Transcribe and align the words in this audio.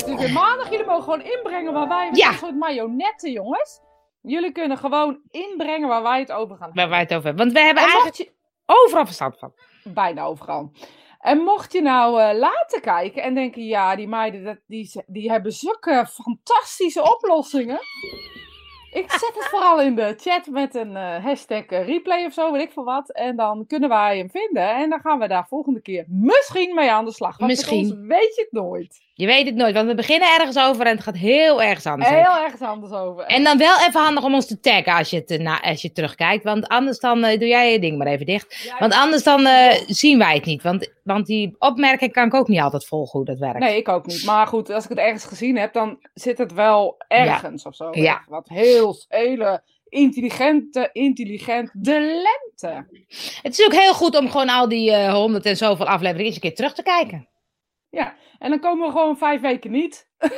het 0.00 0.08
is 0.08 0.14
weer 0.14 0.32
maandag. 0.32 0.70
Jullie 0.70 0.86
mogen 0.86 1.02
gewoon 1.02 1.22
inbrengen 1.22 1.72
waar 1.72 1.88
wij... 1.88 2.08
Ja. 2.12 2.28
een 2.28 2.34
soort 2.34 2.56
marionetten, 2.56 3.32
jongens. 3.32 3.80
Jullie 4.20 4.52
kunnen 4.52 4.78
gewoon 4.78 5.20
inbrengen 5.30 5.88
waar 5.88 6.02
wij 6.02 6.18
het 6.18 6.32
over 6.32 6.56
gaan 6.56 6.70
Waar 6.74 6.88
wij 6.88 7.00
het 7.00 7.14
over 7.14 7.26
hebben. 7.26 7.44
Want 7.44 7.58
we 7.58 7.64
hebben 7.64 7.82
En 7.82 7.88
eigenlijk 7.88 8.16
je... 8.16 8.32
overal 8.66 9.04
verstand 9.04 9.38
van. 9.38 9.52
Bijna 9.84 10.22
overal. 10.22 10.72
En 11.18 11.38
mocht 11.38 11.72
je 11.72 11.82
nou 11.82 12.20
eh, 12.20 12.38
later 12.38 12.80
kijken 12.80 13.22
en 13.22 13.34
denken, 13.34 13.64
ja, 13.64 13.96
die 13.96 14.08
meiden, 14.08 14.44
dat, 14.44 14.58
die, 14.66 15.02
die 15.06 15.30
hebben 15.30 15.52
zulke 15.52 16.06
fantastische 16.10 17.14
oplossingen. 17.14 17.80
Ik 18.92 19.10
zet 19.10 19.32
het 19.34 19.48
vooral 19.50 19.80
in 19.80 19.94
de 19.94 20.14
chat 20.16 20.46
met 20.46 20.74
een 20.74 20.96
eh, 20.96 21.24
hashtag 21.24 21.64
eh, 21.64 21.86
replay 21.86 22.24
of 22.24 22.32
zo, 22.32 22.52
weet 22.52 22.62
ik 22.62 22.72
veel 22.72 22.84
wat. 22.84 23.10
En 23.10 23.36
dan 23.36 23.66
kunnen 23.66 23.88
wij 23.88 24.18
hem 24.18 24.30
vinden. 24.30 24.74
En 24.74 24.90
dan 24.90 25.00
gaan 25.00 25.18
we 25.18 25.28
daar 25.28 25.46
volgende 25.48 25.80
keer 25.80 26.04
misschien 26.08 26.74
mee 26.74 26.90
aan 26.90 27.04
de 27.04 27.12
slag. 27.12 27.36
Want 27.38 27.50
Misschien. 27.50 27.78
Ons 27.78 28.06
weet 28.08 28.34
je 28.34 28.42
het 28.42 28.52
nooit. 28.52 29.00
Je 29.22 29.28
weet 29.28 29.46
het 29.46 29.54
nooit, 29.54 29.74
want 29.74 29.86
we 29.86 29.94
beginnen 29.94 30.28
ergens 30.38 30.58
over 30.58 30.86
en 30.86 30.94
het 30.94 31.02
gaat 31.02 31.16
heel 31.16 31.62
ergens 31.62 31.86
anders. 31.86 32.10
Heel 32.10 32.44
ergens 32.44 32.60
anders 32.60 32.92
over. 32.92 33.24
En 33.24 33.44
dan 33.44 33.58
wel 33.58 33.76
even 33.88 34.00
handig 34.00 34.24
om 34.24 34.34
ons 34.34 34.46
te 34.46 34.60
taggen 34.60 34.92
als 34.94 35.10
je, 35.10 35.16
het, 35.16 35.30
eh, 35.30 35.38
na, 35.38 35.60
als 35.60 35.82
je 35.82 35.92
terugkijkt. 35.92 36.44
Want 36.44 36.68
anders 36.68 36.98
dan 36.98 37.24
eh, 37.24 37.38
doe 37.38 37.48
jij 37.48 37.72
je 37.72 37.78
ding 37.78 37.98
maar 37.98 38.06
even 38.06 38.26
dicht. 38.26 38.62
Ja, 38.64 38.76
Want 38.78 38.94
anders 38.94 39.22
dan 39.22 39.46
eh, 39.46 39.80
zien 39.86 40.18
wij 40.18 40.34
het 40.34 40.44
niet. 40.44 40.62
Want, 40.62 40.92
want 41.04 41.26
die 41.26 41.54
opmerking 41.58 42.12
kan 42.12 42.26
ik 42.26 42.34
ook 42.34 42.48
niet 42.48 42.60
altijd 42.60 42.86
volgen 42.86 43.18
hoe 43.18 43.24
dat 43.24 43.38
werkt. 43.38 43.58
Nee, 43.58 43.76
ik 43.76 43.88
ook 43.88 44.06
niet. 44.06 44.24
Maar 44.24 44.46
goed, 44.46 44.70
als 44.70 44.84
ik 44.84 44.90
het 44.90 44.98
ergens 44.98 45.24
gezien 45.24 45.56
heb, 45.56 45.72
dan 45.72 45.98
zit 46.14 46.38
het 46.38 46.52
wel 46.52 46.94
ergens 47.08 47.64
of 47.64 47.74
zo. 47.74 47.88
Ja. 47.90 48.22
Wat 48.28 48.48
heel, 48.48 48.96
hele 49.08 49.62
intelligente, 49.88 50.88
intelligent. 50.92 51.70
De 51.72 52.00
lente. 52.00 52.86
Het 53.42 53.58
is 53.58 53.66
ook 53.66 53.74
heel 53.74 53.94
goed 53.94 54.18
om 54.18 54.30
gewoon 54.30 54.48
al 54.48 54.68
die 54.68 55.10
honderd 55.10 55.46
en 55.46 55.56
zoveel 55.56 55.86
afleveringen 55.86 56.26
eens 56.26 56.34
een 56.34 56.40
keer 56.40 56.54
terug 56.54 56.74
te 56.74 56.82
kijken. 56.82 57.30
Ja, 57.92 58.14
en 58.38 58.50
dan 58.50 58.60
komen 58.60 58.86
we 58.86 58.92
gewoon 58.92 59.16
vijf 59.18 59.40
weken 59.40 59.70
niet. 59.70 60.08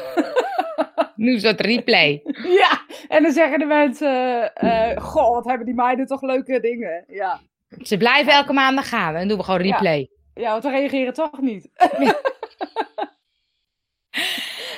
Nu 1.17 1.33
een 1.33 1.41
soort 1.41 1.61
replay. 1.61 2.23
Ja, 2.61 2.81
en 3.09 3.23
dan 3.23 3.33
zeggen 3.33 3.59
de 3.59 3.65
mensen, 3.65 4.55
eh 4.55 4.97
goh, 5.03 5.34
wat 5.34 5.45
hebben 5.45 5.67
die 5.67 5.75
meiden 5.75 6.06
toch 6.06 6.23
leuke 6.23 6.61
dingen. 6.61 7.05
Ja, 7.06 7.41
Ze 7.83 7.97
blijven 7.97 8.33
elke 8.33 8.53
maandag 8.53 8.89
gaan 8.89 9.15
en 9.15 9.28
doen 9.28 9.39
we 9.39 9.45
gewoon 9.45 9.65
Ja. 9.65 9.70
replay. 9.73 10.11
ja 10.34 10.51
want 10.51 10.62
we 10.65 10.70
reageren 10.70 11.12
toch 11.12 11.41
niet. 11.41 11.69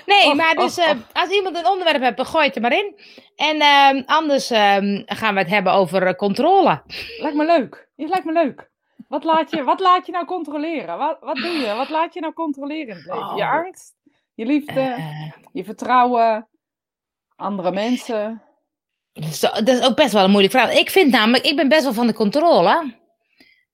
Nee, 0.07 0.35
maar 0.35 0.55
dus 0.55 0.79
eh, 0.79 0.91
als 1.13 1.31
iemand 1.31 1.57
een 1.57 1.67
onderwerp 1.69 2.03
hebt, 2.03 2.27
gooi 2.27 2.47
het 2.47 2.55
er 2.57 2.61
maar 2.63 2.73
in. 2.73 2.99
En 3.37 3.61
ehm, 3.61 4.03
anders 4.07 4.51
ehm, 4.51 5.03
gaan 5.07 5.35
we 5.35 5.41
het 5.41 5.49
hebben 5.49 5.73
over 5.73 6.17
controle. 6.17 6.83
Lijkt 7.19 7.37
me 7.37 7.45
leuk. 7.45 7.89
Het 7.97 8.09
lijkt 8.09 8.25
me 8.25 8.33
leuk. 8.33 8.71
Wat 9.09 9.25
laat 9.25 9.51
je, 9.51 9.65
wat 9.65 9.81
laat 9.81 10.07
je 10.07 10.13
nou 10.13 10.25
controleren? 10.25 10.99
Wat, 10.99 11.17
wat 11.21 11.37
doe 11.37 11.53
je? 11.53 11.75
Wat 11.75 11.89
laat 11.89 12.15
je 12.15 12.21
nou 12.21 12.33
controleren 12.33 12.89
in 12.89 12.97
het 12.97 13.05
leven? 13.07 13.37
Je 13.37 13.43
Oh. 13.43 13.53
angst? 13.53 13.95
Je 14.35 14.47
liefde? 14.47 14.81
Eh, 14.81 15.33
je 15.53 15.65
vertrouwen? 15.65 16.49
Andere 17.37 17.73
mensen? 17.73 18.43
dat, 19.13 19.25
is, 19.25 19.41
dat 19.41 19.69
is 19.69 19.83
ook 19.83 19.97
best 19.97 20.13
wel 20.13 20.25
een 20.25 20.31
moeilijke 20.31 20.59
vraag. 20.59 20.79
Ik 20.79 20.91
vind 20.91 21.11
namelijk, 21.13 21.45
ik 21.45 21.57
ben 21.57 21.69
best 21.69 21.83
wel 21.83 21.93
van 21.93 22.07
de 22.07 22.15
controle. 22.15 22.95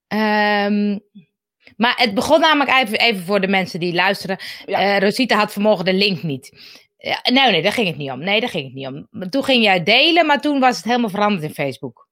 Ehm, 0.07 0.99
maar 1.77 1.93
het 1.97 2.13
begon 2.13 2.39
namelijk 2.39 2.71
even, 2.77 2.99
even 2.99 3.23
voor 3.23 3.41
de 3.41 3.47
mensen 3.47 3.79
die 3.79 3.93
luisteren. 3.93 4.37
Ja. 4.65 4.79
Eh, 4.79 4.99
Rosita 4.99 5.35
had 5.37 5.53
vanmorgen 5.53 5.85
de 5.85 5.93
link 5.93 6.23
niet. 6.23 6.51
Ja, 6.97 7.19
nee, 7.31 7.51
nee, 7.51 7.61
daar 7.61 7.71
ging 7.71 7.87
het 7.87 7.97
niet 7.97 8.11
om. 8.11 8.19
Nee, 8.19 8.39
daar 8.39 8.49
ging 8.49 8.63
het 8.65 8.73
niet 8.73 8.87
om. 8.87 9.29
Toen 9.29 9.43
ging 9.43 9.63
jij 9.63 9.83
delen, 9.83 10.25
maar 10.25 10.41
toen 10.41 10.59
was 10.59 10.75
het 10.75 10.85
helemaal 10.85 11.09
veranderd 11.09 11.43
in 11.43 11.53
Facebook. 11.53 12.02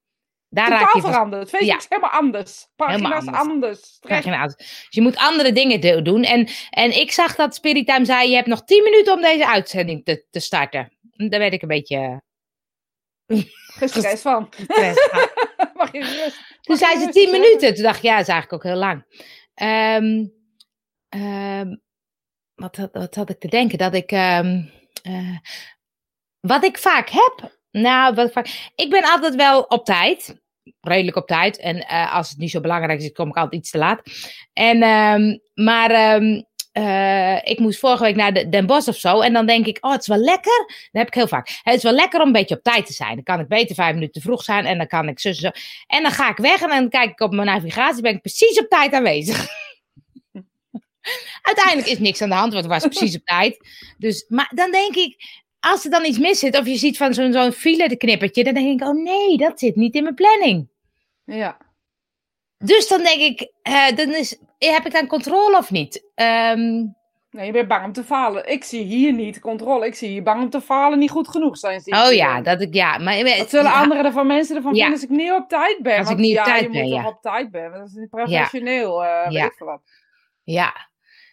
Daar 0.53 0.69
raak 0.69 0.79
Totaal 0.79 0.95
je 0.95 1.01
van- 1.01 1.11
veranderd. 1.11 1.49
Facebook 1.49 1.69
Ja. 1.69 1.77
is 1.77 1.85
helemaal 1.89 2.09
anders. 2.11 2.67
Pagina's 2.75 3.01
Helemaal 3.01 3.39
anders. 3.41 3.99
anders. 4.03 4.57
Dus 4.57 4.85
je 4.89 5.01
moet 5.01 5.17
andere 5.17 5.51
dingen 5.51 5.81
do- 5.81 6.01
doen. 6.01 6.23
En, 6.23 6.47
en 6.69 6.99
ik 6.99 7.11
zag 7.11 7.35
dat 7.35 7.55
Spirit 7.55 7.85
Time 7.87 8.05
zei: 8.05 8.29
Je 8.29 8.35
hebt 8.35 8.47
nog 8.47 8.63
10 8.63 8.83
minuten 8.83 9.13
om 9.13 9.21
deze 9.21 9.47
uitzending 9.47 10.05
te, 10.05 10.25
te 10.29 10.39
starten. 10.39 10.91
Daar 11.11 11.39
werd 11.39 11.53
ik 11.53 11.61
een 11.61 11.67
beetje. 11.67 12.21
Gestrest 13.65 14.21
van. 14.31 14.47
gestrest 14.55 15.09
van. 15.11 15.27
Mag 15.77 15.91
je 15.91 15.99
rust. 16.03 16.39
Toen 16.61 16.77
zei 16.77 16.91
ze 16.91 16.97
rustig 17.05 17.13
10 17.13 17.23
zeggen? 17.23 17.39
minuten. 17.41 17.73
Toen 17.73 17.83
dacht 17.83 17.97
ik: 17.97 18.03
Ja, 18.03 18.17
dat 18.17 18.27
is 18.27 18.33
eigenlijk 18.33 18.53
ook 18.65 18.71
heel 18.71 18.79
lang. 18.81 19.05
Ehm, 19.53 20.25
ehm, 21.09 21.75
wat, 22.55 22.75
had- 22.75 22.91
wat 22.93 23.15
had 23.15 23.29
ik 23.29 23.39
te 23.39 23.47
denken? 23.47 23.77
Dat 23.77 23.93
ik. 23.93 24.11
ehm, 24.11 24.61
eh, 25.03 25.37
wat 26.39 26.63
ik 26.63 26.77
vaak 26.77 27.09
heb. 27.09 27.59
Nou, 27.71 28.15
wat. 28.15 28.49
Ik 28.75 28.89
ben 28.89 29.03
altijd 29.03 29.35
wel 29.35 29.61
op 29.61 29.85
tijd. 29.85 30.40
Redelijk 30.81 31.17
op 31.17 31.27
tijd. 31.27 31.57
En 31.57 31.87
eh, 31.87 32.15
als 32.15 32.29
het 32.29 32.37
niet 32.37 32.51
zo 32.51 32.59
belangrijk 32.59 33.01
is, 33.01 33.11
kom 33.11 33.29
ik 33.29 33.35
altijd 33.35 33.61
iets 33.61 33.71
te 33.71 33.77
laat. 33.77 34.01
En, 34.53 34.81
ehm, 34.81 35.37
maar 35.53 35.91
ehm, 35.91 36.41
eh, 36.71 37.37
ik 37.43 37.59
moest 37.59 37.79
vorige 37.79 38.03
week 38.03 38.15
naar 38.15 38.33
de, 38.33 38.49
Den 38.49 38.65
Bosch 38.65 38.87
of 38.87 38.95
zo. 38.95 39.21
En 39.21 39.33
dan 39.33 39.45
denk 39.45 39.65
ik, 39.65 39.77
oh, 39.81 39.91
het 39.91 40.01
is 40.01 40.07
wel 40.07 40.17
lekker. 40.17 40.65
Dat 40.67 40.87
heb 40.91 41.07
ik 41.07 41.13
heel 41.13 41.27
vaak. 41.27 41.59
Het 41.63 41.75
is 41.75 41.83
wel 41.83 41.93
lekker 41.93 42.19
om 42.19 42.27
een 42.27 42.31
beetje 42.31 42.55
op 42.55 42.63
tijd 42.63 42.85
te 42.85 42.93
zijn. 42.93 43.15
Dan 43.15 43.23
kan 43.23 43.39
ik 43.39 43.47
beter 43.47 43.75
vijf 43.75 43.93
minuten 43.93 44.13
te 44.13 44.27
vroeg 44.27 44.43
zijn. 44.43 44.65
En 44.65 44.77
dan 44.77 44.87
kan 44.87 45.07
ik 45.07 45.19
zo, 45.19 45.31
zo. 45.31 45.49
En 45.87 46.03
dan 46.03 46.11
ga 46.11 46.29
ik 46.29 46.37
weg 46.37 46.61
en 46.61 46.69
dan 46.69 46.89
kijk 46.89 47.11
ik 47.11 47.19
op 47.19 47.31
mijn 47.31 47.47
navigatie. 47.47 48.01
Ben 48.01 48.15
ik 48.15 48.21
precies 48.21 48.59
op 48.59 48.69
tijd 48.69 48.93
aanwezig. 48.93 49.47
Uiteindelijk 51.41 51.87
is 51.87 51.99
niks 51.99 52.21
aan 52.21 52.29
de 52.29 52.35
hand, 52.35 52.53
want 52.53 52.65
het 52.65 52.73
was 52.73 52.95
precies 52.95 53.15
op 53.15 53.25
tijd. 53.25 53.57
Dus, 53.97 54.25
maar 54.27 54.51
dan 54.55 54.71
denk 54.71 54.95
ik, 54.95 55.40
als 55.61 55.85
er 55.85 55.91
dan 55.91 56.05
iets 56.05 56.17
mis 56.17 56.39
zit, 56.39 56.57
of 56.59 56.65
je 56.65 56.77
ziet 56.77 56.97
van 56.97 57.13
zo'n 57.13 57.33
zo'n 57.33 57.51
file 57.51 57.97
knippertje, 57.97 58.43
dan 58.43 58.53
denk 58.53 58.81
ik, 58.81 58.87
oh 58.87 59.03
nee, 59.03 59.37
dat 59.37 59.59
zit 59.59 59.75
niet 59.75 59.95
in 59.95 60.03
mijn 60.03 60.15
planning. 60.15 60.69
Ja. 61.25 61.57
Dus 62.57 62.87
dan 62.87 63.03
denk 63.03 63.21
ik, 63.21 63.51
eh, 63.61 63.95
dan 63.95 64.13
is, 64.13 64.37
heb 64.57 64.85
ik 64.85 64.91
dan 64.91 65.07
controle 65.07 65.57
of 65.57 65.71
niet? 65.71 66.05
Ehm, 66.15 66.85
Nee, 67.31 67.45
je 67.45 67.51
bent 67.51 67.67
bang 67.67 67.85
om 67.85 67.91
te 67.93 68.03
falen. 68.03 68.51
Ik 68.51 68.63
zie 68.63 68.83
hier 68.83 69.13
niet 69.13 69.39
controle. 69.39 69.85
Ik 69.85 69.95
zie 69.95 70.09
hier 70.09 70.23
bang 70.23 70.41
om 70.41 70.49
te 70.49 70.61
falen 70.61 70.99
niet 70.99 71.11
goed 71.11 71.27
genoeg 71.27 71.57
zijn. 71.57 71.81
zie 71.81 71.93
oh 71.93 72.11
ja, 72.11 72.41
dat 72.41 72.61
ik, 72.61 72.73
ja. 72.73 72.97
Maar, 72.97 73.15
zullen 73.47 73.71
anderen 73.71 74.05
ervan 74.05 74.27
mensen 74.27 74.55
ervan 74.55 74.73
Ja. 74.73 74.79
vinden 74.85 74.99
als 75.01 75.09
ik 75.09 75.17
niet 75.17 75.31
op 75.31 75.49
tijd 75.49 75.81
ben? 75.81 75.97
Als 75.97 76.09
ik 76.09 76.17
niet 76.17 76.39
op 76.39 76.45
ja, 76.45 76.51
tijd 76.51 76.63
je 76.63 76.69
ben, 76.69 76.81
moet 76.81 76.91
ja. 76.91 77.07
op 77.07 77.21
tijd 77.21 77.51
ben. 77.51 77.71
Dat 77.71 77.87
is 77.87 77.93
niet 77.93 78.09
professioneel. 78.09 79.03
eh 79.05 79.31
Ja. 79.31 79.41
weet 79.43 79.59
wat. 79.59 79.81
Ja. 80.43 80.90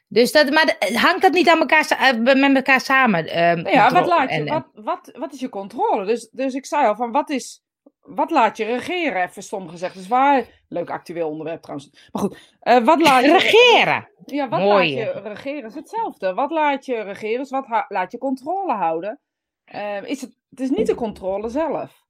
Dus 0.08 0.32
dat, 0.32 0.50
maar 0.50 0.76
hangt 0.92 1.22
dat 1.22 1.32
niet 1.32 1.48
aan 1.48 1.58
elkaar, 1.58 1.86
eh, 1.88 2.34
met 2.34 2.56
elkaar 2.56 2.80
samen? 2.80 3.26
ehm, 3.26 3.62
Nou 3.62 3.74
ja, 3.74 3.92
wat, 3.92 4.06
laat 4.06 4.30
je, 4.30 4.36
en- 4.36 4.46
wat, 4.46 4.66
wat, 4.74 5.10
wat 5.18 5.32
is 5.32 5.40
je 5.40 5.48
controle? 5.48 6.04
Dus, 6.06 6.28
dus 6.30 6.54
ik 6.54 6.66
zei 6.66 6.86
al 6.86 6.94
van, 6.94 7.12
wat, 7.12 7.30
is, 7.30 7.62
wat 8.00 8.30
laat 8.30 8.56
je 8.56 8.64
regeren? 8.64 9.22
Even 9.22 9.42
stom 9.42 9.68
gezegd. 9.68 9.94
Dus 9.94 10.08
waar, 10.08 10.44
leuk 10.68 10.90
actueel 10.90 11.28
onderwerp 11.28 11.62
trouwens. 11.62 12.08
Maar 12.12 12.22
goed, 12.22 12.54
eh, 12.60 12.84
wat 12.84 13.00
laat 13.00 13.24
je... 13.24 13.32
Regeren. 13.32 14.08
Ja, 14.26 14.48
wat 14.48 14.60
Mooi, 14.60 14.96
laat 14.96 15.14
je 15.14 15.20
regeren? 15.28 15.64
Is 15.64 15.74
hetzelfde. 15.74 16.34
Wat 16.34 16.50
laat 16.50 16.86
je 16.86 17.00
regeren? 17.00 17.40
Is 17.40 17.50
wat 17.50 17.84
laat 17.88 18.12
je 18.12 18.18
controle 18.18 18.72
houden? 18.72 19.20
Eh, 19.64 20.02
is 20.02 20.20
het, 20.20 20.36
het 20.50 20.60
is 20.60 20.70
niet 20.70 20.86
de 20.86 20.94
controle 20.94 21.48
zelf. 21.48 22.06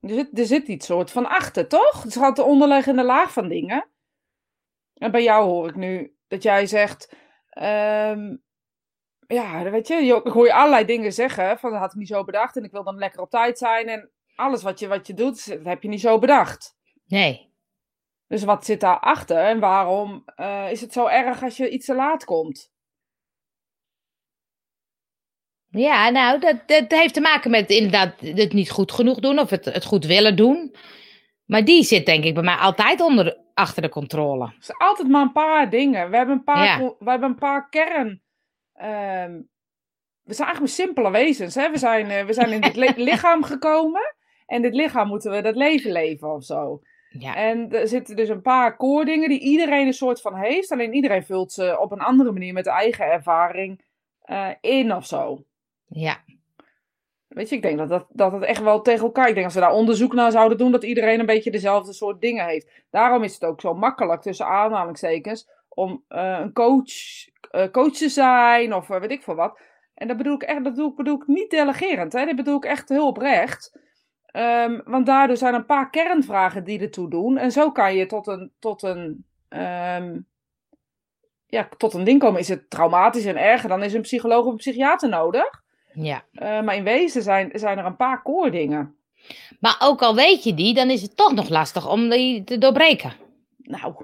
Er 0.00 0.14
zit, 0.14 0.38
er 0.38 0.46
zit 0.46 0.68
iets 0.68 0.86
soort 0.86 1.10
van 1.10 1.26
achter, 1.28 1.68
toch? 1.68 2.02
Het 2.02 2.16
gaat 2.16 2.36
de 2.36 2.42
onderliggende 2.42 3.04
laag 3.04 3.32
van 3.32 3.48
dingen. 3.48 3.86
En 4.94 5.10
bij 5.10 5.22
jou 5.22 5.44
hoor 5.44 5.68
ik 5.68 5.74
nu 5.76 6.14
dat 6.28 6.42
jij 6.42 6.66
zegt... 6.66 7.22
ehm, 7.54 8.36
ja, 9.26 9.70
weet 9.70 9.88
je, 9.88 9.94
je- 9.94 10.20
ik 10.24 10.32
hoor 10.32 10.46
je 10.46 10.54
allerlei 10.54 10.84
dingen 10.84 11.12
zeggen. 11.12 11.58
Van 11.58 11.70
dat 11.70 11.80
had 11.80 11.92
ik 11.92 11.98
niet 11.98 12.08
zo 12.08 12.24
bedacht 12.24 12.56
en 12.56 12.64
ik 12.64 12.70
wil 12.70 12.84
dan 12.84 12.98
lekker 12.98 13.20
op 13.20 13.30
tijd 13.30 13.58
zijn. 13.58 13.88
En 13.88 14.10
alles 14.34 14.62
wat 14.62 14.78
je, 14.78 14.86
wat 14.88 15.06
je 15.06 15.14
doet, 15.14 15.48
dat 15.48 15.64
heb 15.64 15.82
je 15.82 15.88
niet 15.88 16.00
zo 16.00 16.18
bedacht. 16.18 16.76
Nee. 17.06 17.52
Dus 18.26 18.44
wat 18.44 18.64
zit 18.64 18.80
daarachter 18.80 19.36
en 19.38 19.60
waarom 19.60 20.22
eh, 20.24 20.70
is 20.70 20.80
het 20.80 20.92
zo 20.92 21.06
erg 21.06 21.42
als 21.42 21.56
je 21.56 21.68
iets 21.70 21.86
te 21.86 21.94
laat 21.94 22.24
komt? 22.24 22.72
Ja, 25.70 26.10
nou, 26.10 26.40
dat, 26.40 26.68
dat 26.68 26.90
heeft 26.90 27.14
te 27.14 27.20
maken 27.20 27.50
met 27.50 27.70
inderdaad 27.70 28.20
het 28.20 28.52
niet 28.52 28.70
goed 28.70 28.92
genoeg 28.92 29.18
doen 29.20 29.38
of 29.38 29.50
het, 29.50 29.64
het 29.64 29.84
goed 29.84 30.04
willen 30.04 30.36
doen. 30.36 30.74
Maar 31.44 31.64
die 31.64 31.82
zit 31.82 32.06
denk 32.06 32.24
ik 32.24 32.34
bij 32.34 32.42
mij 32.42 32.54
altijd 32.56 33.00
onder, 33.00 33.43
achter 33.54 33.82
de 33.82 33.88
controle. 33.88 34.44
Het 34.46 34.62
is 34.62 34.74
altijd 34.78 35.08
maar 35.08 35.22
een 35.22 35.32
paar 35.32 35.70
dingen. 35.70 36.10
We 36.10 36.16
hebben 36.16 36.34
een 36.36 36.44
paar, 36.44 36.64
Ja. 36.64 36.78
we 36.98 37.10
hebben 37.10 37.28
een 37.28 37.38
paar 37.38 37.68
kern. 37.68 38.22
ehm, 38.74 39.40
we 40.22 40.34
zijn 40.34 40.46
eigenlijk 40.48 40.76
simpele 40.76 41.10
wezens. 41.10 41.54
Hè? 41.54 41.70
We, 41.70 41.78
zijn, 41.78 42.10
eh, 42.10 42.24
we 42.24 42.32
zijn 42.32 42.50
in 42.52 42.60
dit 42.60 42.76
li- 42.76 43.02
lichaam 43.10 43.42
gekomen. 43.42 44.14
En 44.46 44.62
dit 44.62 44.74
lichaam 44.74 45.08
moeten 45.08 45.30
we 45.30 45.40
dat 45.42 45.56
leven 45.56 45.92
leven 45.92 46.32
of 46.32 46.44
zo. 46.44 46.80
Ja. 47.08 47.34
En 47.36 47.70
er 47.72 47.88
zitten 47.88 48.16
dus 48.16 48.28
een 48.28 48.42
paar 48.42 48.76
core 48.76 49.04
dingen 49.04 49.28
die 49.28 49.40
iedereen 49.40 49.86
een 49.86 49.92
soort 49.92 50.20
van 50.20 50.34
heeft. 50.36 50.70
Alleen 50.72 50.94
iedereen 50.94 51.24
vult 51.24 51.52
ze 51.52 51.78
op 51.80 51.92
een 51.92 52.00
andere 52.00 52.32
manier 52.32 52.52
met 52.52 52.64
de 52.64 52.70
eigen 52.70 53.04
ervaring 53.04 53.84
eh, 54.22 54.48
in 54.60 54.94
of 54.94 55.06
zo. 55.06 55.44
ja. 55.86 56.16
Weet 57.34 57.48
je, 57.48 57.56
ik 57.56 57.62
denk 57.62 57.78
dat, 57.78 57.88
dat, 57.88 58.06
dat 58.10 58.32
het 58.32 58.42
echt 58.42 58.62
wel 58.62 58.82
tegen 58.82 59.04
elkaar. 59.04 59.28
Ik 59.28 59.34
denk 59.34 59.46
als 59.46 59.54
we 59.54 59.60
daar 59.60 59.72
onderzoek 59.72 60.12
naar 60.14 60.30
zouden 60.30 60.58
doen, 60.58 60.72
dat 60.72 60.84
iedereen 60.84 61.20
een 61.20 61.26
beetje 61.26 61.50
dezelfde 61.50 61.92
soort 61.92 62.20
dingen 62.20 62.46
heeft. 62.46 62.70
Daarom 62.90 63.22
is 63.22 63.34
het 63.34 63.44
ook 63.44 63.60
zo 63.60 63.74
makkelijk, 63.74 64.22
tussen 64.22 64.46
aanhalingstekens, 64.46 65.48
om 65.68 66.04
eh, 66.08 66.38
een 66.40 66.52
coach, 66.52 66.92
coach 67.72 67.92
te 67.92 68.08
zijn 68.08 68.74
of 68.74 68.90
eh, 68.90 69.00
weet 69.00 69.10
ik 69.10 69.22
veel 69.22 69.34
wat. 69.34 69.58
En 69.94 70.08
dat 70.08 70.16
bedoel 70.16 70.34
ik 70.34 70.42
echt, 70.42 70.64
dat 70.64 70.72
bedoel, 70.72 70.90
ik- 70.90 70.96
bedoel 70.96 71.16
ik 71.20 71.26
niet 71.26 71.50
delegerend, 71.50 72.12
hè? 72.12 72.24
dat 72.24 72.36
bedoel 72.36 72.56
ik 72.56 72.64
echt 72.64 72.88
heel 72.88 73.06
oprecht. 73.06 73.78
Ehm, 74.26 74.80
want 74.84 75.06
daardoor 75.06 75.36
zijn 75.36 75.54
een 75.54 75.66
paar 75.66 75.90
kernvragen 75.90 76.64
die 76.64 76.80
ertoe 76.80 77.10
doen. 77.10 77.38
En 77.38 77.52
zo 77.52 77.70
kan 77.72 77.94
je 77.94 78.06
tot 78.06 78.26
een, 78.26 78.52
tot 78.58 78.82
een, 78.82 79.24
ehm, 79.48 80.18
ja, 81.46 81.68
tot 81.76 81.94
een 81.94 82.04
ding 82.04 82.20
komen. 82.20 82.40
Is 82.40 82.48
het 82.48 82.70
traumatisch 82.70 83.24
en 83.24 83.36
erger, 83.36 83.68
dan 83.68 83.82
is 83.82 83.92
een 83.94 84.00
psycholoog 84.00 84.44
of 84.44 84.50
een 84.50 84.56
psychiater 84.56 85.08
nodig. 85.08 85.62
Ja. 85.94 86.24
Uh, 86.32 86.62
maar 86.62 86.76
in 86.76 86.84
wezen 86.84 87.22
zijn, 87.22 87.50
zijn 87.54 87.78
er 87.78 87.84
een 87.84 87.96
paar 87.96 88.22
koordingen. 88.22 88.96
Maar 89.60 89.76
ook 89.78 90.02
al 90.02 90.14
weet 90.14 90.44
je 90.44 90.54
die, 90.54 90.74
dan 90.74 90.90
is 90.90 91.02
het 91.02 91.16
toch 91.16 91.34
nog 91.34 91.48
lastig 91.48 91.88
om 91.90 92.08
die 92.08 92.44
te 92.44 92.58
doorbreken. 92.58 93.12
Nou, 93.56 93.94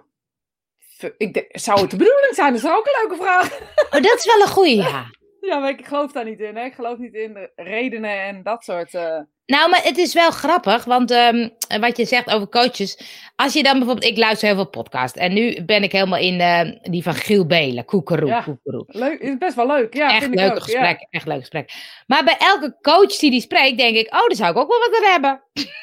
ik 1.17 1.49
zou 1.49 1.81
het 1.81 1.91
de 1.91 1.97
bedoeling 1.97 2.35
zijn? 2.35 2.53
Dat 2.53 2.63
is 2.63 2.71
ook 2.71 2.87
een 2.87 3.09
leuke 3.09 3.23
vraag. 3.23 3.59
Oh, 3.91 4.03
dat 4.03 4.15
is 4.15 4.25
wel 4.25 4.41
een 4.41 4.53
goeie, 4.53 4.77
ja. 4.77 5.05
Ja, 5.41 5.59
maar 5.59 5.71
ik 5.71 5.87
geloof 5.87 6.13
daar 6.13 6.25
niet 6.25 6.41
in. 6.41 6.57
Hè? 6.57 6.65
Ik 6.65 6.75
geloof 6.75 6.99
niet 6.99 7.15
in 7.15 7.35
de 7.35 7.53
redenen 7.57 8.23
en 8.23 8.43
dat 8.43 8.65
soort. 8.65 8.95
Uh... 8.95 9.21
Nou, 9.51 9.71
maar 9.71 9.83
het 9.83 9.99
is 9.99 10.15
wel 10.15 10.31
grappig, 10.31 10.85
want 10.85 11.11
um, 11.11 11.51
wat 11.81 11.97
je 11.97 12.05
zegt 12.05 12.31
over 12.31 12.49
coaches. 12.49 12.99
Als 13.37 13.53
je 13.53 13.63
dan 13.63 13.79
bijvoorbeeld, 13.79 14.13
ik 14.13 14.19
luister 14.19 14.49
heel 14.49 14.57
veel 14.57 14.69
podcasts 14.69 15.19
en 15.19 15.33
nu 15.33 15.65
ben 15.65 15.83
ik 15.83 15.93
helemaal 15.93 16.19
in 16.19 16.41
uh, 16.41 16.61
die 16.83 17.03
van 17.03 17.15
Giel 17.15 17.47
Belen, 17.47 17.85
Koekeroe, 17.85 18.29
ja, 18.29 18.41
Koekeroe. 18.41 18.85
Leuk, 18.87 19.21
is 19.21 19.39
best 19.39 19.55
wel 19.55 19.67
leuk. 19.67 19.95
Ja, 19.95 20.15
echt 20.15 20.35
leuk 20.35 20.63
gesprek, 20.63 21.01
ja. 21.01 21.07
echt 21.11 21.27
leuk 21.27 21.39
gesprek. 21.39 21.73
Maar 22.07 22.25
bij 22.25 22.37
elke 22.39 22.77
coach 22.81 23.17
die 23.17 23.31
die 23.31 23.41
spreekt, 23.41 23.79
denk 23.79 23.97
ik, 23.97 24.07
oh, 24.07 24.27
daar 24.27 24.37
zou 24.37 24.51
ik 24.51 24.57
ook 24.57 24.69
wel 24.69 24.79
wat 24.79 24.99
aan 24.99 25.11
hebben. 25.11 25.43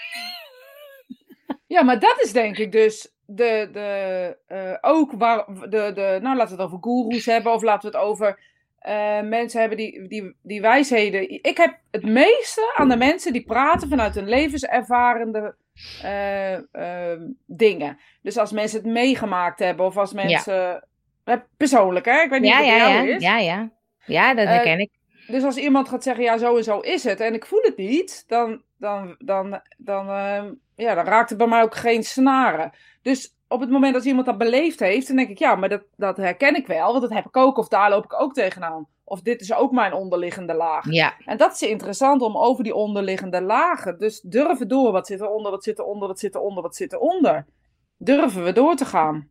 Ja, 1.68 1.84
maar 1.84 2.00
dat 2.00 2.20
is 2.24 2.32
denk 2.32 2.58
ik 2.58 2.72
dus 2.72 3.12
de, 3.26 3.70
de, 3.72 4.38
uh, 4.50 4.92
ook 4.92 5.12
waar, 5.12 5.46
de, 5.48 5.92
de, 5.94 6.20
nou 6.22 6.36
laten 6.38 6.56
we 6.56 6.62
het 6.62 6.72
over 6.72 6.78
goeroes 6.82 7.26
hebben 7.26 7.54
of 7.54 7.62
laten 7.62 7.92
we 7.92 7.98
het 7.98 8.06
over 8.06 8.40
uh, 8.88 9.22
mensen 9.22 9.60
hebben 9.60 9.78
die, 9.78 10.08
die, 10.08 10.36
die 10.42 10.62
wijsheden. 10.62 11.30
Ik 11.44 11.58
heb 11.58 11.78
het 11.92 12.04
meeste 12.04 12.74
aan 12.76 12.90
de 12.90 12.98
mensen 12.98 13.34
die 13.34 13.44
praten 13.44 13.90
vanuit 13.90 14.16
een 14.16 14.30
levenservarende 14.30 15.56
uh, 16.04 17.14
dingen. 17.46 17.98
Dus 18.22 18.38
als 18.38 18.52
mensen 18.52 18.80
het 18.80 18.88
meegemaakt 18.88 19.60
hebben 19.60 19.86
of 19.86 19.98
als 19.98 20.14
mensen, 20.14 20.88
ja. 21.26 21.46
persoonlijk 21.58 22.06
hè, 22.06 22.22
ik 22.22 22.30
weet 22.30 22.42
niet 22.42 22.52
ja, 22.52 22.58
wat 22.58 22.68
ja, 22.68 22.78
jou 22.78 23.08
ja, 23.08 23.16
is. 23.16 23.24
Ja, 23.24 23.38
ja, 23.38 23.72
ja, 24.06 24.34
dat 24.34 24.48
herken 24.48 24.80
ik. 24.80 24.92
Dus 25.28 25.44
als 25.44 25.58
iemand 25.58 25.90
gaat 25.90 26.04
zeggen, 26.04 26.24
ja, 26.24 26.38
zo 26.38 26.58
en 26.58 26.64
zo 26.64 26.80
is 26.80 27.04
het, 27.04 27.20
en 27.20 27.34
ik 27.34 27.46
voel 27.46 27.62
het 27.62 27.78
niet, 27.78 28.24
dan, 28.28 28.62
dan, 28.78 29.16
dan, 29.20 29.62
dan, 29.78 30.10
uh, 30.10 30.44
ja, 30.76 30.96
dan 30.96 31.06
raakt 31.06 31.30
het 31.30 31.38
bij 31.38 31.48
mij 31.48 31.62
ook 31.62 31.76
geen 31.76 32.04
snaren. 32.04 32.72
Dus 33.02 33.37
op 33.48 33.60
het 33.60 33.70
moment 33.70 33.94
dat 33.94 34.06
iemand 34.06 34.26
dat 34.26 34.38
beleefd 34.38 34.80
heeft, 34.80 35.08
dan 35.08 35.16
denk 35.16 35.30
ik, 35.30 35.40
ja, 35.40 35.56
maar 35.56 35.70
dat, 35.70 35.84
dat 35.96 36.18
herken 36.18 36.56
ik 36.56 36.68
wel, 36.68 36.88
want 36.88 37.02
dat 37.02 37.14
heb 37.14 37.26
ik 37.26 37.38
ook, 37.38 37.58
of 37.58 37.68
daar 37.68 37.90
loop 37.90 38.04
ik 38.04 38.22
ook 38.22 38.34
tegenaan. 38.34 38.88
Of 39.04 39.22
dit 39.22 39.42
is 39.42 39.54
ook 39.54 39.72
mijn 39.72 39.94
onderliggende 39.94 40.54
laag. 40.54 40.92
Ja. 40.92 41.14
En 41.26 41.38
dat 41.38 41.54
is 41.54 41.62
interessant 41.62 42.22
om 42.22 42.38
over 42.38 42.64
die 42.64 42.76
onderliggende 42.76 43.42
lagen, 43.42 44.00
dus 44.00 44.22
durven 44.22 44.68
door, 44.68 44.92
wat 44.92 45.08
zit 45.08 45.22
eronder, 45.22 45.52
wat 45.52 45.64
zit 45.64 45.80
eronder, 45.80 46.08
wat 46.08 46.20
zit 46.20 46.36
eronder, 46.36 46.64
wat 46.64 46.76
zit 46.76 46.94
eronder. 46.94 47.46
Durven 47.98 48.44
we 48.44 48.52
door 48.52 48.76
te 48.76 48.86
gaan. 48.86 49.30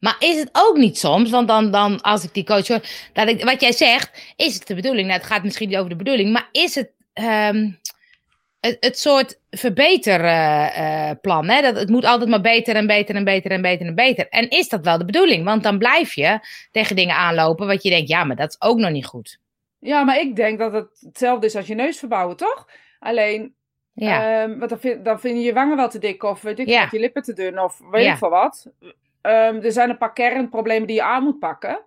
Maar 0.00 0.16
is 0.18 0.38
het 0.38 0.50
ook 0.52 0.76
niet 0.76 0.98
soms, 0.98 1.30
want 1.30 1.48
dan, 1.48 1.70
dan 1.70 2.00
als 2.00 2.24
ik 2.24 2.34
die 2.34 2.44
coach 2.44 2.68
hoor, 2.68 2.80
dat 3.12 3.28
ik, 3.28 3.44
wat 3.44 3.60
jij 3.60 3.72
zegt, 3.72 4.32
is 4.36 4.54
het 4.54 4.66
de 4.66 4.74
bedoeling? 4.74 5.06
Nou, 5.06 5.18
het 5.18 5.28
gaat 5.28 5.42
misschien 5.42 5.68
niet 5.68 5.76
over 5.76 5.90
de 5.90 5.96
bedoeling, 5.96 6.32
maar 6.32 6.48
is 6.52 6.74
het 6.74 6.90
um, 7.14 7.78
het, 8.60 8.76
het 8.80 8.98
soort 8.98 9.40
verbeterplan? 9.50 11.50
Uh, 11.50 11.56
uh, 11.56 11.62
dat 11.62 11.76
het 11.76 11.88
moet 11.88 12.04
altijd 12.04 12.30
maar 12.30 12.40
beter 12.40 12.76
en 12.76 12.86
beter 12.86 13.14
en 13.14 13.24
beter 13.24 13.50
en 13.50 13.62
beter 13.62 13.86
en 13.86 13.94
beter. 13.94 14.28
En 14.28 14.50
is 14.50 14.68
dat 14.68 14.84
wel 14.84 14.98
de 14.98 15.04
bedoeling? 15.04 15.44
Want 15.44 15.62
dan 15.62 15.78
blijf 15.78 16.14
je 16.14 16.38
tegen 16.70 16.96
dingen 16.96 17.16
aanlopen 17.16 17.66
wat 17.66 17.82
je 17.82 17.90
denkt, 17.90 18.08
ja, 18.08 18.24
maar 18.24 18.36
dat 18.36 18.48
is 18.48 18.60
ook 18.60 18.78
nog 18.78 18.90
niet 18.90 19.06
goed. 19.06 19.38
Ja, 19.78 20.02
maar 20.04 20.20
ik 20.20 20.36
denk 20.36 20.58
dat 20.58 20.72
het 20.72 21.00
hetzelfde 21.00 21.46
is 21.46 21.56
als 21.56 21.66
je 21.66 21.74
neus 21.74 21.98
verbouwen, 21.98 22.36
toch? 22.36 22.68
Alleen, 22.98 23.54
ja. 23.92 24.42
um, 24.42 24.58
want 24.58 24.70
dan, 24.70 24.80
vind, 24.80 25.04
dan 25.04 25.20
vind 25.20 25.38
je 25.38 25.44
je 25.44 25.52
wangen 25.52 25.76
wel 25.76 25.88
te 25.88 25.98
dik 25.98 26.22
of 26.22 26.42
weet 26.42 26.58
ik 26.58 26.68
Ja. 26.68 26.80
wat, 26.82 26.90
je 26.90 26.98
lippen 26.98 27.22
te 27.22 27.32
dun 27.32 27.60
of 27.60 27.80
weet 27.90 28.04
Ja. 28.04 28.12
ik 28.12 28.18
veel 28.18 28.30
wat. 28.30 28.66
Um, 28.80 28.92
er 29.62 29.72
zijn 29.72 29.90
een 29.90 29.98
paar 29.98 30.12
kernproblemen 30.12 30.86
die 30.86 30.96
je 30.96 31.02
aan 31.02 31.22
moet 31.22 31.38
pakken. 31.38 31.80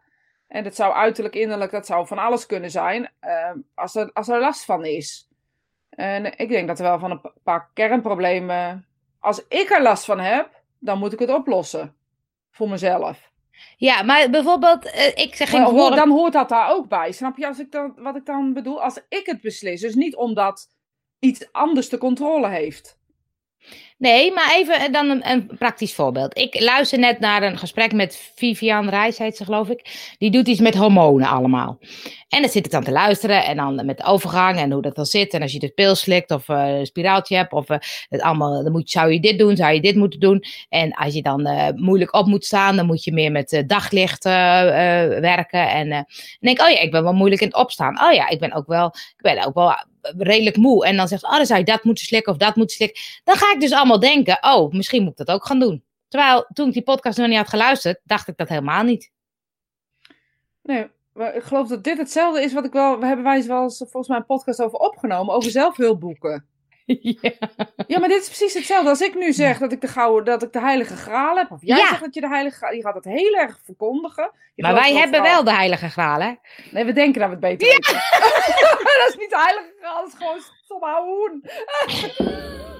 En 0.47 0.63
dat 0.63 0.75
zou 0.75 0.93
uiterlijk, 0.93 1.35
innerlijk, 1.35 1.71
dat 1.71 1.85
zou 1.85 2.07
van 2.07 2.17
alles 2.17 2.45
kunnen 2.45 2.71
zijn. 2.71 3.11
um, 3.53 3.65
als, 3.75 3.95
er, 3.95 4.09
als 4.13 4.27
er 4.27 4.39
last 4.39 4.65
van 4.65 4.85
is. 4.85 5.27
En 5.91 6.37
ik 6.37 6.49
denk 6.49 6.67
dat 6.67 6.79
er 6.79 6.85
wel 6.85 6.99
van 6.99 7.11
een 7.11 7.21
pa- 7.21 7.33
paar 7.43 7.69
kernproblemen. 7.73 8.85
Als 9.19 9.45
ik 9.47 9.69
er 9.69 9.81
last 9.81 10.05
van 10.05 10.19
heb, 10.19 10.61
dan 10.79 10.99
moet 10.99 11.13
ik 11.13 11.19
het 11.19 11.29
oplossen. 11.33 11.95
Voor 12.51 12.69
mezelf. 12.69 13.29
Ja, 13.77 14.03
maar 14.03 14.29
bijvoorbeeld, 14.29 14.85
eh, 14.91 15.07
ik 15.07 15.35
zeg 15.35 15.47
in 15.53 15.59
hoor- 15.61 15.73
dan 15.95 16.09
hoort 16.09 16.33
dat 16.33 16.49
daar 16.49 16.71
ook 16.71 16.87
bij. 16.87 17.11
Snap 17.11 17.37
je 17.37 17.47
als 17.47 17.59
ik 17.59 17.71
dan, 17.71 17.93
wat 17.97 18.15
ik 18.15 18.25
dan 18.25 18.53
bedoel? 18.53 18.83
Als 18.83 18.99
ik 19.09 19.25
het 19.25 19.41
beslis. 19.41 19.81
Dus 19.81 19.95
niet 19.95 20.15
omdat 20.15 20.67
iets 21.19 21.51
anders 21.51 21.89
de 21.89 21.97
controle 21.97 22.47
heeft. 22.47 22.99
Nee, 24.01 24.33
maar 24.33 24.53
even 24.55 24.79
eh, 24.79 24.91
dan 24.91 25.09
een, 25.09 25.29
een 25.29 25.49
praktisch 25.57 25.93
voorbeeld. 25.93 26.37
Ik 26.37 26.59
luister 26.59 26.99
net 26.99 27.19
naar 27.19 27.43
een 27.43 27.57
gesprek 27.57 27.93
met 27.93 28.31
Vivian 28.35 28.89
Reis, 28.89 29.17
heet 29.17 29.37
ze 29.37 29.43
geloof 29.43 29.69
ik. 29.69 30.13
Die 30.17 30.31
doet 30.31 30.47
iets 30.47 30.59
met 30.59 30.75
hormonen 30.75 31.27
allemaal. 31.27 31.79
En 32.29 32.41
dan 32.41 32.51
zit 32.51 32.65
ik 32.65 32.71
dan 32.71 32.83
te 32.83 32.91
luisteren 32.91 33.45
en 33.45 33.57
dan 33.57 33.85
met 33.85 33.97
de 33.97 34.03
overgang 34.03 34.57
en 34.57 34.71
hoe 34.71 34.81
dat 34.81 34.95
dan 34.95 35.05
zit. 35.05 35.33
En 35.33 35.41
als 35.41 35.51
je 35.51 35.59
de 35.59 35.69
pil 35.69 35.95
slikt 35.95 36.31
of 36.31 36.49
eh, 36.49 36.77
een 36.77 36.85
spiraaltje 36.85 37.35
hebt 37.35 37.51
of 37.51 37.69
eh, 37.69 37.77
het 38.09 38.21
allemaal, 38.21 38.63
dan 38.63 38.71
moet, 38.71 38.89
zou 38.89 39.11
je 39.11 39.19
dit 39.19 39.39
doen, 39.39 39.55
zou 39.55 39.73
je 39.73 39.81
dit 39.81 39.95
moeten 39.95 40.19
doen. 40.19 40.43
En 40.69 40.93
als 40.93 41.13
je 41.13 41.21
dan 41.21 41.73
moeilijk 41.75 42.13
op 42.13 42.25
moet 42.25 42.45
staan, 42.45 42.75
dan 42.75 42.85
moet 42.85 43.03
je 43.03 43.13
meer 43.13 43.31
met 43.31 43.63
daglicht 43.67 44.23
werken. 44.23 45.69
En 45.69 46.05
denk 46.39 46.61
oh 46.61 46.69
ja, 46.69 46.79
ik 46.79 46.91
ben 46.91 47.03
wel 47.03 47.13
moeilijk 47.13 47.41
in 47.41 47.47
het 47.47 47.57
opstaan. 47.57 48.01
Oh 48.03 48.13
ja, 48.13 48.29
ik 48.29 48.39
ben 48.39 48.53
ook 48.53 48.67
wel, 48.67 48.85
ik 48.87 49.21
ben 49.21 49.45
ook 49.45 49.53
wel 49.53 49.75
redelijk 50.01 50.57
moe. 50.57 50.85
En 50.85 50.97
dan 50.97 51.07
zegt, 51.07 51.23
oh, 51.23 51.35
dan 51.35 51.45
zou 51.45 51.59
je 51.59 51.65
dat 51.65 51.83
moeten 51.83 52.05
slikken 52.05 52.31
of 52.31 52.37
dat 52.37 52.55
moeten 52.55 52.75
slikken. 52.75 53.01
Dan 53.23 53.35
ga 53.35 53.53
ik 53.53 53.59
dus 53.59 53.71
allemaal 53.71 53.90
denken, 53.99 54.37
oh, 54.41 54.71
misschien 54.73 55.03
moet 55.03 55.11
ik 55.19 55.25
dat 55.25 55.35
ook 55.35 55.45
gaan 55.45 55.59
doen. 55.59 55.83
Terwijl 56.07 56.45
toen 56.53 56.67
ik 56.67 56.73
die 56.73 56.83
podcast 56.83 57.17
nog 57.17 57.27
niet 57.27 57.37
had 57.37 57.49
geluisterd, 57.49 57.99
dacht 58.03 58.27
ik 58.27 58.37
dat 58.37 58.49
helemaal 58.49 58.83
niet. 58.83 59.11
Nee, 60.63 60.87
maar 61.13 61.35
ik 61.35 61.43
geloof 61.43 61.67
dat 61.67 61.83
dit 61.83 61.97
hetzelfde 61.97 62.43
is 62.43 62.53
wat 62.53 62.65
ik 62.65 62.71
wel. 62.71 62.99
We 62.99 63.05
hebben 63.05 63.25
wij 63.25 63.43
wel 63.43 63.63
eens 63.63 63.77
volgens 63.77 64.07
mij 64.07 64.17
een 64.17 64.25
podcast 64.25 64.61
over 64.61 64.79
opgenomen. 64.79 65.35
Over 65.35 65.51
zelfhulpboeken. 65.51 66.45
ja. 67.21 67.31
Ja, 67.87 67.99
maar 67.99 68.09
dit 68.09 68.21
is 68.21 68.27
precies 68.27 68.53
hetzelfde. 68.53 68.89
Als 68.89 69.01
ik 69.01 69.15
nu 69.15 69.33
zeg 69.33 69.57
dat 69.57 69.71
ik 69.71 69.81
de 69.81 69.87
gouden, 69.87 70.25
dat 70.25 70.43
ik 70.43 70.53
de 70.53 70.59
heilige 70.59 70.95
graal 70.95 71.37
heb. 71.37 71.51
Of 71.51 71.59
jij 71.61 71.77
Ja. 71.77 71.87
zegt 71.87 72.01
dat 72.01 72.13
je 72.13 72.21
de 72.21 72.27
heilige 72.27 72.55
graal. 72.57 72.73
Je 72.73 72.81
gaat 72.81 72.95
het 72.95 73.05
heel 73.05 73.33
erg 73.33 73.59
verkondigen. 73.63 74.31
Je 74.55 74.63
Maar 74.63 74.73
wij 74.73 74.93
hebben 74.93 75.21
wel 75.21 75.43
de 75.43 75.53
heilige 75.53 75.89
graal, 75.89 76.19
hè? 76.21 76.33
Nee, 76.71 76.85
we 76.85 76.93
denken 76.93 77.19
dat 77.21 77.29
we 77.29 77.35
het 77.35 77.57
beter 77.59 77.67
weten. 77.67 77.93
dat 78.99 79.09
is 79.09 79.15
niet 79.17 79.29
de 79.29 79.39
heilige 79.39 79.73
graal, 79.79 80.01
dat 80.01 80.07
is 80.07 80.17
gewoon 80.17 80.41
stom 80.63 80.79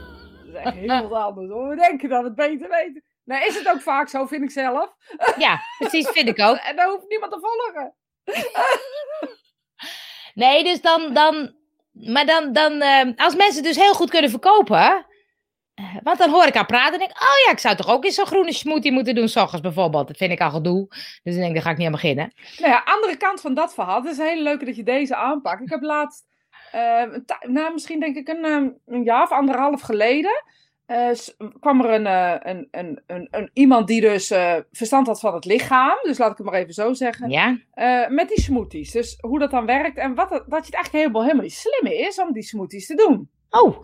is 0.53 0.63
echt 0.63 0.75
heel 0.75 1.07
wat 1.07 1.21
anders. 1.21 1.48
We 1.48 1.75
denken 1.75 2.09
dat 2.09 2.21
we 2.21 2.27
het 2.27 2.36
beter 2.36 2.69
weten. 2.69 3.03
Nee, 3.24 3.45
is 3.48 3.57
het 3.57 3.69
ook 3.69 3.81
vaak 3.81 4.09
zo, 4.09 4.25
vind 4.25 4.44
ik 4.44 4.51
zelf. 4.51 4.95
Ja, 5.38 5.59
precies, 5.77 6.07
vind 6.09 6.27
ik 6.27 6.39
ook. 6.39 6.57
En 6.68 6.75
daar 6.75 6.89
hoeft 6.89 7.09
niemand 7.09 7.31
te 7.31 7.39
volgen. 7.39 7.94
Nee, 10.34 10.63
dus 10.63 10.81
dan, 10.81 11.13
dan 11.13 11.55
maar 11.91 12.25
dan, 12.25 12.53
dan 12.53 12.81
eh, 12.81 13.08
als 13.15 13.36
mensen 13.36 13.63
dus 13.63 13.75
heel 13.75 13.93
goed 13.93 14.10
kunnen 14.10 14.29
verkopen, 14.29 15.05
eh, 15.74 15.96
want 16.03 16.17
dan 16.17 16.29
hoor 16.29 16.46
ik 16.46 16.53
haar 16.53 16.65
praten 16.65 16.93
en 16.93 17.00
denk 17.00 17.12
ik, 17.12 17.22
oh 17.22 17.46
ja, 17.46 17.51
ik 17.51 17.60
zou 17.60 17.75
toch 17.75 17.89
ook 17.89 18.05
eens 18.05 18.15
zo'n 18.15 18.25
groene 18.25 18.53
smoothie 18.53 18.91
moeten 18.91 19.15
doen, 19.15 19.27
s 19.27 19.36
ochtends 19.36 19.62
bijvoorbeeld. 19.62 20.08
Dat 20.08 20.17
vind 20.17 20.31
ik 20.31 20.41
al 20.41 20.51
gedoe. 20.51 20.88
Dus 21.24 21.34
dan 21.34 21.34
denk 21.34 21.48
ik, 21.48 21.53
daar 21.53 21.63
ga 21.63 21.70
ik 21.70 21.77
niet 21.77 21.86
aan 21.86 21.91
beginnen. 21.91 22.34
Nou 22.58 22.72
ja, 22.72 22.81
andere 22.86 23.17
kant 23.17 23.41
van 23.41 23.53
dat 23.53 23.74
verhaal. 23.74 24.01
Het 24.01 24.12
is 24.12 24.17
heel 24.17 24.41
leuk 24.41 24.65
dat 24.65 24.75
je 24.75 24.84
deze 24.84 25.15
aanpakt. 25.15 25.62
Ik 25.62 25.70
heb 25.70 25.81
laatst, 25.81 26.25
nou, 27.48 27.74
misschien 27.74 28.00
denk 28.00 28.16
ik 28.16 28.28
een, 28.28 28.46
eh, 28.46 28.96
een 28.96 29.04
jaar 29.04 29.24
of 29.24 29.32
anderhalf 29.32 29.82
geleden, 29.82 30.44
s- 31.13 31.36
kwam 31.60 31.82
er 31.82 31.90
een, 31.94 32.06
eh, 32.08 32.36
een, 32.54 32.68
een, 32.72 33.01
een, 33.08 33.28
een, 33.32 33.50
iemand 33.54 33.88
die 33.88 34.01
dus 34.01 34.32
eh, 34.32 34.56
verstand 34.72 35.08
had 35.08 35.20
van 35.20 35.34
het 35.34 35.46
lichaam. 35.46 35.98
Dus 36.01 36.18
laat 36.18 36.32
ik 36.32 36.38
het 36.38 36.46
maar 36.46 36.56
even 36.60 36.74
zo 36.74 36.94
zeggen. 36.94 37.30
Ja? 37.30 37.58
Met 38.10 38.28
die 38.30 38.42
smoothies. 38.42 38.92
Dus 38.92 39.18
hoe 39.22 39.40
dat 39.40 39.51
dan 39.51 39.66
werkt 39.66 39.98
en 39.98 40.16
wat 40.16 40.30
dat 40.30 40.40
je 40.40 40.48
het 40.48 40.56
eigenlijk 40.74 40.92
helemaal, 40.92 41.22
helemaal 41.22 41.44
niet 41.44 41.54
slim 41.54 41.92
is 41.92 42.20
om 42.20 42.34
die 42.34 42.44
smoothies 42.44 42.88
te 42.88 42.96
doen. 42.96 43.30
Oh, 43.50 43.84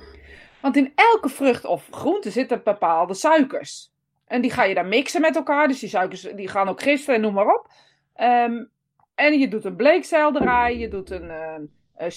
Want 0.61 0.75
in 0.77 0.91
elke 0.95 1.29
vrucht 1.29 1.65
of 1.65 1.87
groente 1.91 2.29
zitten 2.31 2.61
bepaalde 2.63 3.13
suikers. 3.13 3.91
En 4.27 4.41
die 4.41 4.51
ga 4.51 4.63
je 4.63 4.73
dan 4.75 4.87
mixen 4.87 5.21
met 5.21 5.35
elkaar. 5.35 5.67
Dus 5.67 5.79
die 5.79 5.89
suikers 5.89 6.21
die 6.21 6.47
gaan 6.47 6.67
ook 6.69 6.81
gisten 6.81 7.15
en 7.15 7.21
noem 7.21 7.33
maar 7.33 7.47
op. 7.55 7.67
Ehm, 8.13 8.63
en 9.15 9.39
je 9.39 9.47
doet 9.47 9.65
een 9.65 9.75
bleekselderij, 9.75 10.77
je 10.77 10.87
doet 10.87 11.09
een 11.09 11.29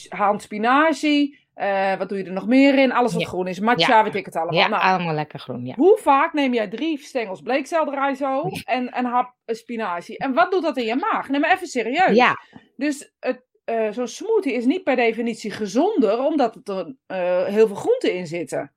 haan 0.09 0.41
spinazie. 0.41 1.39
eh, 1.55 1.97
wat 1.97 2.09
doe 2.09 2.19
je 2.19 2.25
er 2.25 2.33
nog 2.33 2.47
meer 2.47 2.79
in? 2.79 2.93
Alles 2.93 3.13
wat 3.13 3.23
Ja. 3.23 3.29
groen 3.29 3.47
is. 3.47 3.61
Matcha, 3.61 3.97
Ja. 3.97 4.05
weet 4.05 4.15
ik 4.15 4.25
het 4.25 4.37
allemaal. 4.37 4.61
ja, 4.61 4.69
Nou, 4.69 4.83
allemaal 4.83 5.15
lekker 5.15 5.39
groen, 5.39 5.65
ja. 5.67 5.75
hoe 5.75 5.99
vaak 6.03 6.33
neem 6.33 6.55
jij 6.55 6.69
drie 6.69 6.99
stengels 6.99 7.41
bleekselderij 7.41 8.15
zo 8.15 8.43
en 8.65 8.99
een 8.99 9.05
hap 9.05 9.35
eh, 9.45 9.55
spinazie? 9.57 10.19
En 10.19 10.35
wat 10.35 10.51
doet 10.51 10.63
dat 10.63 10.77
in 10.77 10.85
je 10.85 10.97
maag? 10.97 11.29
Neem 11.29 11.41
maar 11.41 11.53
even 11.55 11.67
serieus. 11.67 12.17
Ja, 12.17 12.37
Dus 12.77 13.13
het, 13.19 13.43
eh, 13.65 13.91
zo'n 13.91 14.07
smoothie 14.09 14.53
is 14.53 14.65
niet 14.65 14.83
per 14.85 14.97
definitie 14.97 15.51
gezonder, 15.51 16.25
omdat 16.25 16.57
er 16.69 16.95
eh, 17.07 17.45
heel 17.45 17.67
veel 17.67 17.77
groenten 17.77 18.15
in 18.15 18.27
zitten. 18.27 18.73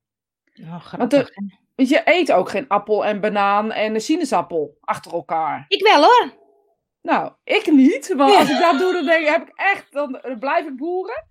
oh, 0.62 0.94
Want 1.76 1.90
je 1.90 2.02
eet 2.06 2.32
ook 2.32 2.50
geen 2.50 2.68
appel 2.68 3.06
en 3.06 3.20
banaan 3.20 3.72
en 3.72 3.94
een 3.94 4.02
sinaasappel 4.02 4.78
achter 4.82 5.14
elkaar. 5.14 5.66
Ik 5.68 5.82
wel 5.84 6.02
hoor. 6.04 6.34
Nou, 7.04 7.32
ik 7.44 7.72
niet. 7.72 8.14
Want 8.16 8.36
als 8.36 8.50
ik 8.50 8.60
dat 8.60 8.80
doe, 8.80 8.94
dan 8.94 9.06
denk 9.06 9.22
ik, 9.22 9.28
heb 9.28 9.48
ik 9.48 9.52
echt, 9.56 9.92
dan, 9.92 10.20
blijf 10.40 10.66
ik 10.66 10.78
boeren. 10.78 11.26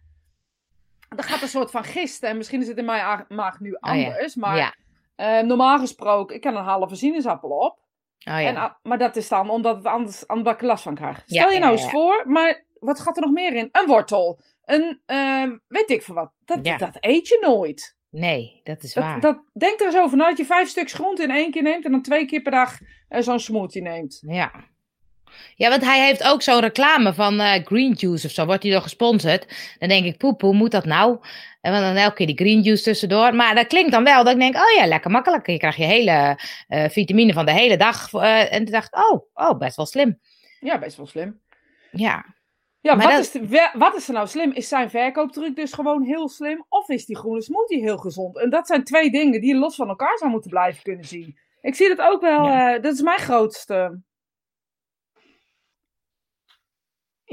Dan 1.09 1.25
gaat 1.25 1.43
een 1.43 1.49
soort 1.49 1.71
van 1.71 1.85
gisten. 1.85 2.29
En 2.29 2.37
misschien 2.37 2.61
is 2.61 2.69
het 2.69 2.77
in 2.79 2.85
mijn 2.85 3.25
maag 3.29 3.61
nu 3.61 3.73
Oh 3.73 3.95
ja. 3.95 4.07
anders. 4.07 4.35
Maar 4.35 4.57
Ja. 4.57 4.75
eh, 5.15 5.43
normaal 5.47 5.79
gesproken, 5.79 6.35
ik 6.35 6.41
kan 6.41 6.57
een 6.57 6.65
halve 6.65 6.95
sinaasappel 6.95 7.51
op. 7.51 7.79
Oh, 8.29 8.41
ja. 8.41 8.41
En, 8.41 8.77
maar 8.83 8.99
dat 8.99 9.17
is 9.17 9.29
dan 9.29 9.51
omdat, 9.51 9.77
het 9.77 9.87
anders, 9.87 10.27
omdat 10.27 10.55
ik 10.55 10.61
last 10.63 10.83
van 10.83 10.95
krijg. 10.95 11.23
Stel 11.27 11.51
je 11.51 11.59
nou 11.59 11.73
eens 11.73 11.91
voor, 11.91 12.23
maar 12.27 12.65
wat 12.81 13.01
gaat 13.01 13.17
er 13.17 13.23
nog 13.23 13.33
meer 13.33 13.55
in? 13.55 13.69
Een 13.73 13.87
wortel. 13.87 14.41
Een, 14.65 15.01
ehm, 15.07 15.57
weet 15.69 15.91
ik 15.91 16.03
veel 16.03 16.15
wat. 16.15 16.33
Dat, 16.45 16.65
dat 16.65 16.97
eet 17.01 17.29
je 17.29 17.39
nooit. 17.41 17.97
Nee, 18.11 18.61
dat 18.65 18.83
is 18.83 18.95
waar. 18.95 19.21
Dat, 19.21 19.35
dat, 19.35 19.45
denk 19.53 19.81
er 19.81 19.87
eens 19.87 19.97
over 19.97 20.17
na 20.17 20.29
dat 20.29 20.37
je 20.39 20.45
vijf 20.45 20.69
stuks 20.69 20.93
groente 20.93 21.23
in 21.23 21.31
één 21.31 21.51
keer 21.51 21.63
neemt 21.63 21.85
en 21.85 21.91
dan 21.91 22.03
twee 22.03 22.27
keer 22.27 22.43
per 22.43 22.53
dag 22.53 22.79
eh, 23.09 23.23
zo'n 23.23 23.41
smoothie 23.41 23.83
neemt. 23.83 24.23
Ja. 24.27 24.53
Ja, 25.57 25.69
want 25.69 25.85
hij 25.85 26.05
heeft 26.07 26.25
ook 26.25 26.43
zo'n 26.43 26.61
reclame 26.61 27.15
van 27.15 27.41
eh, 27.41 27.65
Green 27.65 27.93
Juice 27.93 28.27
of 28.27 28.33
zo. 28.33 28.47
Wordt 28.47 28.63
hij 28.63 28.73
door 28.73 28.81
gesponsord? 28.83 29.47
Dan 29.79 29.89
denk 29.89 30.05
ik, 30.05 30.17
poep, 30.19 30.41
hoe 30.41 30.55
moet 30.55 30.71
dat 30.71 30.85
nou? 30.85 31.19
En 31.61 31.73
dan 31.73 31.97
elke 31.97 32.15
keer 32.15 32.27
die 32.27 32.37
green 32.37 32.61
juice 32.61 32.83
tussendoor. 32.83 33.35
Maar 33.35 33.55
dat 33.55 33.67
klinkt 33.67 33.93
dan 33.93 34.05
wel 34.05 34.25
dat 34.25 34.33
ik 34.35 34.39
denk, 34.41 34.55
oh 34.57 34.71
ja, 34.77 34.87
lekker 34.87 35.11
makkelijk. 35.11 35.47
Je 35.47 35.59
krijgt 35.59 35.77
je 35.79 35.85
hele 35.85 36.39
eh, 36.69 36.89
vitamine 36.89 37.33
van 37.33 37.45
de 37.47 37.53
hele 37.53 37.77
dag. 37.77 38.13
eh, 38.13 38.53
en 38.53 38.63
toen 38.65 38.73
dacht 38.73 38.87
ik, 38.87 39.11
oh, 39.11 39.21
oh, 39.35 39.59
best 39.59 39.77
wel 39.77 39.87
slim. 39.87 40.19
Ja, 40.61 40.79
best 40.79 40.97
wel 40.97 41.07
slim. 41.07 41.41
Ja. 41.91 42.25
Ja, 42.81 42.97
wat, 42.97 43.11
dat- 43.11 43.19
is 43.21 43.31
de- 43.31 43.71
wat 43.73 43.97
is 43.97 44.09
er 44.09 44.15
nou 44.15 44.27
slim? 44.27 44.53
Is 44.53 44.69
zijn 44.69 44.91
verkooptruc 44.91 45.57
dus 45.57 45.73
gewoon 45.73 46.03
heel 46.03 46.29
slim? 46.29 46.65
Of 46.69 46.89
is 46.89 47.07
die 47.07 47.17
groene 47.17 47.43
smoothie 47.43 47.81
heel 47.83 47.97
gezond? 47.99 48.39
En 48.39 48.51
dat 48.51 48.67
zijn 48.67 48.85
twee 48.85 49.11
dingen 49.11 49.41
die 49.41 49.55
je 49.55 49.61
los 49.61 49.75
van 49.75 49.89
elkaar 49.89 50.19
zou 50.19 50.31
moeten 50.31 50.51
blijven 50.51 50.83
kunnen 50.83 51.05
zien. 51.05 51.39
Ik 51.61 51.75
zie 51.75 51.89
dat 51.95 52.07
ook 52.07 52.21
wel, 52.21 52.45
dat 52.81 52.95
is 52.95 53.03
mijn 53.03 53.19
grootste 53.19 54.01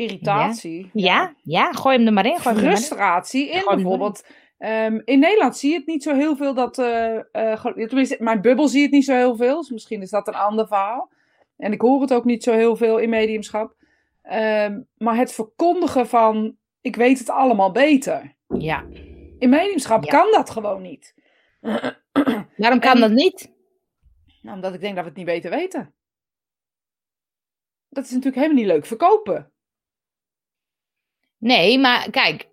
irritatie. 0.04 0.90
Ja, 0.94 1.34
ja, 1.44 1.72
gooi 1.72 1.98
hem 1.98 2.08
er 2.08 2.14
maar 2.14 2.26
in. 2.26 2.40
Gooi 2.40 2.56
hem 2.56 2.58
er 2.58 2.64
maar 2.64 2.72
in. 2.72 2.78
Frustratie 2.78 3.50
in 3.50 3.64
bijvoorbeeld. 3.68 4.26
ehm, 4.58 5.02
in 5.06 5.20
Nederland 5.20 5.58
zie 5.58 5.72
je 5.72 5.78
het 5.78 5.86
niet 5.88 6.04
zo 6.04 6.16
heel 6.16 6.36
veel 6.36 6.54
dat. 6.54 6.78
eh, 6.78 7.20
ge- 7.32 7.86
tenminste, 7.88 8.18
in 8.18 8.24
mijn 8.24 8.42
bubbel 8.42 8.68
zie 8.68 8.78
je 8.80 8.86
het 8.86 8.94
niet 8.94 9.06
zo 9.06 9.14
heel 9.16 9.36
veel. 9.36 9.58
Dus 9.60 9.70
misschien 9.70 10.02
is 10.02 10.10
dat 10.10 10.28
een 10.28 10.36
ander 10.36 10.68
verhaal. 10.68 11.12
En 11.58 11.72
ik 11.72 11.82
hoor 11.82 12.02
het 12.02 12.14
ook 12.14 12.26
niet 12.26 12.44
zo 12.44 12.54
heel 12.54 12.76
veel 12.76 12.98
in 12.98 13.10
mediumschap. 13.10 13.76
Ehm, 14.22 14.82
maar 14.98 15.16
het 15.16 15.32
verkondigen 15.34 16.08
van. 16.08 16.58
Ik 16.82 16.96
weet 16.96 17.20
het 17.20 17.30
allemaal 17.30 17.72
beter. 17.72 18.36
Ja. 18.48 18.86
In 19.40 19.50
mediumschap 19.50 20.04
Ja. 20.04 20.12
kan 20.12 20.32
dat 20.32 20.50
gewoon 20.50 20.82
niet. 20.82 21.14
Waarom 22.58 22.80
kan 22.80 22.94
En- 22.94 23.00
dat 23.00 23.12
niet? 23.12 23.54
Nou, 24.42 24.56
omdat 24.56 24.74
ik 24.74 24.80
denk 24.82 24.94
dat 24.96 25.04
we 25.04 25.10
het 25.10 25.18
niet 25.18 25.26
beter 25.28 25.50
weten. 25.52 25.94
Dat 27.90 28.04
is 28.04 28.10
natuurlijk 28.10 28.36
helemaal 28.36 28.58
niet 28.58 28.66
leuk 28.72 28.86
verkopen. 28.86 29.52
Nee, 31.40 31.80
maar 31.80 32.10
kijk. 32.10 32.48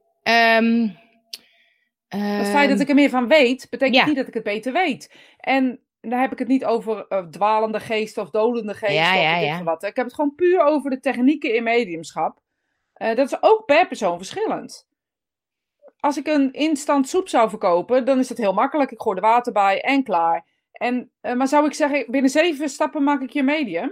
Het 2.09 2.49
feit 2.49 2.55
ehm, 2.55 2.69
dat 2.69 2.81
ik 2.81 2.89
er 2.89 2.95
meer 2.95 3.11
van 3.11 3.29
weet, 3.29 3.67
betekent 3.71 3.97
ja. 3.97 4.07
niet 4.07 4.17
dat 4.17 4.29
ik 4.29 4.35
het 4.35 4.43
beter 4.43 4.73
weet. 4.73 5.15
En 5.37 5.81
daar 6.01 6.21
heb 6.21 6.33
ik 6.33 6.39
het 6.39 6.49
niet 6.49 6.65
over 6.65 7.07
eh, 7.09 7.25
dwalende 7.25 7.81
geesten 7.81 8.23
of 8.23 8.31
dodende 8.31 8.75
geesten 8.75 8.95
Ja, 8.95 9.15
of 9.15 9.21
ja, 9.21 9.37
ja. 9.37 9.57
veel 9.57 9.65
wat. 9.65 9.83
Ik 9.83 9.97
heb 9.97 10.05
het 10.05 10.15
gewoon 10.15 10.35
puur 10.35 10.65
over 10.65 10.91
de 10.91 11.01
technieken 11.01 11.55
in 11.55 11.63
mediumschap. 11.63 12.41
Eh, 12.93 13.15
dat 13.15 13.27
is 13.33 13.43
ook 13.43 13.65
per 13.65 13.87
persoon 13.87 14.17
verschillend. 14.17 14.89
Als 16.01 16.17
ik 16.17 16.27
een 16.27 16.53
instant 16.53 17.09
soep 17.09 17.29
zou 17.29 17.49
verkopen, 17.49 18.05
dan 18.05 18.19
is 18.19 18.29
het 18.29 18.39
heel 18.39 18.53
makkelijk. 18.53 18.91
Ik 18.91 19.01
gooi 19.01 19.17
er 19.17 19.23
water 19.23 19.53
bij 19.53 19.83
en 19.83 20.03
klaar. 20.03 20.47
En, 20.73 21.11
eh, 21.21 21.35
maar 21.35 21.49
zou 21.49 21.67
ik 21.67 21.75
zeggen, 21.75 22.05
binnen 22.11 22.31
zeven 22.31 22.69
stappen 22.69 23.03
maak 23.03 23.21
ik 23.21 23.31
je 23.31 23.43
medium? 23.43 23.89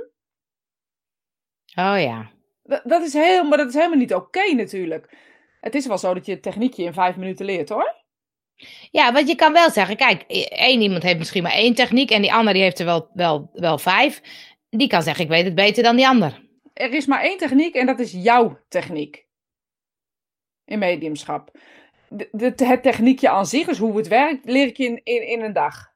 Oh 1.74 2.00
ja. 2.00 2.30
Dat, 2.64 2.80
dat 2.84 3.02
is 3.02 3.12
heel, 3.12 3.44
maar 3.44 3.58
dat 3.58 3.68
is 3.68 3.74
helemaal 3.74 3.98
niet 3.98 4.14
oké 4.14 4.54
natuurlijk. 4.54 5.08
Het 5.60 5.74
is 5.74 5.86
wel 5.86 5.98
zo 5.98 6.14
dat 6.14 6.26
je 6.26 6.32
het 6.32 6.42
techniekje 6.42 6.84
in 6.84 6.92
vijf 6.92 7.16
minuten 7.16 7.46
leert 7.46 7.68
hoor. 7.68 7.94
Ja, 8.90 9.12
want 9.12 9.28
je 9.28 9.34
kan 9.34 9.52
wel 9.52 9.70
zeggen, 9.70 9.96
kijk, 9.96 10.24
e- 10.26 10.42
één 10.44 10.80
iemand 10.80 11.02
heeft 11.02 11.18
misschien 11.18 11.42
maar 11.42 11.52
één 11.52 11.74
techniek 11.74 12.10
en 12.10 12.22
die 12.22 12.32
ander 12.32 12.52
die 12.52 12.62
heeft 12.62 12.78
er 12.78 12.84
wel, 12.84 13.08
wel, 13.12 13.50
wel 13.52 13.78
vijf. 13.78 14.20
Die 14.70 14.88
kan 14.88 15.02
zeggen, 15.02 15.24
ik 15.24 15.30
weet 15.30 15.44
het 15.44 15.54
beter 15.54 15.82
dan 15.82 15.96
die 15.96 16.08
ander. 16.08 16.42
Er 16.72 16.92
is 16.92 17.06
maar 17.06 17.22
één 17.22 17.38
techniek 17.38 17.74
en 17.74 17.86
dat 17.86 17.98
is 17.98 18.12
jouw 18.12 18.58
techniek. 18.68 19.26
In 20.64 20.78
mediumschap. 20.78 21.50
De, 22.08 22.28
de- 22.32 22.64
het 22.66 22.82
techniekje 22.82 23.28
aan 23.28 23.46
zich, 23.46 23.66
dus 23.66 23.78
hoe 23.78 23.96
het 23.96 24.08
werkt, 24.08 24.44
leer 24.44 24.66
ik 24.66 24.76
je 24.76 24.84
in, 24.84 25.00
in, 25.04 25.28
in 25.28 25.40
een 25.42 25.52
dag. 25.52 25.93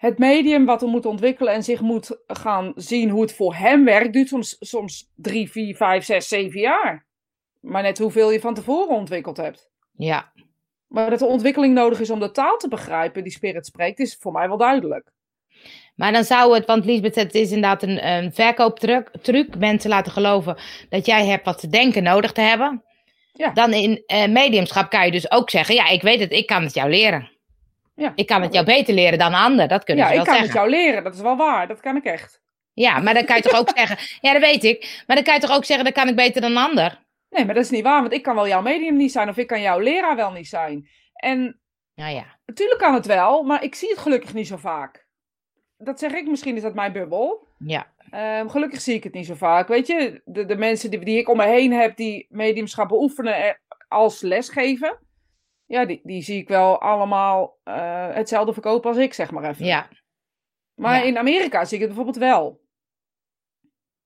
Het 0.00 0.18
medium 0.18 0.64
wat 0.64 0.82
er 0.82 0.88
moet 0.88 1.06
ontwikkelen 1.06 1.52
en 1.52 1.62
zich 1.62 1.80
moet 1.80 2.20
gaan 2.26 2.72
zien 2.76 3.10
hoe 3.10 3.22
het 3.22 3.34
voor 3.34 3.54
hem 3.54 3.84
werkt, 3.84 4.12
duurt 4.12 4.28
soms, 4.28 4.56
soms 4.58 5.10
drie, 5.14 5.50
vier, 5.50 5.76
vijf, 5.76 6.04
zes, 6.04 6.28
zeven 6.28 6.60
jaar. 6.60 7.06
Maar 7.60 7.82
net 7.82 7.98
hoeveel 7.98 8.30
je 8.30 8.40
van 8.40 8.54
tevoren 8.54 8.96
ontwikkeld 8.96 9.36
hebt. 9.36 9.70
Ja, 9.96 10.32
Maar 10.86 11.10
dat 11.10 11.20
er 11.20 11.26
ontwikkeling 11.26 11.74
nodig 11.74 12.00
is 12.00 12.10
om 12.10 12.20
de 12.20 12.30
taal 12.30 12.56
te 12.56 12.68
begrijpen 12.68 13.22
die 13.22 13.32
Spirit 13.32 13.66
spreekt, 13.66 13.98
is 13.98 14.16
voor 14.20 14.32
mij 14.32 14.48
wel 14.48 14.56
duidelijk. 14.56 15.12
maar 15.94 16.12
dan 16.12 16.24
zou 16.24 16.54
het, 16.54 16.66
want 16.66 16.84
Lisbeth, 16.84 17.14
het 17.14 17.34
is 17.34 17.52
inderdaad 17.52 17.82
een, 17.82 18.06
een 18.06 18.32
verkooptruc, 18.32 19.10
truc, 19.22 19.58
mensen 19.58 19.90
laten 19.90 20.12
geloven 20.12 20.56
dat 20.88 21.06
jij 21.06 21.26
hebt 21.26 21.44
wat 21.44 21.60
ze 21.60 21.68
denken 21.68 22.02
nodig 22.02 22.32
te 22.32 22.40
hebben. 22.40 22.84
Ja. 23.32 23.50
Dan 23.50 23.72
in 23.72 24.02
eh, 24.06 24.28
mediumschap 24.28 24.90
kan 24.90 25.04
je 25.04 25.12
dus 25.12 25.30
ook 25.30 25.50
zeggen, 25.50 25.74
ja, 25.74 25.88
ik 25.88 26.02
weet 26.02 26.20
het, 26.20 26.32
ik 26.32 26.46
kan 26.46 26.62
het 26.62 26.74
jou 26.74 26.90
leren. 26.90 27.38
Ja. 28.00 28.12
Ik 28.14 28.26
kan 28.26 28.42
het 28.42 28.52
jou 28.52 28.64
beter 28.66 28.94
leren 28.94 29.18
dan 29.18 29.32
een 29.32 29.40
ander, 29.40 29.68
dat 29.68 29.84
kunnen 29.84 30.04
Ja, 30.04 30.10
ze 30.10 30.16
ik 30.18 30.24
wel 30.24 30.34
kan 30.34 30.44
zeggen. 30.44 30.60
het 30.62 30.70
jou 30.70 30.82
leren, 30.84 31.04
dat 31.04 31.14
is 31.14 31.20
wel 31.20 31.36
waar, 31.36 31.68
dat 31.68 31.80
kan 31.80 31.96
ik 31.96 32.04
echt. 32.04 32.40
Ja, 32.72 32.98
maar 32.98 33.14
dan 33.14 33.24
kan 33.24 33.36
je 33.36 33.42
toch 33.42 33.58
ook 33.58 33.70
zeggen, 33.78 33.96
ja, 34.20 34.32
dat 34.32 34.42
weet 34.42 34.64
ik. 34.64 35.02
Maar 35.06 35.16
dan 35.16 35.24
kan 35.24 35.34
je 35.34 35.40
toch 35.40 35.56
ook 35.56 35.64
zeggen, 35.64 35.84
dat 35.84 35.94
kan 35.94 36.08
ik 36.08 36.16
beter 36.16 36.40
dan 36.40 36.50
een 36.50 36.56
ander. 36.68 36.98
Nee, 37.30 37.44
maar 37.44 37.54
dat 37.54 37.64
is 37.64 37.70
niet 37.70 37.82
waar, 37.82 38.00
want 38.00 38.12
ik 38.12 38.22
kan 38.22 38.34
wel 38.34 38.48
jouw 38.48 38.62
medium 38.62 38.96
niet 38.96 39.12
zijn 39.12 39.28
of 39.28 39.36
ik 39.36 39.46
kan 39.46 39.60
jouw 39.60 39.78
leraar 39.78 40.16
wel 40.16 40.30
niet 40.32 40.48
zijn. 40.48 40.88
En 41.12 41.60
Nou 41.94 42.14
ja, 42.14 42.38
natuurlijk 42.46 42.80
kan 42.80 42.94
het 42.94 43.06
wel, 43.06 43.42
maar 43.42 43.62
ik 43.64 43.74
zie 43.74 43.88
het 43.88 43.98
gelukkig 43.98 44.34
niet 44.34 44.46
zo 44.46 44.56
vaak. 44.56 45.06
Dat 45.78 45.98
zeg 45.98 46.12
ik, 46.12 46.26
misschien 46.28 46.56
is 46.56 46.62
dat 46.62 46.74
mijn 46.74 46.92
bubbel. 46.92 47.46
ja, 47.58 47.86
Ehm, 48.10 48.48
gelukkig 48.48 48.80
zie 48.80 48.94
ik 48.94 49.04
het 49.04 49.12
niet 49.14 49.26
zo 49.26 49.34
vaak. 49.34 49.68
Weet 49.68 49.86
je, 49.86 50.20
de, 50.24 50.44
de 50.44 50.56
mensen 50.56 50.90
die, 50.90 50.98
die 51.04 51.18
ik 51.18 51.28
om 51.28 51.36
me 51.36 51.46
heen 51.46 51.72
heb 51.72 51.96
die 51.96 52.26
mediumschap 52.28 52.88
beoefenen 52.88 53.34
eh, 53.34 53.54
als 53.88 54.20
lesgeven. 54.20 54.98
Ja, 55.70 55.84
die, 55.84 56.00
die 56.02 56.22
zie 56.22 56.40
ik 56.40 56.48
wel 56.48 56.80
allemaal 56.80 57.58
eh, 57.64 58.14
hetzelfde 58.14 58.52
verkopen 58.52 58.90
als 58.90 58.98
ik, 58.98 59.14
zeg 59.14 59.30
maar 59.30 59.44
even. 59.50 59.64
ja. 59.66 59.88
Maar 60.74 60.98
ja. 60.98 61.04
in 61.04 61.18
Amerika 61.18 61.64
zie 61.64 61.74
ik 61.76 61.84
het 61.84 61.94
bijvoorbeeld 61.94 62.24
wel. 62.24 62.60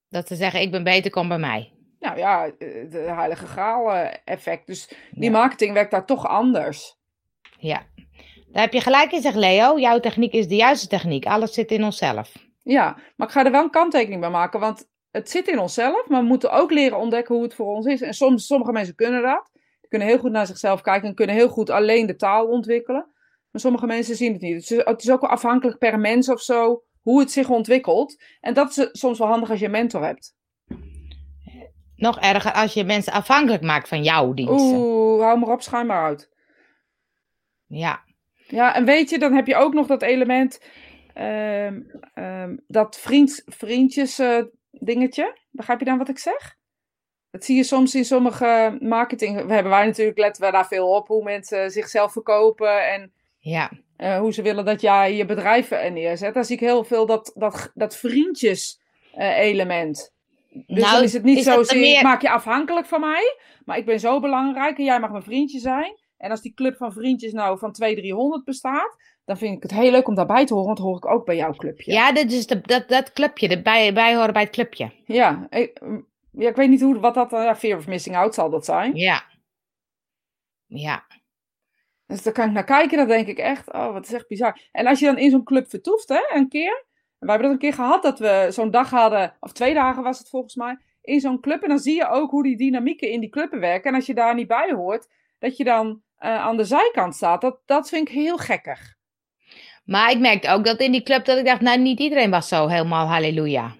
Dat 0.08 0.26
ze 0.26 0.34
zeggen, 0.34 0.60
ik 0.60 0.70
ben 0.70 0.84
beter, 0.84 1.10
kom 1.10 1.28
bij 1.28 1.38
mij. 1.38 1.72
Nou 1.98 2.18
ja, 2.18 2.44
eh, 2.46 2.90
de 2.90 2.98
heilige 2.98 3.46
graal 3.46 3.92
eh, 3.92 4.14
effect. 4.24 4.66
Dus 4.66 4.88
die 5.10 5.24
Ja. 5.24 5.30
marketing 5.30 5.72
werkt 5.72 5.90
daar 5.90 6.06
toch 6.06 6.26
anders. 6.26 6.96
Ja. 7.58 7.82
Daar 8.52 8.62
heb 8.62 8.72
je 8.72 8.80
gelijk 8.80 9.12
in, 9.12 9.20
zegt 9.22 9.36
Leo. 9.36 9.78
Jouw 9.78 10.00
techniek 10.00 10.32
is 10.32 10.48
de 10.48 10.56
juiste 10.56 10.86
techniek. 10.88 11.26
Alles 11.26 11.54
zit 11.54 11.70
in 11.70 11.84
onszelf. 11.84 12.32
Ja, 12.62 12.96
maar 13.16 13.26
ik 13.26 13.32
ga 13.32 13.44
er 13.44 13.50
wel 13.50 13.62
een 13.62 13.70
kanttekening 13.70 14.20
bij 14.20 14.30
maken, 14.30 14.60
want 14.60 14.88
het 15.10 15.30
zit 15.30 15.48
in 15.48 15.58
onszelf, 15.58 16.08
maar 16.08 16.20
we 16.20 16.26
moeten 16.26 16.50
ook 16.52 16.70
leren 16.70 16.98
ontdekken 16.98 17.34
hoe 17.34 17.44
het 17.44 17.54
voor 17.54 17.66
ons 17.74 17.86
is. 17.86 18.00
En 18.00 18.14
soms, 18.14 18.46
sommige 18.46 18.72
mensen 18.72 18.94
kunnen 18.94 19.22
dat. 19.22 19.50
Kunnen 19.94 20.12
heel 20.12 20.22
goed 20.22 20.32
naar 20.32 20.46
zichzelf 20.46 20.80
kijken 20.80 21.08
en 21.08 21.14
kunnen 21.14 21.36
heel 21.36 21.48
goed 21.48 21.70
alleen 21.70 22.06
de 22.06 22.16
taal 22.16 22.46
ontwikkelen. 22.46 23.06
Maar 23.50 23.60
sommige 23.60 23.86
mensen 23.86 24.16
zien 24.16 24.32
het 24.32 24.40
niet. 24.40 24.54
Het 24.54 24.70
is, 24.70 24.84
het 24.84 25.02
is 25.02 25.10
ook 25.10 25.20
wel 25.20 25.30
afhankelijk 25.30 25.78
per 25.78 25.98
mens 25.98 26.28
of 26.28 26.40
zo, 26.40 26.82
hoe 27.00 27.20
het 27.20 27.30
zich 27.30 27.48
ontwikkelt. 27.48 28.22
En 28.40 28.54
dat 28.54 28.76
is 28.76 28.88
soms 28.92 29.18
wel 29.18 29.28
handig 29.28 29.50
als 29.50 29.58
je 29.58 29.64
een 29.64 29.70
mentor 29.70 30.04
hebt. 30.04 30.34
Nog 31.96 32.20
erger 32.20 32.52
als 32.52 32.74
je 32.74 32.84
mensen 32.84 33.12
afhankelijk 33.12 33.62
maakt 33.62 33.88
van 33.88 34.02
jouw 34.02 34.32
diensten. 34.32 34.78
Oeh, 34.78 35.22
hou 35.22 35.38
maar 35.38 35.52
op, 35.52 35.62
schuim 35.62 35.86
maar 35.86 36.04
uit. 36.04 36.30
Ja, 37.66 38.04
Ja, 38.46 38.74
en 38.74 38.84
weet 38.84 39.10
je, 39.10 39.18
dan 39.18 39.32
heb 39.34 39.46
je 39.46 39.56
ook 39.56 39.74
nog 39.74 39.86
dat 39.86 40.02
element, 40.02 40.60
ehm, 41.14 41.80
ehm, 42.14 42.56
dat 42.66 42.98
vriend, 42.98 43.42
vriendjes 43.46 44.18
eh, 44.18 44.42
dingetje. 44.70 45.38
Begrijp 45.50 45.78
je 45.78 45.84
dan 45.84 45.98
wat 45.98 46.08
ik 46.08 46.18
zeg? 46.18 46.56
Dat 47.34 47.44
zie 47.44 47.56
je 47.56 47.64
soms 47.64 47.94
in 47.94 48.04
sommige 48.04 48.76
marketing. 48.80 49.46
We 49.46 49.52
hebben 49.52 49.72
wij 49.72 49.86
natuurlijk, 49.86 50.18
letten 50.18 50.44
we 50.44 50.50
daar 50.50 50.66
veel 50.66 50.88
op, 50.88 51.08
hoe 51.08 51.22
mensen 51.22 51.70
zichzelf 51.70 52.12
verkopen 52.12 52.92
en 52.92 53.12
ja, 53.38 53.70
eh, 53.96 54.18
hoe 54.18 54.32
ze 54.32 54.42
willen 54.42 54.64
dat 54.64 54.80
jij 54.80 55.14
je 55.16 55.24
bedrijf 55.24 55.70
er 55.70 55.92
neerzet. 55.92 56.34
Daar 56.34 56.44
zie 56.44 56.54
ik 56.54 56.60
heel 56.60 56.84
veel 56.84 57.06
dat, 57.06 57.32
dat, 57.34 57.70
dat 57.74 57.96
vriendjes 57.96 58.80
eh, 59.14 59.38
element. 59.38 60.12
Dus 60.50 60.82
Nou, 60.82 60.94
dan 60.94 61.02
is 61.02 61.12
het 61.12 61.22
niet 61.22 61.38
is 61.38 61.44
zo, 61.44 61.56
dat 61.56 61.70
er 61.70 61.76
ik 61.76 62.02
maak 62.02 62.22
je 62.22 62.30
afhankelijk 62.30 62.86
van 62.86 63.00
mij, 63.00 63.36
maar 63.64 63.78
ik 63.78 63.86
ben 63.86 64.00
zo 64.00 64.20
belangrijk 64.20 64.78
en 64.78 64.84
jij 64.84 65.00
mag 65.00 65.10
mijn 65.10 65.22
vriendje 65.22 65.58
zijn. 65.58 65.96
En 66.18 66.30
als 66.30 66.40
die 66.42 66.54
club 66.54 66.76
van 66.76 66.92
vriendjes 66.92 67.32
nou 67.32 67.58
van 67.58 67.72
200, 67.72 68.06
300 68.06 68.44
bestaat, 68.44 68.96
dan 69.24 69.36
vind 69.36 69.56
ik 69.56 69.62
het 69.62 69.72
heel 69.72 69.90
leuk 69.90 70.08
om 70.08 70.14
daarbij 70.14 70.46
te 70.46 70.52
horen, 70.52 70.68
want 70.68 70.78
hoor 70.78 70.96
ik 70.96 71.06
ook 71.06 71.24
bij 71.24 71.36
jouw 71.36 71.52
clubje. 71.52 71.92
ja 71.92 72.12
dat 72.12 72.30
is 72.30 72.46
de, 72.46 72.60
dat, 72.60 72.88
dat 72.88 73.12
clubje, 73.12 73.48
de 73.48 73.62
bij, 73.62 73.92
bijhoren 73.92 74.32
bij 74.32 74.42
het 74.42 74.52
clubje. 74.52 74.90
Ja, 75.04 75.46
ik, 75.50 75.80
mm, 75.80 76.06
ja, 76.36 76.48
ik 76.48 76.56
weet 76.56 76.68
niet 76.68 76.80
hoe, 76.80 76.98
wat 76.98 77.14
dat, 77.14 77.32
eh, 77.32 77.42
ja, 77.42 77.56
fear 77.56 77.78
of 77.78 77.86
missing 77.86 78.16
out 78.16 78.34
zal 78.34 78.50
dat 78.50 78.64
zijn. 78.64 78.96
Ja. 78.96 79.32
Ja, 80.66 81.06
Dus 82.06 82.22
daar 82.22 82.32
kan 82.32 82.46
ik 82.46 82.52
naar 82.52 82.64
kijken, 82.64 82.96
dan 82.96 83.08
denk 83.08 83.26
ik 83.26 83.38
echt, 83.38 83.72
oh, 83.72 83.92
wat 83.92 84.04
is 84.06 84.12
echt 84.12 84.28
bizar. 84.28 84.60
En 84.72 84.86
als 84.86 84.98
je 84.98 85.06
dan 85.06 85.18
in 85.18 85.30
zo'n 85.30 85.44
club 85.44 85.68
vertoeft, 85.70 86.08
hè, 86.08 86.20
een 86.34 86.48
keer. 86.48 86.84
We 87.18 87.30
hebben 87.30 87.48
dat 87.48 87.56
een 87.56 87.68
keer 87.68 87.72
gehad, 87.72 88.02
dat 88.02 88.18
we 88.18 88.46
zo'n 88.50 88.70
dag 88.70 88.90
hadden, 88.90 89.36
of 89.40 89.52
twee 89.52 89.74
dagen 89.74 90.02
was 90.02 90.18
het 90.18 90.28
volgens 90.28 90.54
mij, 90.54 90.78
in 91.00 91.20
zo'n 91.20 91.40
club. 91.40 91.62
En 91.62 91.68
dan 91.68 91.78
zie 91.78 91.94
je 91.94 92.08
ook 92.08 92.30
hoe 92.30 92.42
die 92.42 92.56
dynamieken 92.56 93.10
in 93.10 93.20
die 93.20 93.28
clubben 93.28 93.60
werken. 93.60 93.90
En 93.90 93.96
als 93.96 94.06
je 94.06 94.14
daar 94.14 94.34
niet 94.34 94.46
bij 94.46 94.72
hoort, 94.72 95.08
dat 95.38 95.56
je 95.56 95.64
dan 95.64 96.02
eh, 96.16 96.36
aan 96.36 96.56
de 96.56 96.64
zijkant 96.64 97.14
staat, 97.14 97.40
dat, 97.40 97.60
dat 97.64 97.88
vind 97.88 98.08
ik 98.08 98.14
heel 98.14 98.36
gekkig. 98.36 98.94
Maar 99.84 100.10
ik 100.10 100.18
merkte 100.18 100.50
ook 100.50 100.64
dat 100.64 100.80
in 100.80 100.92
die 100.92 101.02
club 101.02 101.24
dat 101.24 101.38
ik 101.38 101.44
dacht, 101.44 101.60
nou 101.60 101.78
niet 101.78 102.00
iedereen 102.00 102.30
was 102.30 102.48
zo 102.48 102.66
helemaal 102.66 103.06
halleluja. 103.06 103.74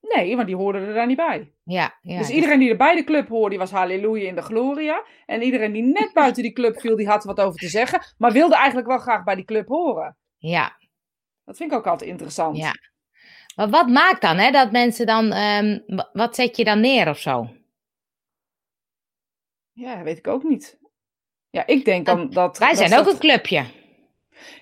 Nee, 0.00 0.36
want 0.36 0.46
die 0.46 0.56
hoorden 0.56 0.88
er 0.88 0.94
daar 0.94 1.06
niet 1.06 1.16
bij. 1.16 1.52
Ja, 1.70 1.98
ja. 2.02 2.18
dus 2.18 2.30
iedereen 2.30 2.58
die 2.58 2.70
er 2.70 2.76
bij 2.76 2.94
de 2.94 3.04
club 3.04 3.28
hoorde, 3.28 3.48
die 3.48 3.58
was 3.58 3.70
halleluja 3.70 4.28
in 4.28 4.34
de 4.34 4.42
gloria. 4.42 5.04
En 5.26 5.42
iedereen 5.42 5.72
die 5.72 5.82
net 5.82 6.12
buiten 6.12 6.42
die 6.42 6.52
club 6.52 6.80
viel, 6.80 6.96
die 6.96 7.08
had 7.08 7.24
wat 7.24 7.40
over 7.40 7.58
te 7.60 7.68
zeggen. 7.68 8.02
Maar 8.18 8.32
wilde 8.32 8.54
eigenlijk 8.54 8.86
wel 8.86 8.98
graag 8.98 9.24
bij 9.24 9.34
die 9.34 9.44
club 9.44 9.68
horen. 9.68 10.16
Ja. 10.36 10.78
Dat 11.44 11.56
vind 11.56 11.72
ik 11.72 11.78
ook 11.78 11.86
altijd 11.86 12.10
interessant. 12.10 12.56
Ja. 12.56 12.72
Maar 13.56 13.70
wat 13.70 13.88
maakt 13.88 14.20
dan, 14.20 14.36
hè, 14.36 14.50
dat 14.50 14.72
mensen 14.72 15.06
dan, 15.06 15.32
ehm, 15.32 15.78
wat 16.12 16.34
zet 16.34 16.56
je 16.56 16.64
dan 16.64 16.80
neer 16.80 17.08
of 17.08 17.18
zo? 17.18 17.48
Ja, 19.72 20.02
weet 20.02 20.18
ik 20.18 20.26
ook 20.26 20.42
niet. 20.42 20.78
Ja, 21.50 21.66
ik 21.66 21.84
denk 21.84 22.06
dan 22.06 22.30
dat... 22.30 22.58
Wij 22.58 22.74
zijn 22.74 22.98
ook 22.98 23.06
een 23.06 23.18
clubje. 23.18 23.64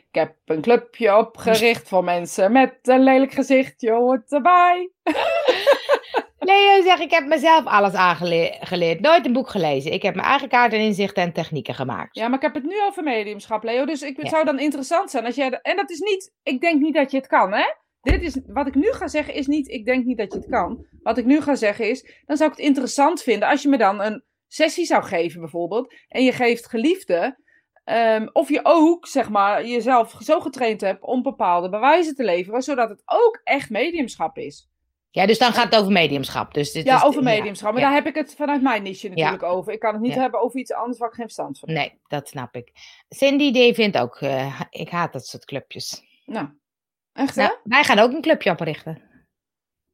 Ik 0.09 0.15
heb 0.15 0.37
een 0.45 0.61
clubje 0.61 1.17
opgericht 1.17 1.89
voor 1.89 2.05
mensen 2.05 2.53
met 2.53 2.79
een 2.83 3.03
lelijk 3.03 3.33
gezicht. 3.33 3.81
Je 3.81 3.91
hoort 3.91 4.33
erbij. 4.33 4.91
Leo 6.49 6.83
zegt, 6.83 7.01
ik 7.01 7.11
heb 7.11 7.27
mezelf 7.27 7.65
alles 7.65 7.95
aangeleerd. 7.95 9.01
Nooit 9.01 9.27
een 9.27 9.33
boek 9.33 9.49
gelezen. 9.49 9.93
Ik 9.93 10.03
heb 10.03 10.15
mijn 10.15 10.27
eigen 10.27 10.49
kaarten, 10.49 10.79
inzichten 10.79 11.23
en 11.23 11.33
technieken 11.33 11.75
gemaakt. 11.75 12.17
Ja, 12.17 12.29
maar 12.29 12.37
ik 12.37 12.43
heb 12.43 12.55
het 12.55 12.65
nu 12.65 12.83
over 12.83 13.03
mediumschap, 13.03 13.65
Leo. 13.65 13.85
Dus 13.85 14.03
ik, 14.03 14.17
het 14.17 14.29
zou 14.29 14.45
dan 14.45 14.59
interessant 14.59 15.11
zijn 15.11 15.25
als 15.25 15.35
jij... 15.35 15.51
En 15.51 15.77
dat 15.77 15.91
is 15.91 15.99
niet... 15.99 16.33
Ik 16.43 16.61
denk 16.61 16.81
niet 16.81 16.95
dat 16.95 17.11
je 17.11 17.17
het 17.17 17.27
kan, 17.27 17.53
hè? 17.53 17.65
Dit 18.01 18.23
is, 18.23 18.39
wat 18.47 18.67
ik 18.67 18.75
nu 18.75 18.93
ga 18.93 19.09
zeggen 19.09 19.35
is 19.35 19.47
niet, 19.47 19.69
ik 19.69 19.85
denk 19.85 20.05
niet 20.05 20.19
dat 20.19 20.33
je 20.33 20.39
het 20.39 20.49
kan. 20.49 20.87
Wat 21.03 21.19
ik 21.19 21.25
nu 21.25 21.41
ga 21.41 21.55
zeggen 21.55 21.89
is, 21.91 22.23
dan 22.27 22.37
zou 22.37 22.51
ik 22.51 22.57
het 22.57 22.67
interessant 22.67 23.23
vinden 23.23 23.49
als 23.49 23.63
je 23.63 23.69
me 23.69 23.77
dan 23.77 24.03
een 24.03 24.25
sessie 24.47 24.85
zou 24.85 25.03
geven 25.05 25.41
bijvoorbeeld. 25.41 25.95
En 26.09 26.25
je 26.25 26.33
geeft 26.33 26.69
geliefde. 26.69 27.39
Um, 27.85 28.31
of 28.33 28.49
je 28.49 28.61
ook, 28.63 29.07
zeg 29.07 29.29
maar, 29.31 29.67
jezelf 29.67 30.17
zo 30.21 30.41
getraind 30.41 30.81
hebt 30.81 31.03
om 31.03 31.23
bepaalde 31.23 31.69
bewijzen 31.69 32.15
te 32.15 32.25
leveren. 32.25 32.63
Zodat 32.63 32.89
het 32.89 33.03
ook 33.05 33.41
echt 33.45 33.71
mediumschap 33.71 34.39
is. 34.39 34.69
Ja, 35.11 35.27
dus 35.27 35.39
dan 35.39 35.53
gaat 35.53 35.65
het 35.65 35.77
over 35.81 35.93
mediumschap. 35.93 36.55
Dus 36.55 36.73
dit 36.73 36.85
ja, 36.85 36.97
is, 36.97 37.03
over 37.03 37.23
mediumschap. 37.23 37.73
Maar 37.73 37.81
daar 37.81 37.93
heb 37.93 38.07
ik 38.07 38.15
het 38.15 38.35
vanuit 38.35 38.63
mijn 38.63 38.83
niche 38.83 39.09
natuurlijk 39.09 39.43
over. 39.43 39.73
Ik 39.73 39.79
kan 39.79 39.93
het 39.93 40.03
niet 40.03 40.15
hebben 40.15 40.41
over 40.41 40.59
iets 40.59 40.73
anders 40.73 40.99
waar 40.99 41.09
ik 41.09 41.15
geen 41.15 41.25
verstand 41.25 41.59
van 41.59 41.69
heb. 41.69 41.79
Nee, 41.79 41.99
dat 42.07 42.29
snap 42.29 42.55
ik. 42.55 42.73
Cindy 43.09 43.53
die 43.53 43.75
vindt 43.75 43.99
ook, 43.99 44.21
uh, 44.21 44.61
ik 44.71 44.89
haat 44.89 45.13
dat 45.13 45.27
soort 45.27 45.45
clubjes. 45.45 46.03
Nou, 46.25 46.49
echt 47.13 47.35
hè? 47.35 47.43
Nou, 47.43 47.57
wij 47.63 47.85
gaan 47.85 47.99
ook 47.99 48.13
een 48.13 48.21
clubje 48.21 48.51
oprichten. 48.51 49.03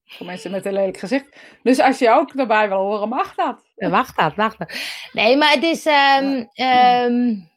Voor 0.04 0.26
mensen 0.26 0.50
met 0.50 0.66
een 0.66 0.72
lelijk 0.72 0.98
gezicht. 0.98 1.36
Dus 1.62 1.80
als 1.80 1.98
je 1.98 2.10
ook 2.10 2.34
erbij 2.34 2.68
wil 2.68 2.78
horen, 2.78 3.08
mag 3.08 3.34
dat. 3.34 3.62
Mag 3.76 4.14
dat, 4.14 4.36
mag 4.36 4.56
dat. 4.56 4.72
Nee, 5.12 5.36
maar 5.36 5.52
het 5.52 5.62
is, 5.62 5.86
um, 5.86 6.48
um, 6.66 7.50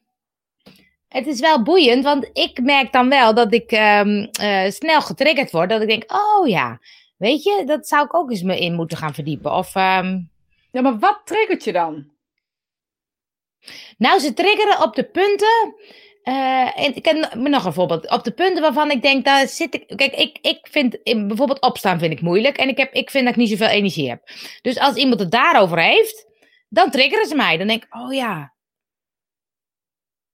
het 1.07 1.27
is 1.27 1.39
wel 1.39 1.63
boeiend, 1.63 2.03
want 2.03 2.29
ik 2.33 2.61
merk 2.61 2.91
dan 2.91 3.09
wel 3.09 3.33
dat 3.33 3.53
ik 3.53 3.71
um, 3.71 4.29
uh, 4.41 4.69
snel 4.69 5.01
getriggerd 5.01 5.51
word. 5.51 5.69
Dat 5.69 5.81
ik 5.81 5.87
denk, 5.87 6.03
oh 6.11 6.47
ja, 6.47 6.79
weet 7.17 7.43
je, 7.43 7.63
dat 7.65 7.87
zou 7.87 8.05
ik 8.05 8.15
ook 8.15 8.31
eens 8.31 8.41
me 8.41 8.59
in 8.59 8.73
moeten 8.73 8.97
gaan 8.97 9.13
verdiepen. 9.13 9.51
Of, 9.51 9.73
Ja, 9.73 10.81
maar 10.81 10.99
wat 10.99 11.21
triggert 11.23 11.63
je 11.63 11.71
dan? 11.71 12.15
Nou, 13.97 14.19
ze 14.19 14.33
triggeren 14.33 14.83
op 14.83 14.95
de 14.95 15.03
punten 15.03 15.75
uh, 16.27 16.95
ik 16.95 17.05
heb 17.05 17.33
nog 17.33 17.65
een 17.65 17.73
voorbeeld. 17.73 18.09
Op 18.09 18.23
de 18.23 18.31
punten 18.31 18.61
waarvan 18.61 18.91
ik 18.91 19.01
denk, 19.01 19.25
daar 19.25 19.47
zit 19.47 19.73
ik. 19.73 19.87
Kijk, 19.95 20.15
ik, 20.15 20.37
ik 20.41 20.67
vind 20.71 21.03
bijvoorbeeld 21.03 21.61
opstaan 21.61 21.99
vind 21.99 22.11
ik 22.11 22.21
moeilijk. 22.21 22.57
En 22.57 22.67
ik, 22.67 22.77
heb, 22.77 22.93
ik 22.93 23.09
vind 23.09 23.23
dat 23.23 23.33
ik 23.33 23.39
niet 23.39 23.49
zoveel 23.49 23.67
energie 23.67 24.09
heb. 24.09 24.21
Dus 24.61 24.79
als 24.79 24.95
iemand 24.95 25.19
het 25.19 25.31
daarover 25.31 25.79
heeft, 25.79 26.27
dan 26.69 26.91
triggeren 26.91 27.25
ze 27.25 27.35
mij. 27.35 27.57
Dan 27.57 27.67
denk 27.67 27.83
ik, 27.83 27.95
oh 27.95 28.13
ja. 28.13 28.55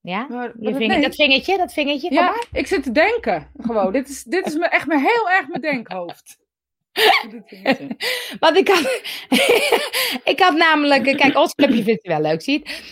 Ja, 0.00 0.26
maar, 0.28 0.52
je 0.60 0.74
vinger, 0.74 1.00
dat 1.00 1.14
vingertje, 1.14 1.58
dat 1.58 1.72
vingertje. 1.72 2.12
Ja, 2.12 2.44
ik 2.52 2.66
zit 2.66 2.82
te 2.82 2.92
denken. 2.92 3.50
Gewoon, 3.56 3.92
dit 3.92 4.08
is, 4.08 4.22
dit 4.22 4.46
is 4.46 4.54
me 4.54 4.66
echt 4.66 4.86
me 4.86 4.98
heel 4.98 5.30
erg 5.30 5.48
mijn 5.48 5.62
denkhoofd. 5.62 6.38
Want 8.40 8.56
ik 8.56 8.68
had, 8.68 9.00
ik 10.32 10.40
had 10.40 10.56
namelijk, 10.56 11.16
kijk, 11.16 11.38
ons 11.38 11.54
clubje 11.54 11.82
vindt 11.82 12.02
je 12.02 12.08
wel 12.08 12.20
leuk, 12.20 12.42
ziet. 12.42 12.82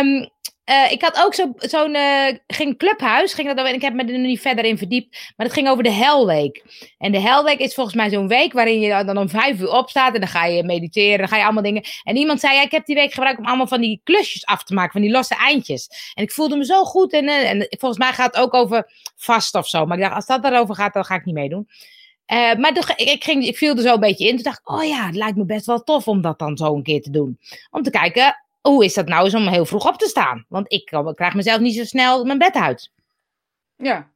Um, 0.00 0.32
uh, 0.70 0.92
ik 0.92 1.02
had 1.02 1.24
ook 1.24 1.34
zo'n, 1.34 1.54
zo 1.58 1.88
uh, 1.88 2.26
ging 2.46 2.78
clubhuis, 2.78 3.34
ging 3.34 3.54
dat, 3.54 3.66
en 3.66 3.74
ik 3.74 3.82
heb 3.82 3.94
me 3.94 4.04
er 4.04 4.18
nu 4.18 4.26
niet 4.26 4.40
verder 4.40 4.64
in 4.64 4.78
verdiept, 4.78 5.32
maar 5.36 5.46
het 5.46 5.54
ging 5.54 5.68
over 5.68 5.82
de 5.82 5.90
Helweek. 5.90 6.64
En 6.98 7.12
de 7.12 7.20
Helweek 7.20 7.58
is 7.58 7.74
volgens 7.74 7.96
mij 7.96 8.10
zo'n 8.10 8.28
week 8.28 8.52
waarin 8.52 8.80
je 8.80 9.04
dan 9.04 9.16
om 9.16 9.28
vijf 9.28 9.60
uur 9.60 9.70
opstaat 9.70 10.14
en 10.14 10.20
dan 10.20 10.28
ga 10.28 10.44
je 10.44 10.64
mediteren, 10.64 11.18
dan 11.18 11.28
ga 11.28 11.36
je 11.36 11.44
allemaal 11.44 11.62
dingen. 11.62 11.84
En 12.02 12.16
iemand 12.16 12.40
zei, 12.40 12.54
ja, 12.54 12.62
ik 12.62 12.70
heb 12.70 12.86
die 12.86 12.94
week 12.94 13.12
gebruikt 13.12 13.38
om 13.38 13.46
allemaal 13.46 13.66
van 13.66 13.80
die 13.80 14.00
klusjes 14.04 14.44
af 14.44 14.64
te 14.64 14.74
maken, 14.74 14.92
van 14.92 15.00
die 15.00 15.10
losse 15.10 15.34
eindjes. 15.34 16.12
En 16.14 16.22
ik 16.22 16.32
voelde 16.32 16.56
me 16.56 16.64
zo 16.64 16.84
goed 16.84 17.12
en, 17.12 17.24
uh, 17.24 17.50
en 17.50 17.66
volgens 17.70 18.00
mij 18.00 18.12
gaat 18.12 18.34
het 18.34 18.44
ook 18.44 18.54
over 18.54 18.90
vast 19.16 19.54
of 19.54 19.68
zo. 19.68 19.86
Maar 19.86 19.96
ik 19.96 20.02
dacht, 20.02 20.14
als 20.14 20.26
dat 20.26 20.42
daarover 20.42 20.74
gaat, 20.74 20.94
dan 20.94 21.04
ga 21.04 21.14
ik 21.14 21.24
niet 21.24 21.34
meedoen. 21.34 21.68
Uh, 22.32 22.54
maar 22.54 22.94
ik, 22.96 23.24
ging, 23.24 23.46
ik 23.46 23.56
viel 23.56 23.76
er 23.76 23.82
zo 23.82 23.94
een 23.94 24.00
beetje 24.00 24.26
in. 24.26 24.34
Toen 24.34 24.42
dacht 24.42 24.58
ik, 24.58 24.70
oh 24.70 24.84
ja, 24.84 25.06
het 25.06 25.14
lijkt 25.14 25.36
me 25.36 25.44
best 25.44 25.66
wel 25.66 25.82
tof 25.82 26.08
om 26.08 26.20
dat 26.20 26.38
dan 26.38 26.56
zo 26.56 26.74
een 26.74 26.82
keer 26.82 27.02
te 27.02 27.10
doen. 27.10 27.38
Om 27.70 27.82
te 27.82 27.90
kijken, 27.90 28.44
hoe 28.60 28.84
is 28.84 28.94
dat 28.94 29.08
nou 29.08 29.24
eens 29.24 29.34
om 29.34 29.48
heel 29.48 29.66
vroeg 29.66 29.88
op 29.88 29.96
te 29.96 30.08
staan? 30.08 30.44
Want 30.48 30.72
ik, 30.72 30.90
ik 30.90 31.14
krijg 31.14 31.34
mezelf 31.34 31.60
niet 31.60 31.74
zo 31.74 31.84
snel 31.84 32.24
mijn 32.24 32.38
bed 32.38 32.54
uit. 32.54 32.90
Ja. 33.76 34.10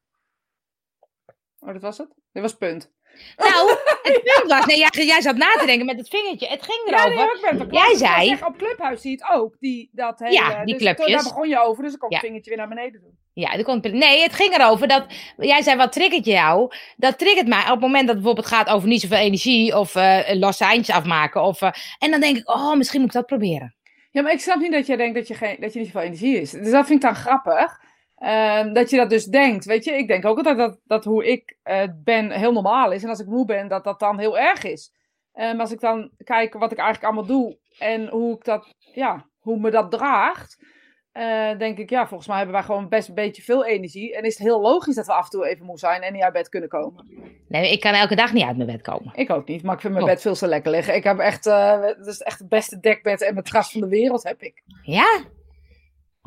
Oh, 1.59 1.73
dat 1.73 1.83
was 1.83 1.99
het? 1.99 2.09
Dit 2.33 2.43
was 2.43 2.57
punt. 2.57 2.91
Nou, 3.37 3.71
het 4.03 4.23
punt 4.23 4.53
was, 4.53 4.67
nee, 4.67 4.79
jij, 4.79 5.07
jij 5.07 5.21
zat 5.21 5.37
na 5.37 5.53
te 5.59 5.67
denken 5.67 5.87
met 5.87 5.99
het 5.99 6.09
vingertje. 6.09 6.47
Het 6.47 6.63
ging 6.63 6.87
erover. 6.87 7.13
Ja, 7.13 7.53
nee, 7.53 7.61
ik 7.61 7.69
ben 7.69 7.79
jij 7.79 7.95
zei. 7.97 8.29
Zeg, 8.29 8.47
op 8.47 8.57
Clubhuis 8.57 9.01
zie 9.01 9.11
je 9.11 9.17
het 9.17 9.37
ook. 9.37 9.57
Die, 9.61 9.91
dat 9.93 10.19
hele, 10.19 10.33
ja, 10.33 10.65
die 10.65 10.75
dus 10.75 10.83
clubjes. 10.83 11.13
Daar 11.13 11.23
begon 11.23 11.49
je 11.49 11.63
over, 11.63 11.83
dus 11.83 11.93
ik 11.93 11.99
kon 11.99 12.11
het 12.11 12.21
vingertje 12.21 12.51
weer 12.51 12.59
naar 12.59 12.69
beneden 12.69 13.01
doen. 13.01 13.19
Ja, 13.33 13.53
er 13.53 13.65
komt, 13.65 13.93
nee, 13.93 14.23
het 14.23 14.35
ging 14.35 14.55
erover 14.55 14.89
dat. 14.89 15.07
Jij 15.37 15.63
zei, 15.63 15.77
wat 15.77 15.93
triggert 15.93 16.25
jou? 16.25 16.73
Dat 16.97 17.19
triggert 17.19 17.47
mij 17.47 17.63
op 17.63 17.69
het 17.69 17.81
moment 17.81 18.07
dat 18.07 18.15
het 18.15 18.25
bijvoorbeeld 18.25 18.55
gaat 18.55 18.69
over 18.69 18.89
niet 18.89 19.01
zoveel 19.01 19.19
energie. 19.19 19.79
of 19.79 19.95
uh, 19.95 20.19
losse 20.33 20.65
eindjes 20.65 20.97
afmaken. 20.97 21.43
Of, 21.43 21.61
uh, 21.61 21.71
en 21.99 22.11
dan 22.11 22.21
denk 22.21 22.37
ik, 22.37 22.49
oh, 22.49 22.77
misschien 22.77 23.01
moet 23.01 23.09
ik 23.09 23.15
dat 23.15 23.27
proberen. 23.27 23.75
Ja, 24.11 24.23
maar 24.23 24.33
ik 24.33 24.41
snap 24.41 24.61
niet 24.61 24.73
dat 24.73 24.87
jij 24.87 24.97
denkt 24.97 25.15
dat 25.15 25.29
je, 25.29 25.35
geen, 25.35 25.57
dat 25.61 25.73
je 25.73 25.79
niet 25.79 25.89
zoveel 25.89 26.07
energie 26.07 26.41
is. 26.41 26.51
Dus 26.51 26.71
dat 26.71 26.87
vind 26.87 27.03
ik 27.03 27.09
dan 27.09 27.17
grappig. 27.17 27.81
Uh, 28.21 28.73
dat 28.73 28.91
je 28.91 28.97
dat 28.97 29.11
dus 29.11 29.25
denkt, 29.25 29.65
weet 29.65 29.85
je. 29.85 29.93
Ik 29.93 30.09
denk 30.09 30.25
ook 30.25 30.37
altijd 30.37 30.57
dat, 30.57 30.81
dat 30.85 31.05
hoe 31.05 31.27
ik 31.27 31.57
uh, 31.65 31.83
ben 32.05 32.31
heel 32.31 32.53
normaal 32.53 32.93
is. 32.93 33.03
En 33.03 33.09
als 33.09 33.21
ik 33.21 33.27
moe 33.27 33.45
ben, 33.45 33.69
dat 33.69 33.85
dat 33.85 33.99
dan 33.99 34.19
heel 34.19 34.39
erg 34.39 34.65
is. 34.65 34.93
Maar 35.33 35.51
um, 35.51 35.61
als 35.61 35.73
ik 35.73 35.81
dan 35.81 36.11
kijk 36.25 36.55
wat 36.55 36.73
ik 36.73 36.79
eigenlijk 36.79 37.07
allemaal 37.07 37.37
doe 37.37 37.59
en 37.79 38.09
hoe 38.09 38.35
ik 38.37 38.45
dat, 38.45 38.75
ja, 38.79 39.27
hoe 39.39 39.59
me 39.59 39.71
dat 39.71 39.91
draagt. 39.91 40.67
Uh, 41.13 41.59
denk 41.59 41.79
ik, 41.79 41.91
ja, 41.91 42.07
volgens 42.07 42.29
mij 42.29 42.37
hebben 42.37 42.55
wij 42.55 42.65
gewoon 42.65 42.89
best 42.89 43.09
een 43.09 43.15
beetje 43.15 43.43
veel 43.43 43.65
energie. 43.65 44.17
En 44.17 44.23
is 44.23 44.39
het 44.39 44.47
heel 44.47 44.61
logisch 44.61 44.95
dat 44.95 45.07
we 45.07 45.13
af 45.13 45.25
en 45.25 45.31
toe 45.31 45.49
even 45.49 45.67
moe 45.67 45.79
zijn 45.79 46.03
en 46.03 46.13
niet 46.13 46.23
uit 46.23 46.33
bed 46.33 46.49
kunnen 46.49 46.69
komen. 46.69 47.07
Nee, 47.49 47.73
ik 47.73 47.81
kan 47.81 47.93
elke 47.93 48.15
dag 48.15 48.33
niet 48.33 48.45
uit 48.45 48.57
mijn 48.57 48.71
bed 48.71 48.83
komen. 48.83 49.13
Ik 49.15 49.31
ook 49.31 49.49
niet, 49.49 49.63
maar 49.63 49.75
ik 49.75 49.81
vind 49.81 49.93
mijn 49.93 50.07
bed 50.07 50.21
veel 50.21 50.35
te 50.35 50.47
lekker 50.47 50.71
liggen. 50.71 50.95
Ik 50.95 51.05
heb 51.05 51.19
echt, 51.19 51.47
uh, 51.47 51.81
het 51.81 52.07
is 52.07 52.21
echt 52.21 52.39
het 52.39 52.49
beste 52.49 52.81
dekbed 52.81 53.23
en 53.23 53.35
matras 53.35 53.73
van 53.73 53.81
de 53.81 53.89
wereld 53.89 54.23
heb 54.23 54.43
ik. 54.43 54.63
Ja? 54.83 55.25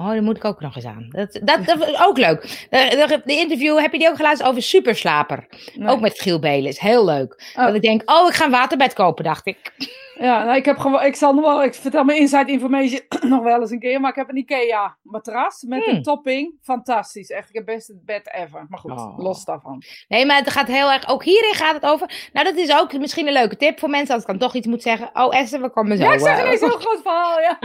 Oh, 0.02 0.08
daar 0.08 0.24
moet 0.24 0.38
ik 0.38 0.46
ook 0.46 0.60
nog 0.60 0.76
eens 0.76 0.86
aan. 0.86 1.06
Dat, 1.10 1.40
dat, 1.44 1.66
dat 1.66 1.88
is 1.88 2.02
ook 2.02 2.18
leuk. 2.18 2.68
De, 2.70 3.22
de, 3.26 3.38
interview, 3.38 3.80
heb 3.80 3.92
je 3.92 4.00
die 4.00 4.10
ook 4.10 4.16
geluisterd 4.16 4.50
over 4.50 4.62
Superslaper? 4.62 5.48
Nee. 5.76 5.90
Ook 5.90 6.00
met 6.00 6.20
Giel 6.20 6.40
Belis. 6.40 6.80
Heel 6.80 7.06
leuk. 7.06 7.54
Oh. 7.56 7.66
Dat 7.66 7.76
ik 7.76 7.82
denk, 7.82 8.10
oh, 8.12 8.28
ik 8.28 8.34
ga 8.34 8.46
een 8.46 8.52
waterbed 8.52 8.94
kopen, 8.94 9.24
dacht 9.24 9.48
ik. 9.48 9.72
Ja, 10.20 10.44
nou, 10.44 10.58
ik 10.58 10.66
heb 10.66 10.78
gewoon, 10.78 11.04
ik 11.04 11.16
zal 11.16 11.34
nog 11.34 11.46
wel, 11.46 11.64
ik 11.64 11.74
vertel 11.74 12.04
mijn 12.04 12.20
inside 12.20 12.52
information 12.52 13.02
nog 13.34 13.44
wel 13.44 13.62
eens 13.62 13.72
een 13.72 13.80
keer, 13.80 14.00
maar 14.00 14.10
ik 14.10 14.16
heb 14.16 14.30
een 14.30 14.38
Ikea 14.38 14.98
matras 15.02 15.64
met 15.68 15.84
hmm. 15.84 15.96
een 15.96 16.04
topping. 16.04 16.54
Fantastisch. 16.62 17.30
Echt, 17.30 17.50
ik 17.50 17.56
heb 17.56 17.66
best 17.66 17.88
het 17.88 18.06
bed 18.06 18.34
ever. 18.34 18.66
Maar 18.70 18.80
goed, 18.80 18.92
oh. 18.92 19.18
los 19.18 19.46
daarvan. 19.46 19.84
Nee, 20.08 20.26
maar 20.26 20.38
het 20.38 20.50
gaat 20.50 20.68
heel 20.68 20.92
erg, 20.92 21.10
ook 21.10 21.24
hierin 21.24 21.54
gaat 21.54 21.74
het 21.74 21.86
over. 21.86 22.30
Nou, 22.34 22.46
dat 22.46 22.56
is 22.56 22.78
ook 22.78 22.98
misschien 22.98 23.28
een 23.28 23.34
leuke 23.34 23.58
tip 23.58 23.80
voor 23.80 23.90
mensen 23.90 24.14
als 24.14 24.24
ik 24.24 24.30
dan 24.30 24.38
toch 24.38 24.56
iets 24.56 24.68
moet 24.68 24.82
zeggen. 24.82 25.10
Oh, 25.14 25.36
Esther, 25.36 25.62
we 25.62 25.70
komen 25.70 25.98
zo. 25.98 26.04
Ja, 26.04 26.14
ik 26.14 26.20
zeg 26.20 26.42
ineens 26.42 26.60
zo'n 26.60 26.70
groot 26.70 27.02
verhaal, 27.02 27.40
ja. 27.40 27.60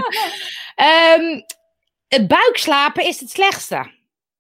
um, 1.18 1.44
het 2.09 2.29
buikslapen 2.29 3.05
is 3.05 3.21
het 3.21 3.31
slechtste. 3.31 3.90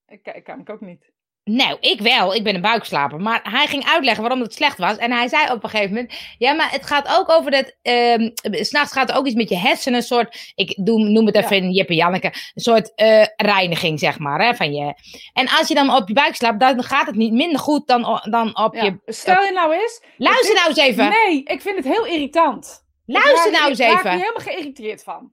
Ik, 0.08 0.26
ik 0.26 0.44
kan 0.44 0.60
ik 0.60 0.70
ook 0.70 0.80
niet. 0.80 1.14
Nou, 1.50 1.76
ik 1.80 2.00
wel. 2.00 2.34
Ik 2.34 2.44
ben 2.44 2.54
een 2.54 2.60
buikslaper. 2.60 3.20
Maar 3.20 3.40
hij 3.42 3.66
ging 3.66 3.84
uitleggen 3.84 4.22
waarom 4.22 4.40
het 4.40 4.54
slecht 4.54 4.78
was. 4.78 4.96
En 4.96 5.12
hij 5.12 5.28
zei 5.28 5.52
op 5.52 5.64
een 5.64 5.70
gegeven 5.70 5.94
moment: 5.94 6.14
Ja, 6.38 6.52
maar 6.52 6.70
het 6.70 6.86
gaat 6.86 7.18
ook 7.18 7.30
over 7.30 7.50
dat. 7.50 7.74
Um, 7.82 8.32
S'nachts 8.42 8.92
gaat 8.92 9.08
het 9.08 9.16
ook 9.16 9.26
iets 9.26 9.34
met 9.34 9.48
je 9.48 9.56
hersenen. 9.56 9.98
Een 9.98 10.04
soort. 10.04 10.52
Ik 10.54 10.84
doe, 10.84 11.08
noem 11.08 11.26
het 11.26 11.34
even 11.34 11.64
ja. 11.64 11.70
Jeppe 11.70 11.94
Janneke. 11.94 12.26
Een 12.26 12.62
soort 12.62 12.92
uh, 12.96 13.24
reiniging, 13.36 13.98
zeg 13.98 14.18
maar. 14.18 14.40
Hè, 14.40 14.54
van 14.54 14.74
je. 14.74 14.94
En 15.32 15.48
als 15.48 15.68
je 15.68 15.74
dan 15.74 15.94
op 15.94 16.08
je 16.08 16.14
buik 16.14 16.34
slaapt, 16.34 16.60
dan 16.60 16.82
gaat 16.82 17.06
het 17.06 17.16
niet 17.16 17.32
minder 17.32 17.58
goed 17.58 17.86
dan, 17.86 18.20
dan 18.30 18.58
op 18.58 18.74
ja. 18.74 18.84
je. 18.84 18.98
Stel 19.06 19.42
je 19.42 19.52
nou 19.52 19.74
eens. 19.74 20.02
Luister 20.16 20.54
nou 20.54 20.68
eens 20.68 20.78
even. 20.78 21.08
Nee, 21.08 21.42
ik 21.42 21.60
vind 21.60 21.76
het 21.76 21.84
heel 21.84 22.06
irritant. 22.06 22.84
Luister 23.04 23.52
nou 23.52 23.68
eens 23.68 23.78
even. 23.78 23.94
Ik 23.94 24.02
raak 24.02 24.12
er 24.12 24.20
helemaal 24.20 24.42
geïrriteerd 24.42 25.02
van. 25.02 25.32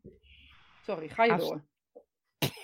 Sorry, 0.86 1.10
ga 1.10 1.24
je 1.24 1.36
door. 1.36 1.64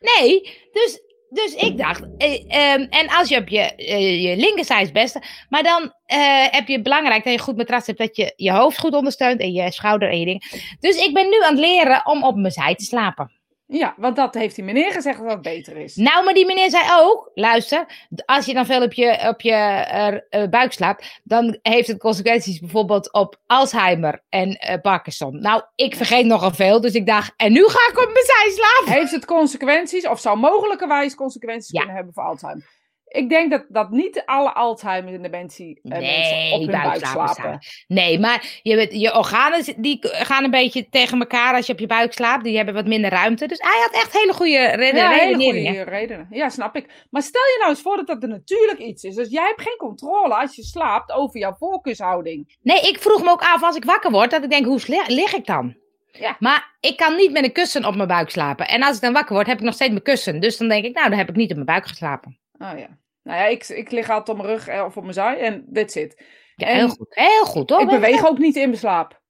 Nee, 0.00 0.40
dus 0.72 1.00
dus 1.28 1.54
ik 1.54 1.78
dacht, 1.78 2.02
eh, 2.18 2.44
eh, 2.48 2.86
en 2.90 3.08
als 3.08 3.28
je 3.28 3.36
op 3.36 3.48
je, 3.48 3.74
eh, 3.74 4.22
je 4.22 4.36
linkerzij 4.36 4.82
is 4.82 4.92
beste, 4.92 5.22
maar 5.48 5.62
dan 5.62 5.92
eh, 6.04 6.46
heb 6.50 6.68
je 6.68 6.82
belangrijk 6.82 7.24
dat 7.24 7.32
je 7.32 7.38
goed 7.38 7.56
matras 7.56 7.86
hebt, 7.86 7.98
dat 7.98 8.16
je 8.16 8.32
je 8.36 8.52
hoofd 8.52 8.78
goed 8.78 8.94
ondersteunt 8.94 9.40
en 9.40 9.52
je 9.52 9.72
schouder 9.72 10.10
en 10.10 10.18
je 10.18 10.24
ding. 10.24 10.76
Dus 10.80 10.96
ik 10.96 11.14
ben 11.14 11.28
nu 11.28 11.42
aan 11.42 11.56
het 11.56 11.64
leren 11.64 12.06
om 12.06 12.24
op 12.24 12.36
mijn 12.36 12.52
zij 12.52 12.74
te 12.74 12.84
slapen. 12.84 13.32
Ja, 13.68 13.94
want 13.96 14.16
dat 14.16 14.34
heeft 14.34 14.54
die 14.54 14.64
meneer 14.64 14.92
gezegd 14.92 15.18
dat 15.18 15.28
dat 15.28 15.42
beter 15.42 15.76
is. 15.76 15.96
Nou, 15.96 16.24
maar 16.24 16.34
die 16.34 16.46
meneer 16.46 16.70
zei 16.70 16.84
ook, 16.98 17.30
luister, 17.34 18.08
als 18.24 18.46
je 18.46 18.54
dan 18.54 18.66
veel 18.66 18.82
op 18.82 18.92
je, 18.92 19.28
op 19.28 19.40
je 19.40 19.50
uh, 20.32 20.40
uh, 20.42 20.48
buik 20.48 20.72
slaapt, 20.72 21.20
dan 21.24 21.58
heeft 21.62 21.88
het 21.88 21.98
consequenties 21.98 22.60
bijvoorbeeld 22.60 23.12
op 23.12 23.40
Alzheimer 23.46 24.22
en 24.28 24.48
uh, 24.48 24.80
Parkinson. 24.80 25.40
Nou, 25.40 25.62
ik 25.74 25.96
vergeet 25.96 26.26
nogal 26.26 26.54
veel, 26.54 26.80
dus 26.80 26.92
ik 26.92 27.06
dacht, 27.06 27.32
en 27.36 27.52
nu 27.52 27.64
ga 27.68 27.90
ik 27.90 27.98
op 27.98 28.12
mijn 28.12 28.24
zij 28.24 28.50
slapen. 28.50 29.00
Heeft 29.00 29.12
het 29.12 29.24
consequenties, 29.24 30.08
of 30.08 30.20
zou 30.20 30.38
mogelijkerwijs 30.38 31.14
consequenties 31.14 31.70
ja. 31.70 31.78
kunnen 31.78 31.96
hebben 31.96 32.14
voor 32.14 32.24
Alzheimer? 32.24 32.75
Ik 33.06 33.28
denk 33.28 33.50
dat, 33.50 33.64
dat 33.68 33.90
niet 33.90 34.22
alle 34.24 34.52
Alzheimer 34.52 35.14
en 35.14 35.22
dementie 35.22 35.80
uh, 35.82 35.92
nee, 35.92 36.00
mensen 36.00 36.52
op 36.52 36.60
hun 36.60 36.82
buik 36.82 37.06
slapen. 37.06 37.58
Nee, 37.86 38.18
maar 38.18 38.60
je, 38.62 38.98
je 38.98 39.16
organen 39.16 39.64
die 39.76 39.98
gaan 40.00 40.44
een 40.44 40.50
beetje 40.50 40.88
tegen 40.88 41.18
elkaar 41.18 41.54
als 41.54 41.66
je 41.66 41.72
op 41.72 41.78
je 41.78 41.86
buik 41.86 42.12
slaapt. 42.12 42.44
Die 42.44 42.56
hebben 42.56 42.74
wat 42.74 42.86
minder 42.86 43.10
ruimte. 43.10 43.46
Dus 43.46 43.58
hij 43.58 43.80
had 43.80 44.02
echt 44.02 44.12
hele 44.12 44.32
goede 44.32 44.66
redenen. 44.66 45.02
Ja, 45.02 45.10
hele 45.10 45.44
goede 45.44 45.82
redenen. 45.82 46.26
Ja, 46.30 46.48
snap 46.48 46.76
ik. 46.76 47.06
Maar 47.10 47.22
stel 47.22 47.42
je 47.42 47.56
nou 47.58 47.70
eens 47.70 47.82
voor 47.82 47.96
dat 47.96 48.06
dat 48.06 48.22
er 48.22 48.28
natuurlijk 48.28 48.78
iets 48.78 49.02
is. 49.02 49.14
Dus 49.14 49.30
jij 49.30 49.46
hebt 49.46 49.62
geen 49.62 49.76
controle 49.76 50.34
als 50.34 50.56
je 50.56 50.62
slaapt 50.62 51.12
over 51.12 51.38
jouw 51.38 51.54
voorkeurshouding. 51.54 52.56
Nee, 52.62 52.80
ik 52.80 52.98
vroeg 52.98 53.22
me 53.22 53.30
ook 53.30 53.42
af 53.42 53.62
als 53.62 53.76
ik 53.76 53.84
wakker 53.84 54.10
word, 54.10 54.30
dat 54.30 54.44
ik 54.44 54.50
denk, 54.50 54.64
hoe 54.66 55.04
lig 55.06 55.34
ik 55.34 55.46
dan? 55.46 55.76
Ja. 56.12 56.36
Maar 56.38 56.76
ik 56.80 56.96
kan 56.96 57.16
niet 57.16 57.32
met 57.32 57.44
een 57.44 57.52
kussen 57.52 57.84
op 57.84 57.96
mijn 57.96 58.08
buik 58.08 58.30
slapen. 58.30 58.68
En 58.68 58.82
als 58.82 58.96
ik 58.96 59.02
dan 59.02 59.12
wakker 59.12 59.34
word, 59.34 59.46
heb 59.46 59.58
ik 59.58 59.64
nog 59.64 59.74
steeds 59.74 59.90
mijn 59.90 60.02
kussen. 60.02 60.40
Dus 60.40 60.56
dan 60.56 60.68
denk 60.68 60.84
ik, 60.84 60.94
nou, 60.94 61.08
dan 61.08 61.18
heb 61.18 61.28
ik 61.28 61.36
niet 61.36 61.48
op 61.48 61.54
mijn 61.54 61.66
buik 61.66 61.86
geslapen. 61.86 62.38
Oh 62.58 62.78
ja. 62.78 62.98
Nou 63.22 63.38
ja, 63.38 63.46
ik, 63.46 63.68
ik 63.68 63.90
lig 63.90 64.10
altijd 64.10 64.28
op 64.28 64.44
mijn 64.44 64.56
rug 64.56 64.68
eh, 64.68 64.84
of 64.84 64.96
op 64.96 65.02
mijn 65.02 65.14
zij 65.14 65.38
en 65.38 65.68
that's 65.72 65.94
it. 65.94 66.22
Ja, 66.54 66.68
heel 66.68 66.88
goed. 66.88 67.14
Heel 67.14 67.44
goed 67.44 67.70
hoor. 67.70 67.80
Ik 67.80 67.88
beweeg 67.88 68.26
ook 68.26 68.38
niet 68.38 68.56
in 68.56 68.68
mijn 68.68 68.78
slaap. 68.78 69.20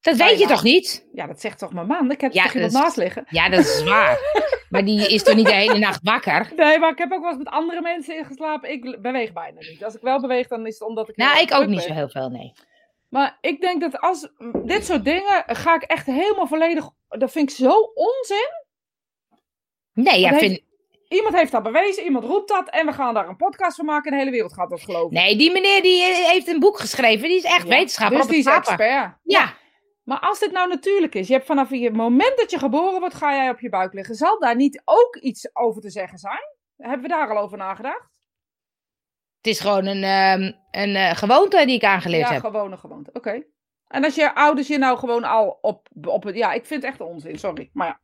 Dat 0.00 0.16
weet 0.16 0.38
je 0.38 0.46
toch 0.46 0.62
niet? 0.62 1.06
Ja, 1.12 1.26
dat 1.26 1.40
zegt 1.40 1.58
toch 1.58 1.72
mijn 1.72 1.86
man? 1.86 2.10
Ik 2.10 2.20
heb 2.20 2.32
ja, 2.32 2.42
toch 2.42 2.54
iemand 2.54 2.72
naast 2.72 2.96
liggen? 2.96 3.24
Ja, 3.30 3.48
dat 3.48 3.60
is 3.60 3.82
waar. 3.82 4.18
maar 4.70 4.84
die 4.84 5.12
is 5.12 5.22
toch 5.22 5.34
niet 5.34 5.46
de 5.46 5.54
hele 5.54 5.78
nacht 5.78 6.00
wakker? 6.02 6.52
Nee, 6.56 6.78
maar 6.78 6.90
ik 6.90 6.98
heb 6.98 7.12
ook 7.12 7.20
wel 7.20 7.28
eens 7.28 7.38
met 7.38 7.48
andere 7.48 7.80
mensen 7.80 8.16
ingeslapen. 8.16 8.70
Ik 8.70 9.02
beweeg 9.02 9.32
bijna 9.32 9.58
niet. 9.58 9.84
Als 9.84 9.94
ik 9.94 10.00
wel 10.00 10.20
beweeg, 10.20 10.48
dan 10.48 10.66
is 10.66 10.78
het 10.78 10.88
omdat 10.88 11.08
ik... 11.08 11.16
Nou, 11.16 11.40
ik 11.40 11.54
ook 11.54 11.66
niet 11.66 11.82
zo 11.82 11.92
heel 11.92 12.08
veel, 12.08 12.28
nee. 12.28 12.52
Maar 13.08 13.38
ik 13.40 13.60
denk 13.60 13.80
dat 13.80 14.00
als 14.00 14.28
dit 14.64 14.84
soort 14.84 15.04
dingen 15.04 15.44
ga 15.46 15.74
ik 15.74 15.82
echt 15.82 16.06
helemaal 16.06 16.46
volledig. 16.46 16.90
Dat 17.08 17.32
vind 17.32 17.50
ik 17.50 17.56
zo 17.56 17.72
onzin. 17.94 18.66
Nee, 19.92 20.20
ja, 20.20 20.38
vind, 20.38 20.60
Iemand 21.08 21.34
heeft 21.34 21.52
dat 21.52 21.62
bewezen, 21.62 22.04
iemand 22.04 22.24
roept 22.24 22.48
dat 22.48 22.68
en 22.68 22.86
we 22.86 22.92
gaan 22.92 23.14
daar 23.14 23.28
een 23.28 23.36
podcast 23.36 23.76
van 23.76 23.84
maken 23.84 24.04
en 24.04 24.10
de 24.10 24.18
hele 24.18 24.30
wereld 24.30 24.52
gaat 24.52 24.70
dat 24.70 24.80
geloven. 24.80 25.14
Nee, 25.14 25.36
die 25.36 25.52
meneer 25.52 25.82
die 25.82 26.02
heeft 26.02 26.48
een 26.48 26.60
boek 26.60 26.78
geschreven, 26.78 27.28
die 27.28 27.36
is 27.36 27.44
echt 27.44 27.66
wetenschapper. 27.66 28.16
Dus 28.16 28.26
op 28.26 28.32
die 28.32 28.40
is 28.40 28.46
expert. 28.46 28.90
Ja. 28.90 29.18
Ja. 29.22 29.54
Maar 30.04 30.20
als 30.20 30.38
dit 30.38 30.52
nou 30.52 30.68
natuurlijk 30.68 31.14
is, 31.14 31.26
je 31.26 31.32
hebt 31.32 31.46
vanaf 31.46 31.68
het 31.68 31.92
moment 31.92 32.36
dat 32.36 32.50
je 32.50 32.58
geboren 32.58 33.00
wordt, 33.00 33.14
ga 33.14 33.34
jij 33.34 33.50
op 33.50 33.60
je 33.60 33.68
buik 33.68 33.92
liggen. 33.92 34.14
Zal 34.14 34.38
daar 34.38 34.56
niet 34.56 34.82
ook 34.84 35.16
iets 35.16 35.56
over 35.56 35.82
te 35.82 35.90
zeggen 35.90 36.18
zijn? 36.18 36.56
Hebben 36.76 37.02
we 37.02 37.08
daar 37.08 37.30
al 37.30 37.42
over 37.42 37.58
nagedacht? 37.58 38.20
Het 39.36 39.46
is 39.46 39.60
gewoon 39.60 39.86
een, 39.86 40.04
um, 40.04 40.56
een 40.70 40.94
uh, 40.94 41.10
gewoonte 41.10 41.66
die 41.66 41.76
ik 41.76 41.84
aangeleerd 41.84 42.28
ja, 42.28 42.32
heb. 42.32 42.42
Ja, 42.42 42.50
gewone 42.50 42.76
gewoonte. 42.76 43.10
Oké. 43.12 43.42
En 43.88 44.04
als 44.04 44.14
je 44.14 44.34
ouders 44.34 44.68
je 44.68 44.78
nou 44.78 44.98
gewoon 44.98 45.24
al 45.24 45.58
op, 45.60 45.88
op 46.06 46.22
het... 46.22 46.34
Ja, 46.34 46.52
ik 46.52 46.66
vind 46.66 46.82
het 46.82 46.90
echt 46.90 47.00
onzin, 47.00 47.38
sorry. 47.38 47.70
Maar 47.72 47.86
ja. 47.86 48.00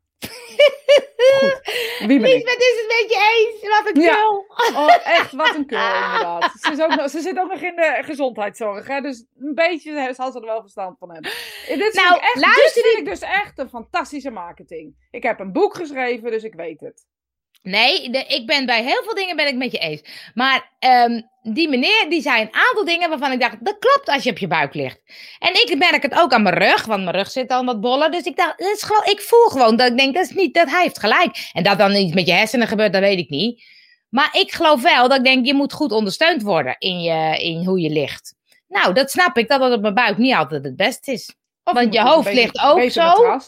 Wie 1.98 2.20
ben 2.20 2.30
Liesbeth 2.30 2.58
is 2.58 2.76
het 2.76 2.86
met 2.86 3.12
je 3.12 3.18
eens. 3.34 3.68
Wat 3.68 3.86
een 3.86 3.92
kul. 3.92 4.02
Ja. 4.02 4.80
Oh, 4.80 5.06
echt, 5.06 5.32
wat 5.32 5.54
een 5.54 5.66
kul, 5.66 5.78
inderdaad. 5.78 6.52
Ze, 6.60 6.72
is 6.72 6.80
ook 6.80 7.08
ze 7.08 7.20
zit 7.20 7.38
ook 7.38 7.48
nog 7.48 7.60
in 7.60 7.76
de 7.76 8.00
gezondheidszorg, 8.04 8.86
hè? 8.86 9.00
dus 9.00 9.24
een 9.38 9.54
beetje 9.54 10.12
zal 10.14 10.32
ze 10.32 10.38
er 10.38 10.46
wel 10.46 10.60
verstand 10.60 10.98
van 10.98 11.12
hebben. 11.12 11.30
Dit 11.66 11.94
nou, 11.94 12.20
echt, 12.20 12.34
luister 12.34 12.82
dit 12.82 12.84
vind 12.84 12.98
ik 12.98 13.04
dus 13.04 13.20
echt 13.20 13.58
een 13.58 13.68
fantastische 13.68 14.30
marketing. 14.30 15.08
Ik 15.10 15.22
heb 15.22 15.40
een 15.40 15.52
boek 15.52 15.74
geschreven, 15.74 16.30
dus 16.30 16.42
ik 16.42 16.54
weet 16.54 16.80
het. 16.80 17.06
Nee, 17.64 18.10
de, 18.10 18.24
ik 18.28 18.46
ben 18.46 18.66
bij 18.66 18.82
heel 18.82 19.02
veel 19.04 19.14
dingen 19.14 19.36
ben 19.36 19.46
ik 19.46 19.54
met 19.54 19.72
je 19.72 19.78
eens. 19.78 20.02
Maar 20.34 20.72
um, 20.78 21.30
die 21.42 21.68
meneer 21.68 22.06
die 22.08 22.22
zei 22.22 22.40
een 22.40 22.54
aantal 22.54 22.84
dingen 22.84 23.08
waarvan 23.08 23.32
ik 23.32 23.40
dacht, 23.40 23.64
dat 23.64 23.78
klopt 23.78 24.08
als 24.08 24.22
je 24.22 24.30
op 24.30 24.38
je 24.38 24.46
buik 24.46 24.74
ligt. 24.74 25.00
En 25.38 25.54
ik 25.54 25.74
merk 25.78 26.02
het 26.02 26.14
ook 26.14 26.32
aan 26.32 26.42
mijn 26.42 26.54
rug, 26.54 26.84
want 26.84 27.04
mijn 27.04 27.16
rug 27.16 27.30
zit 27.30 27.50
al 27.50 27.64
wat 27.64 27.80
bollen. 27.80 28.10
Dus 28.10 28.22
ik 28.22 28.36
dacht, 28.36 28.58
dat 28.58 28.68
is 28.68 28.82
gewoon, 28.82 29.04
ik 29.04 29.20
voel 29.20 29.48
gewoon 29.48 29.76
dat 29.76 29.90
ik 29.90 29.98
denk, 29.98 30.14
dat 30.14 30.24
is 30.24 30.30
niet, 30.30 30.54
dat 30.54 30.70
hij 30.70 30.82
heeft 30.82 30.98
gelijk. 30.98 31.50
En 31.52 31.62
dat 31.62 31.78
dan 31.78 31.94
iets 31.94 32.14
met 32.14 32.26
je 32.26 32.32
hersenen 32.32 32.68
gebeurt, 32.68 32.92
dat 32.92 33.02
weet 33.02 33.18
ik 33.18 33.28
niet. 33.28 33.64
Maar 34.08 34.28
ik 34.32 34.52
geloof 34.52 34.82
wel 34.82 35.08
dat 35.08 35.18
ik 35.18 35.24
denk, 35.24 35.46
je 35.46 35.54
moet 35.54 35.72
goed 35.72 35.92
ondersteund 35.92 36.42
worden 36.42 36.76
in, 36.78 37.00
je, 37.00 37.38
in 37.38 37.64
hoe 37.64 37.80
je 37.80 37.90
ligt. 37.90 38.34
Nou, 38.68 38.94
dat 38.94 39.10
snap 39.10 39.36
ik, 39.36 39.48
dat 39.48 39.60
dat 39.60 39.72
op 39.72 39.80
mijn 39.80 39.94
buik 39.94 40.18
niet 40.18 40.34
altijd 40.34 40.64
het 40.64 40.76
beste 40.76 41.12
is. 41.12 41.34
Of 41.64 41.72
want 41.72 41.94
je 41.94 42.00
hoofd 42.00 42.24
beetje, 42.24 42.40
ligt 42.40 42.60
ook 42.60 42.90
zo. 42.90 43.38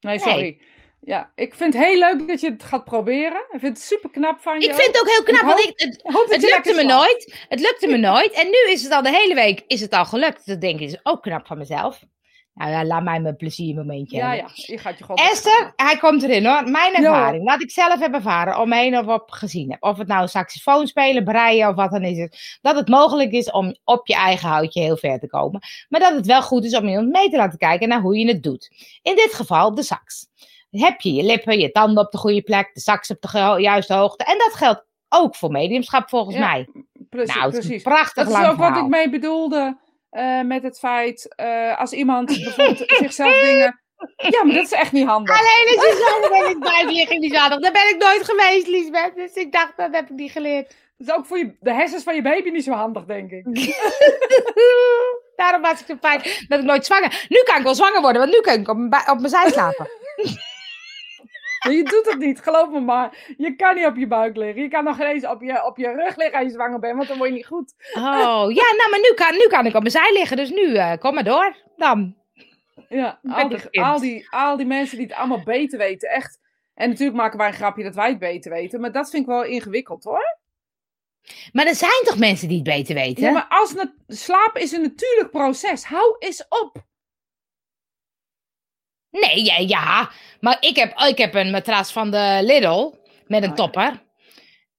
Nee, 0.00 0.18
sorry. 0.18 0.40
Nee. 0.40 0.72
Ja, 1.06 1.32
ik 1.34 1.54
vind 1.54 1.74
het 1.74 1.84
heel 1.84 1.98
leuk 1.98 2.28
dat 2.28 2.40
je 2.40 2.50
het 2.50 2.62
gaat 2.62 2.84
proberen. 2.84 3.40
Ik 3.50 3.60
vind 3.60 3.76
het 3.76 3.86
super 3.86 4.10
knap 4.10 4.40
van 4.40 4.60
je. 4.60 4.66
Ik 4.66 4.74
vind 4.74 4.86
het 4.86 5.00
ook 5.00 5.08
heel 5.08 5.22
knap, 5.22 5.42
want 5.42 5.58
ik, 5.60 5.72
het, 5.76 6.02
het 6.30 6.42
lukte 6.42 6.74
me 6.74 6.82
nooit. 6.82 7.44
Het 7.48 7.60
lukte 7.60 7.86
me 7.86 7.96
nooit. 7.96 8.32
En 8.32 8.46
nu 8.46 8.72
is 8.72 8.82
het 8.82 8.92
al 8.92 9.02
de 9.02 9.16
hele 9.16 9.34
week 9.34 9.64
is 9.66 9.80
het 9.80 9.92
al 9.92 10.04
gelukt. 10.04 10.46
Dat 10.46 10.60
denk 10.60 10.80
ik 10.80 10.88
is 10.88 10.98
ook 11.02 11.22
knap 11.22 11.46
van 11.46 11.58
mezelf. 11.58 12.04
Nou 12.54 12.70
ja, 12.70 12.84
laat 12.84 13.02
mij 13.02 13.20
mijn 13.20 13.36
pleziermomentje 13.36 14.16
ja, 14.16 14.28
hebben. 14.28 14.52
Ja, 14.54 14.64
je 14.66 14.78
gaat 14.78 14.98
je 14.98 15.04
gewoon... 15.04 15.26
Esther, 15.26 15.72
hij 15.76 15.96
komt 15.96 16.22
erin 16.22 16.46
hoor. 16.46 16.70
Mijn 16.70 16.94
ervaring, 16.94 17.44
wat 17.44 17.62
ik 17.62 17.70
zelf 17.70 18.00
heb 18.00 18.14
ervaren, 18.14 18.58
om 18.58 18.68
me 18.68 18.76
heen 18.76 18.98
of 18.98 19.06
op 19.06 19.30
gezien 19.30 19.70
heb. 19.70 19.82
Of 19.82 19.98
het 19.98 20.06
nou 20.06 20.28
saxofoon 20.28 20.86
spelen, 20.86 21.24
breien 21.24 21.68
of 21.68 21.74
wat 21.74 21.90
dan 21.90 22.02
is 22.02 22.18
het. 22.18 22.58
Dat 22.62 22.76
het 22.76 22.88
mogelijk 22.88 23.32
is 23.32 23.50
om 23.50 23.76
op 23.84 24.06
je 24.06 24.14
eigen 24.14 24.48
houtje 24.48 24.80
heel 24.80 24.96
ver 24.96 25.18
te 25.18 25.26
komen. 25.26 25.60
Maar 25.88 26.00
dat 26.00 26.14
het 26.14 26.26
wel 26.26 26.42
goed 26.42 26.64
is 26.64 26.76
om 26.76 26.88
iemand 26.88 27.08
mee 27.08 27.30
te 27.30 27.36
laten 27.36 27.58
kijken 27.58 27.88
naar 27.88 28.00
hoe 28.00 28.18
je 28.18 28.28
het 28.28 28.42
doet. 28.42 28.70
In 29.02 29.16
dit 29.16 29.34
geval 29.34 29.74
de 29.74 29.82
sax 29.82 30.26
heb 30.80 31.00
je 31.00 31.12
je 31.12 31.22
lippen, 31.22 31.58
je 31.58 31.72
tanden 31.72 32.04
op 32.04 32.12
de 32.12 32.18
goede 32.18 32.42
plek, 32.42 32.70
de 32.74 32.80
sax 32.80 33.10
op 33.10 33.20
de 33.20 33.54
juiste 33.58 33.94
hoogte. 33.94 34.24
En 34.24 34.38
dat 34.38 34.54
geldt 34.54 34.84
ook 35.08 35.36
voor 35.36 35.50
mediumschap 35.50 36.08
volgens 36.08 36.36
ja, 36.36 36.40
mij. 36.40 36.68
Precies, 37.10 37.34
nou, 37.34 37.50
precies. 37.50 37.82
prachtig 37.82 38.28
Dat 38.28 38.42
is 38.42 38.48
ook 38.48 38.56
wat 38.56 38.76
ik 38.76 38.86
mee 38.86 39.10
bedoelde 39.10 39.76
uh, 40.14 40.40
met 40.40 40.62
het 40.62 40.78
feit, 40.78 41.34
uh, 41.40 41.78
als 41.78 41.92
iemand 41.92 42.26
bijvoorbeeld 42.26 42.84
zichzelf 42.98 43.40
dingen... 43.40 43.82
Ja, 44.16 44.44
maar 44.44 44.54
dat 44.54 44.64
is 44.64 44.72
echt 44.72 44.92
niet 44.92 45.06
handig. 45.06 45.38
Alleen 45.38 45.76
als 45.76 45.86
je 45.86 46.18
zo 46.20 46.28
ben 46.58 46.96
ik 46.96 47.18
niet 47.18 47.36
handig. 47.36 47.60
Daar 47.60 47.72
ben 47.72 47.88
ik 47.88 47.96
nooit 47.98 48.24
geweest, 48.24 48.66
Liesbeth. 48.66 49.14
Dus 49.14 49.34
ik 49.34 49.52
dacht, 49.52 49.72
dat 49.76 49.94
heb 49.94 50.10
ik 50.10 50.16
niet 50.16 50.30
geleerd. 50.30 50.76
Dat 50.96 51.08
is 51.08 51.14
ook 51.14 51.26
voor 51.26 51.38
je, 51.38 51.56
de 51.60 51.72
hersens 51.72 52.02
van 52.02 52.14
je 52.14 52.22
baby 52.22 52.50
niet 52.50 52.64
zo 52.64 52.72
handig, 52.72 53.04
denk 53.04 53.30
ik. 53.30 53.44
Daarom 55.36 55.62
was 55.62 55.80
ik 55.80 55.86
zo 55.86 55.96
fijn 56.00 56.22
dat 56.48 56.58
ik 56.58 56.64
nooit 56.64 56.86
zwanger... 56.86 57.26
Nu 57.28 57.42
kan 57.44 57.56
ik 57.56 57.62
wel 57.62 57.74
zwanger 57.74 58.00
worden, 58.00 58.20
want 58.20 58.32
nu 58.32 58.40
kan 58.40 58.60
ik 58.60 58.68
op 58.68 58.76
mijn, 58.76 59.10
op 59.10 59.18
mijn 59.18 59.28
zij 59.28 59.50
slapen. 59.50 59.88
Je 61.72 61.82
doet 61.82 62.06
het 62.10 62.18
niet, 62.18 62.40
geloof 62.40 62.70
me 62.70 62.80
maar. 62.80 63.34
Je 63.36 63.56
kan 63.56 63.74
niet 63.74 63.86
op 63.86 63.96
je 63.96 64.06
buik 64.06 64.36
liggen. 64.36 64.62
Je 64.62 64.68
kan 64.68 64.84
nog 64.84 65.00
eens 65.00 65.26
op 65.26 65.42
je, 65.42 65.64
op 65.64 65.76
je 65.76 65.92
rug 65.92 66.16
liggen 66.16 66.38
als 66.38 66.46
je 66.46 66.52
zwanger 66.52 66.78
bent, 66.78 66.96
want 66.96 67.08
dan 67.08 67.16
word 67.16 67.28
je 67.28 67.34
niet 67.34 67.46
goed. 67.46 67.74
Oh, 67.94 68.44
ja, 68.52 68.74
nou, 68.76 68.90
maar 68.90 69.00
nu 69.00 69.12
kan, 69.14 69.32
nu 69.32 69.46
kan 69.46 69.66
ik 69.66 69.74
op 69.74 69.80
mijn 69.80 69.90
zij 69.90 70.12
liggen, 70.12 70.36
dus 70.36 70.50
nu, 70.50 70.62
uh, 70.62 70.92
kom 70.98 71.14
maar 71.14 71.24
door. 71.24 71.56
Dan. 71.76 72.16
Ja, 72.88 73.20
al 73.22 73.48
die, 73.48 73.82
al, 73.82 74.00
die, 74.00 74.26
al 74.30 74.56
die 74.56 74.66
mensen 74.66 74.98
die 74.98 75.06
het 75.06 75.16
allemaal 75.16 75.42
beter 75.42 75.78
weten, 75.78 76.08
echt. 76.08 76.40
En 76.74 76.88
natuurlijk 76.88 77.16
maken 77.16 77.38
wij 77.38 77.46
een 77.46 77.54
grapje 77.54 77.82
dat 77.82 77.94
wij 77.94 78.08
het 78.08 78.18
beter 78.18 78.52
weten, 78.52 78.80
maar 78.80 78.92
dat 78.92 79.10
vind 79.10 79.22
ik 79.22 79.28
wel 79.28 79.44
ingewikkeld 79.44 80.04
hoor. 80.04 80.38
Maar 81.52 81.66
er 81.66 81.74
zijn 81.74 82.02
toch 82.04 82.18
mensen 82.18 82.48
die 82.48 82.56
het 82.56 82.66
beter 82.66 82.94
weten? 82.94 83.22
Ja, 83.22 83.30
maar 83.30 83.46
als 83.48 83.74
slapen 84.06 84.60
is 84.60 84.72
een 84.72 84.82
natuurlijk 84.82 85.30
proces. 85.30 85.84
Hou 85.84 86.16
eens 86.18 86.44
op. 86.48 86.84
Nee, 89.20 89.44
ja, 89.44 89.58
ja. 89.58 90.10
maar 90.40 90.56
ik 90.60 90.76
heb, 90.76 90.98
ik 90.98 91.18
heb 91.18 91.34
een 91.34 91.50
matras 91.50 91.92
van 91.92 92.10
de 92.10 92.38
Lidl 92.42 92.94
met 93.26 93.42
een 93.42 93.54
topper. 93.54 94.02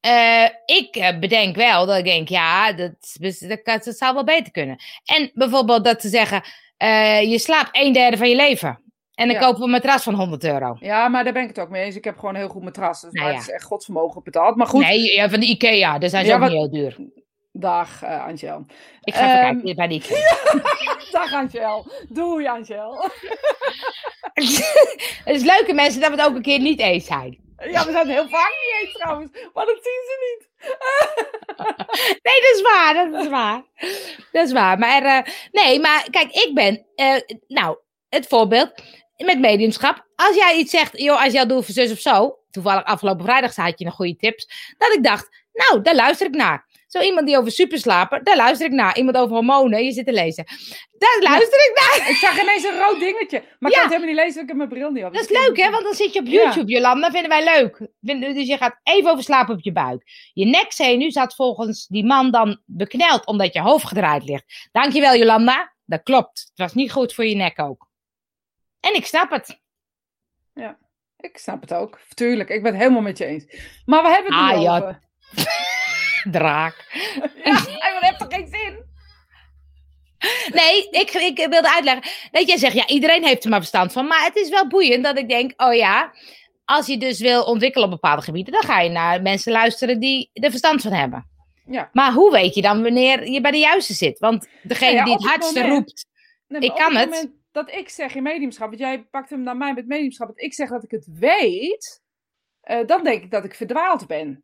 Uh, 0.05 0.47
ik 0.65 1.15
bedenk 1.19 1.55
wel 1.55 1.85
dat 1.85 1.97
ik 1.97 2.03
denk, 2.03 2.29
ja, 2.29 2.73
dat, 2.73 2.91
dat, 3.19 3.59
dat, 3.63 3.95
zou 3.95 4.13
wel 4.13 4.23
beter 4.23 4.51
kunnen. 4.51 4.77
En 5.05 5.31
bijvoorbeeld 5.33 5.83
dat 5.83 5.99
te 5.99 6.09
zeggen, 6.09 6.43
uh, 6.83 7.21
je 7.21 7.39
slaapt 7.39 7.69
een 7.71 7.93
derde 7.93 8.17
van 8.17 8.29
je 8.29 8.35
leven. 8.35 8.79
En 9.13 9.27
dan 9.27 9.35
ja. 9.35 9.41
kopen 9.41 9.59
we 9.59 9.65
een 9.65 9.71
matras 9.71 10.03
van 10.03 10.13
100 10.13 10.43
euro. 10.43 10.77
Ja, 10.79 11.07
maar 11.07 11.23
daar 11.23 11.33
ben 11.33 11.41
ik 11.41 11.47
het 11.47 11.59
ook 11.59 11.69
mee 11.69 11.83
eens. 11.83 11.95
Ik 11.95 12.03
heb 12.03 12.15
gewoon 12.15 12.33
een 12.33 12.39
heel 12.39 12.49
goed 12.49 12.63
matras. 12.63 13.01
Dus 13.01 13.11
nou, 13.11 13.27
ja. 13.27 13.33
het 13.33 13.41
is 13.41 13.53
echt 13.53 13.63
godsvermogen 13.63 14.23
betaald. 14.23 14.55
Maar 14.55 14.67
goed. 14.67 14.81
Nee, 14.81 15.13
ja, 15.13 15.29
van 15.29 15.39
de 15.39 15.45
Ikea. 15.45 15.97
Daar 15.97 16.09
zijn 16.09 16.25
ze 16.25 16.33
ook 16.33 16.39
wat... 16.39 16.49
niet 16.49 16.57
heel 16.57 16.71
duur. 16.71 16.97
Dag, 17.57 18.03
uh, 18.03 18.25
Angel. 18.25 18.65
Ik 19.03 19.13
ga 19.15 19.25
even 19.25 19.47
um, 19.47 19.61
kijken 19.61 19.75
bij 19.75 19.87
die 19.87 20.01
Dag, 21.11 21.33
Angel. 21.33 21.91
Doei, 22.09 22.47
Angel. 22.47 23.01
het 25.23 25.35
is 25.35 25.43
leuke 25.43 25.73
mensen 25.73 26.01
dat 26.01 26.09
we 26.09 26.15
het 26.15 26.25
ook 26.29 26.35
een 26.35 26.41
keer 26.41 26.59
niet 26.59 26.79
eens 26.79 27.05
zijn. 27.05 27.39
Ja, 27.57 27.85
we 27.85 27.91
zijn 27.91 28.07
het 28.07 28.17
heel 28.17 28.29
vaak 28.29 28.49
niet 28.49 28.81
eens 28.81 28.93
trouwens. 28.93 29.31
Maar 29.53 29.65
dat 29.65 29.79
zien 29.81 30.03
ze 30.05 30.17
niet. 30.25 30.47
nee, 32.23 32.41
dat 32.41 32.55
is 32.55 32.61
waar. 32.61 33.11
Dat 33.11 33.23
is 33.23 33.29
waar. 33.29 33.63
Dat 34.31 34.45
is 34.45 34.51
waar. 34.51 34.79
Maar 34.79 35.03
uh, 35.03 35.33
nee, 35.51 35.79
maar 35.79 36.07
kijk, 36.09 36.31
ik 36.31 36.51
ben... 36.53 36.85
Uh, 36.95 37.37
nou, 37.47 37.77
het 38.09 38.27
voorbeeld 38.27 38.73
met 39.17 39.39
mediumschap. 39.39 40.05
Als 40.15 40.35
jij 40.35 40.57
iets 40.57 40.71
zegt, 40.71 40.97
joh, 40.99 41.23
als 41.23 41.33
jij 41.33 41.45
doet 41.45 41.65
voor 41.65 41.73
zus 41.73 41.91
of 41.91 41.99
zo. 41.99 42.39
Toevallig 42.51 42.83
afgelopen 42.83 43.25
vrijdag 43.25 43.55
had 43.55 43.79
je 43.79 43.85
nog 43.85 43.95
goede 43.95 44.15
tips. 44.15 44.73
Dat 44.77 44.93
ik 44.93 45.03
dacht, 45.03 45.29
nou, 45.53 45.81
daar 45.81 45.95
luister 45.95 46.27
ik 46.27 46.35
naar. 46.35 46.65
Zo 46.87 46.99
iemand 47.01 47.27
die 47.27 47.37
over 47.37 47.51
superslapen, 47.51 48.23
daar 48.23 48.35
luister 48.35 48.65
ik 48.67 48.71
naar. 48.73 48.97
Iemand 48.97 49.17
over 49.17 49.35
hormonen, 49.35 49.83
je 49.83 49.91
zit 49.91 50.05
te 50.05 50.11
lezen. 50.13 50.45
Daar 50.97 51.17
luister 51.21 51.59
ik 51.59 51.71
naar. 51.99 52.09
Ik 52.09 52.15
zag 52.15 52.41
ineens 52.41 52.63
een 52.63 52.77
rood 52.79 52.99
dingetje. 52.99 53.43
Maar 53.59 53.71
ik 53.71 53.77
Ja. 53.77 53.81
kan 53.81 53.91
het 53.91 54.01
helemaal 54.01 54.07
niet 54.07 54.15
lezen, 54.15 54.33
want 54.35 54.41
ik 54.41 54.47
heb 54.47 54.57
mijn 54.57 54.69
bril 54.69 54.91
niet 54.91 55.03
op. 55.03 55.13
Dat 55.13 55.21
is 55.21 55.27
Dus 55.27 55.45
leuk, 55.45 55.57
hè? 55.57 55.69
Want 55.71 55.83
dan 55.83 55.93
zit 55.93 56.13
je 56.13 56.19
op 56.19 56.25
Ja. 56.25 56.31
YouTube, 56.43 56.71
Jolanda. 56.71 57.11
vinden 57.11 57.29
wij 57.29 57.43
leuk. 57.43 57.87
Dus 57.99 58.47
je 58.47 58.57
gaat 58.57 58.79
even 58.83 59.11
over 59.11 59.23
slapen 59.23 59.53
op 59.55 59.61
je 59.61 59.71
buik. 59.71 60.03
Je 60.33 60.45
nekzenuw 60.45 61.09
zat 61.09 61.35
volgens 61.35 61.87
die 61.87 62.05
man 62.05 62.31
dan 62.31 62.61
bekneld 62.65 63.25
omdat 63.25 63.53
je 63.53 63.61
hoofd 63.61 63.87
gedraaid 63.87 64.23
ligt. 64.23 64.69
Dankjewel, 64.71 65.15
Jolanda. 65.15 65.73
Dat 65.85 66.03
klopt. 66.03 66.39
Het 66.39 66.57
was 66.57 66.73
niet 66.73 66.91
goed 66.91 67.13
voor 67.13 67.25
je 67.25 67.35
nek 67.35 67.59
ook. 67.59 67.87
En 68.79 68.95
ik 68.95 69.05
snap 69.05 69.31
het. 69.31 69.59
Ik 71.17 71.37
snap 71.37 71.61
het 71.61 71.73
ook. 71.73 71.99
Tuurlijk, 72.13 72.49
ik 72.49 72.61
ben 72.63 72.71
het 72.71 72.81
helemaal 72.81 73.01
met 73.01 73.17
je 73.17 73.25
eens. 73.25 73.45
Maar 73.85 74.03
we 74.03 74.09
hebben 74.09 74.33
het 74.33 74.41
Ah, 74.51 74.57
nu 74.57 74.63
ja. 74.63 74.75
over. 74.77 74.99
Draak. 76.31 76.85
Ja, 77.43 77.51
en 77.53 77.93
dat 77.93 78.01
heeft 78.01 78.19
toch 78.19 78.33
geen 78.33 78.47
zin? 78.47 78.83
Nee, 80.53 80.89
ik, 80.89 81.11
ik 81.11 81.37
wilde 81.37 81.73
uitleggen. 81.73 82.03
Dat 82.31 82.47
jij 82.47 82.57
zegt, 82.57 82.73
ja, 82.75 82.87
iedereen 82.87 83.23
heeft 83.25 83.43
er 83.43 83.49
maar 83.49 83.59
verstand 83.59 83.91
van. 83.91 84.07
Maar 84.07 84.23
het 84.23 84.35
is 84.35 84.49
wel 84.49 84.67
boeiend 84.67 85.03
dat 85.03 85.17
ik 85.17 85.29
denk, 85.29 85.53
oh 85.61 85.73
ja, 85.73 86.13
als 86.65 86.87
je 86.87 86.97
dus 86.97 87.19
wil 87.19 87.43
ontwikkelen 87.43 87.85
op 87.87 87.93
bepaalde 87.93 88.21
gebieden, 88.21 88.53
dan 88.53 88.63
ga 88.63 88.79
je 88.79 88.89
naar 88.89 89.21
mensen 89.21 89.51
luisteren 89.51 89.99
die 89.99 90.29
er 90.33 90.49
verstand 90.49 90.81
van 90.81 90.91
hebben. 90.91 91.29
Ja. 91.65 91.89
Maar 91.93 92.13
hoe 92.13 92.31
weet 92.31 92.55
je 92.55 92.61
dan 92.61 92.83
wanneer 92.83 93.27
je 93.29 93.41
bij 93.41 93.51
de 93.51 93.57
juiste 93.57 93.93
zit? 93.93 94.19
Want 94.19 94.47
degene 94.63 94.93
ja, 94.93 95.03
die 95.03 95.13
het 95.13 95.21
het 95.21 95.31
hardste 95.31 95.61
moment- 95.61 95.77
roept. 95.77 96.05
Nee, 96.47 96.61
Ik 96.61 96.67
maar 96.69 96.77
kan 96.77 96.95
het. 96.95 97.31
dat 97.51 97.71
ik 97.71 97.89
zeg 97.89 98.15
in 98.15 98.23
mediumschap, 98.23 98.67
want 98.67 98.79
jij 98.79 99.03
pakt 99.03 99.29
hem 99.29 99.41
naar 99.43 99.57
mij 99.57 99.73
met 99.73 99.87
mediumschap, 99.87 100.27
dat 100.27 100.41
ik 100.41 100.53
zeg 100.53 100.69
dat 100.69 100.83
ik 100.83 100.91
het 100.91 101.07
weet, 101.19 102.01
eh, 102.61 102.85
dan 102.85 103.03
denk 103.03 103.23
ik 103.23 103.31
dat 103.31 103.43
ik 103.45 103.55
verdwaald 103.55 104.07
ben. 104.07 104.43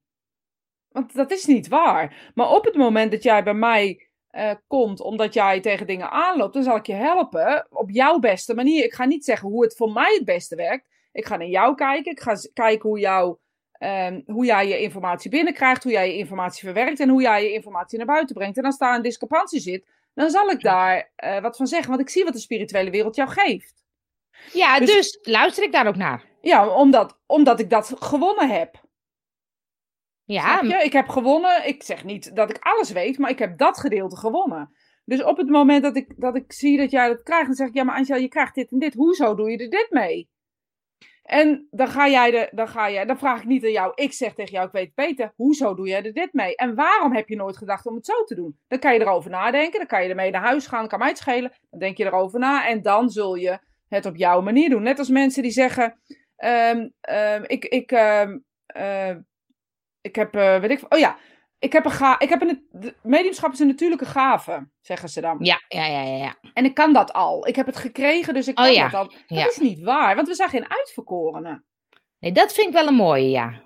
Want 0.91 1.13
dat 1.13 1.31
is 1.31 1.45
niet 1.45 1.67
waar. 1.67 2.31
Maar 2.35 2.49
op 2.49 2.65
het 2.65 2.75
moment 2.75 3.11
dat 3.11 3.23
jij 3.23 3.43
bij 3.43 3.53
mij 3.53 4.07
eh, 4.27 4.51
komt 4.67 5.01
omdat 5.01 5.33
jij 5.33 5.59
tegen 5.59 5.87
dingen 5.87 6.11
aanloopt, 6.11 6.53
dan 6.53 6.63
zal 6.63 6.75
ik 6.75 6.85
je 6.85 6.93
helpen 6.93 7.67
op 7.69 7.89
jouw 7.89 8.19
beste 8.19 8.53
manier. 8.55 8.83
Ik 8.83 8.93
ga 8.93 9.05
niet 9.05 9.25
zeggen 9.25 9.49
hoe 9.49 9.63
het 9.63 9.75
voor 9.75 9.91
mij 9.91 10.13
het 10.15 10.25
beste 10.25 10.55
werkt. 10.55 10.87
Ik 11.11 11.25
ga 11.25 11.37
naar 11.37 11.47
jou 11.47 11.75
kijken. 11.75 12.11
Ik 12.11 12.19
ga 12.19 12.35
kijken 12.53 12.89
hoe, 12.89 12.99
jou, 12.99 13.37
ehm, 13.71 14.21
hoe 14.25 14.45
jij 14.45 14.67
je 14.67 14.81
informatie 14.81 15.29
binnenkrijgt, 15.29 15.83
hoe 15.83 15.91
jij 15.91 16.07
je 16.07 16.17
informatie 16.17 16.63
verwerkt 16.63 16.99
en 16.99 17.09
hoe 17.09 17.21
jij 17.21 17.43
je 17.43 17.53
informatie 17.53 17.97
naar 17.97 18.07
buiten 18.07 18.35
brengt. 18.35 18.57
En 18.57 18.65
als 18.65 18.77
daar 18.77 18.95
een 18.95 19.01
discrepantie 19.01 19.59
zit, 19.59 19.85
dan 20.13 20.29
zal 20.29 20.49
ik 20.49 20.61
daar 20.61 21.11
eh, 21.15 21.41
wat 21.41 21.57
van 21.57 21.67
zeggen. 21.67 21.89
Want 21.89 22.01
ik 22.01 22.09
zie 22.09 22.23
wat 22.23 22.33
de 22.33 22.39
spirituele 22.39 22.89
wereld 22.89 23.15
jou 23.15 23.29
geeft. 23.29 23.83
Ja, 24.53 24.79
Dus- 24.79 24.93
dus, 24.93 25.19
luister 25.21 25.63
ik 25.63 25.71
daar 25.71 25.87
ook 25.87 25.95
naar. 25.95 26.23
Ja, 26.41 26.67
omdat, 26.67 27.19
omdat 27.25 27.59
ik 27.59 27.69
dat 27.69 27.93
gewonnen 27.99 28.49
heb. 28.49 28.89
Ja? 30.31 30.81
Ik 30.81 30.93
heb 30.93 31.07
gewonnen. 31.07 31.67
Ik 31.67 31.83
zeg 31.83 32.03
niet 32.03 32.35
dat 32.35 32.49
ik 32.49 32.57
alles 32.59 32.91
weet, 32.91 33.17
maar 33.17 33.29
ik 33.29 33.39
heb 33.39 33.57
dat 33.57 33.79
gedeelte 33.79 34.17
gewonnen. 34.17 34.71
Dus 35.05 35.23
op 35.23 35.37
het 35.37 35.49
moment 35.49 35.83
dat 35.83 35.95
ik, 35.95 36.13
dat 36.17 36.35
ik 36.35 36.53
zie 36.53 36.77
dat 36.77 36.91
jij 36.91 37.07
dat 37.07 37.23
krijgt, 37.23 37.45
dan 37.45 37.55
zeg 37.55 37.67
ik, 37.67 37.73
ja, 37.73 37.83
maar 37.83 37.95
Angela, 37.95 38.19
je 38.19 38.27
krijgt 38.27 38.55
dit 38.55 38.71
en 38.71 38.79
dit. 38.79 38.93
Hoezo 38.93 39.35
doe 39.35 39.51
je 39.51 39.57
er 39.57 39.69
dit 39.69 39.87
mee? 39.89 40.29
En 41.23 41.67
dan 41.71 41.87
ga 41.87 42.07
jij 42.07 42.31
de, 42.31 42.49
dan 42.51 42.67
ga 42.67 42.91
jij, 42.91 43.05
dan 43.05 43.17
vraag 43.17 43.39
ik 43.39 43.47
niet 43.47 43.63
aan 43.63 43.71
jou. 43.71 43.91
Ik 43.95 44.13
zeg 44.13 44.33
tegen 44.33 44.51
jou, 44.51 44.65
ik 44.65 44.71
weet 44.71 44.85
het 44.85 44.95
beter. 44.95 45.33
Hoezo 45.35 45.75
doe 45.75 45.87
jij 45.87 46.03
er 46.03 46.13
dit 46.13 46.33
mee? 46.33 46.55
En 46.55 46.75
waarom 46.75 47.15
heb 47.15 47.29
je 47.29 47.35
nooit 47.35 47.57
gedacht 47.57 47.85
om 47.85 47.95
het 47.95 48.05
zo 48.05 48.23
te 48.23 48.35
doen? 48.35 48.57
Dan 48.67 48.79
kan 48.79 48.93
je 48.93 48.99
erover 48.99 49.29
nadenken. 49.29 49.79
Dan 49.79 49.87
kan 49.87 50.03
je 50.03 50.09
ermee 50.09 50.31
naar 50.31 50.41
huis 50.41 50.67
gaan. 50.67 50.87
kan 50.87 50.99
mij 50.99 51.07
het 51.07 51.17
schelen. 51.17 51.51
Dan 51.69 51.79
denk 51.79 51.97
je 51.97 52.05
erover 52.05 52.39
na. 52.39 52.67
En 52.67 52.81
dan 52.81 53.09
zul 53.09 53.35
je 53.35 53.59
het 53.87 54.05
op 54.05 54.15
jouw 54.15 54.41
manier 54.41 54.69
doen. 54.69 54.83
Net 54.83 54.99
als 54.99 55.09
mensen 55.09 55.43
die 55.43 55.51
zeggen, 55.51 56.01
ehm, 56.35 56.89
ehm, 57.01 57.43
ik, 57.47 57.65
ik, 57.65 57.91
ehm, 57.91 58.37
eh, 58.65 59.15
ik 60.01 60.15
heb, 60.15 60.35
eh, 60.35 60.59
weet 60.59 60.71
ik, 60.71 60.93
oh 60.93 60.99
ja, 60.99 61.17
ik 61.59 61.73
heb 61.73 61.85
een 61.85 61.91
ga, 61.91 62.19
ik 62.19 62.29
heb 62.29 62.41
een, 62.41 62.67
mediumschap 63.03 63.51
is 63.51 63.59
een 63.59 63.67
natuurlijke 63.67 64.05
gave, 64.05 64.67
zeggen 64.81 65.09
ze 65.09 65.21
dan. 65.21 65.37
ja, 65.39 65.61
ja, 65.67 65.85
ja, 65.85 66.01
ja. 66.01 66.35
En 66.53 66.65
ik 66.65 66.73
kan 66.73 66.93
dat 66.93 67.13
al. 67.13 67.47
Ik 67.47 67.55
heb 67.55 67.65
het 67.65 67.77
gekregen, 67.77 68.33
dus 68.33 68.47
ik 68.47 68.59
Oh 68.59 68.65
kan 68.65 68.73
ja, 68.73 68.89
dat 68.89 68.99
al. 68.99 69.05
Dat 69.05 69.23
ja. 69.27 69.47
is 69.47 69.57
niet 69.57 69.81
waar, 69.81 70.15
want 70.15 70.27
we 70.27 70.33
zijn 70.33 70.49
geen 70.49 70.69
uitverkorenen. 70.69 71.65
Nee, 72.19 72.31
dat 72.31 72.53
vind 72.53 72.67
ik 72.67 72.73
wel 72.73 72.87
een 72.87 72.93
mooie, 72.93 73.29
ja. 73.29 73.61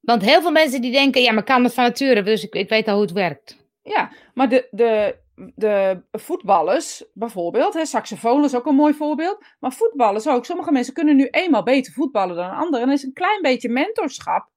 Want 0.00 0.22
heel 0.22 0.40
veel 0.40 0.50
mensen 0.50 0.80
die 0.80 0.92
denken, 0.92 1.22
ja, 1.22 1.30
maar 1.30 1.40
ik 1.40 1.44
kan 1.44 1.64
het 1.64 1.74
van 1.74 1.84
nature, 1.84 2.22
dus 2.22 2.44
ik, 2.44 2.54
ik 2.54 2.68
weet 2.68 2.88
al 2.88 2.94
hoe 2.94 3.02
het 3.02 3.12
werkt. 3.12 3.66
Ja, 3.82 4.10
maar 4.34 4.48
de, 4.48 4.68
de, 4.70 5.18
de 5.54 6.02
voetballers 6.12 7.04
bijvoorbeeld, 7.12 7.74
hè, 7.74 7.84
saxofoon 7.84 8.44
is 8.44 8.54
ook 8.54 8.66
een 8.66 8.74
mooi 8.74 8.94
voorbeeld, 8.94 9.44
maar 9.60 9.72
voetballers 9.72 10.28
ook. 10.28 10.44
Sommige 10.44 10.72
mensen 10.72 10.94
kunnen 10.94 11.16
nu 11.16 11.28
eenmaal 11.30 11.62
beter 11.62 11.92
voetballen 11.92 12.36
dan 12.36 12.50
anderen. 12.50 12.86
En 12.86 12.92
is 12.92 13.02
een 13.02 13.12
klein 13.12 13.42
beetje 13.42 13.68
mentorschap, 13.68 14.48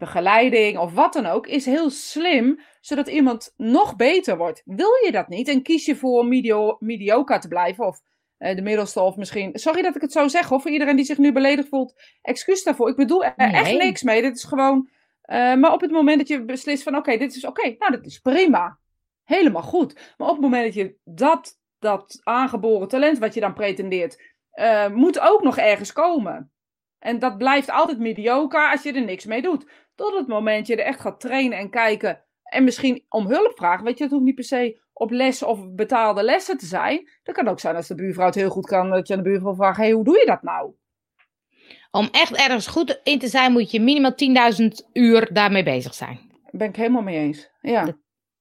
begeleiding 0.00 0.78
of 0.78 0.92
wat 0.92 1.12
dan 1.12 1.26
ook, 1.26 1.46
is 1.46 1.64
heel 1.64 1.90
slim, 1.90 2.60
zodat 2.80 3.08
iemand 3.08 3.54
nog 3.56 3.96
beter 3.96 4.36
wordt. 4.36 4.62
Wil 4.64 4.90
je 5.04 5.12
dat 5.12 5.28
niet 5.28 5.48
en 5.48 5.62
kies 5.62 5.84
je 5.84 5.96
voor 5.96 6.26
medio, 6.26 6.76
mediocre 6.78 7.38
te 7.38 7.48
blijven 7.48 7.86
of 7.86 8.00
eh, 8.36 8.56
de 8.56 8.62
middelste 8.62 9.00
of 9.00 9.16
misschien... 9.16 9.50
Sorry 9.52 9.82
dat 9.82 9.94
ik 9.96 10.00
het 10.00 10.12
zo 10.12 10.28
zeg 10.28 10.48
hoor, 10.48 10.60
voor 10.60 10.70
iedereen 10.70 10.96
die 10.96 11.04
zich 11.04 11.18
nu 11.18 11.32
beledigd 11.32 11.68
voelt, 11.68 12.02
excuus 12.22 12.62
daarvoor. 12.62 12.88
Ik 12.88 12.96
bedoel 12.96 13.24
er 13.24 13.34
echt 13.36 13.78
niks 13.78 14.02
mee, 14.02 14.22
dit 14.22 14.36
is 14.36 14.44
gewoon... 14.44 14.88
eh, 15.22 15.54
maar 15.54 15.72
op 15.72 15.80
het 15.80 15.90
moment 15.90 16.18
dat 16.18 16.28
je 16.28 16.44
beslist 16.44 16.82
van 16.82 16.96
oké, 16.96 17.16
dit 17.16 17.36
is 17.36 17.44
oké, 17.44 17.74
nou 17.78 17.92
dat 17.92 18.06
is 18.06 18.18
prima. 18.18 18.78
Helemaal 19.24 19.62
goed. 19.62 20.14
Maar 20.16 20.28
op 20.28 20.34
het 20.34 20.42
moment 20.42 20.64
dat 20.64 20.74
je 20.74 20.96
dat, 21.04 21.58
dat 21.78 22.20
aangeboren 22.22 22.88
talent 22.88 23.18
wat 23.18 23.34
je 23.34 23.40
dan 23.40 23.54
pretendeert, 23.54 24.22
eh, 24.50 24.88
moet 24.88 25.20
ook 25.20 25.42
nog 25.42 25.58
ergens 25.58 25.92
komen. 25.92 26.52
En 26.98 27.18
dat 27.18 27.38
blijft 27.38 27.70
altijd 27.70 27.98
mediocre 27.98 28.70
als 28.70 28.82
je 28.82 28.92
er 28.92 29.04
niks 29.04 29.24
mee 29.24 29.42
doet. 29.42 29.66
Tot 30.00 30.14
het 30.14 30.26
moment 30.26 30.66
je 30.66 30.76
er 30.76 30.84
echt 30.84 31.00
gaat 31.00 31.20
trainen 31.20 31.58
en 31.58 31.70
kijken 31.70 32.24
en 32.42 32.64
misschien 32.64 33.04
om 33.08 33.26
hulp 33.26 33.52
vragen. 33.56 33.84
Weet 33.84 33.98
je, 33.98 34.04
het 34.04 34.12
hoeft 34.12 34.24
niet 34.24 34.34
per 34.34 34.44
se 34.44 34.80
op 34.92 35.10
lessen 35.10 35.48
of 35.48 35.74
betaalde 35.74 36.22
lessen 36.22 36.58
te 36.58 36.66
zijn. 36.66 37.10
Dat 37.22 37.34
kan 37.34 37.48
ook 37.48 37.60
zijn 37.60 37.76
als 37.76 37.86
de 37.86 37.94
buurvrouw 37.94 38.26
het 38.26 38.34
heel 38.34 38.50
goed 38.50 38.66
kan, 38.66 38.90
dat 38.90 39.08
je 39.08 39.14
aan 39.14 39.22
de 39.22 39.28
buurvrouw 39.28 39.54
vraagt, 39.54 39.76
hey, 39.76 39.90
hoe 39.90 40.04
doe 40.04 40.18
je 40.18 40.26
dat 40.26 40.42
nou? 40.42 40.72
Om 41.90 42.08
echt 42.10 42.36
ergens 42.36 42.66
goed 42.66 43.00
in 43.02 43.18
te 43.18 43.28
zijn, 43.28 43.52
moet 43.52 43.70
je 43.70 43.80
minimaal 43.80 44.14
10.000 44.60 44.66
uur 44.92 45.32
daarmee 45.32 45.62
bezig 45.62 45.94
zijn. 45.94 46.16
Daar 46.16 46.50
ben 46.52 46.68
ik 46.68 46.76
helemaal 46.76 47.02
mee 47.02 47.18
eens. 47.18 47.50
Ja. 47.60 47.96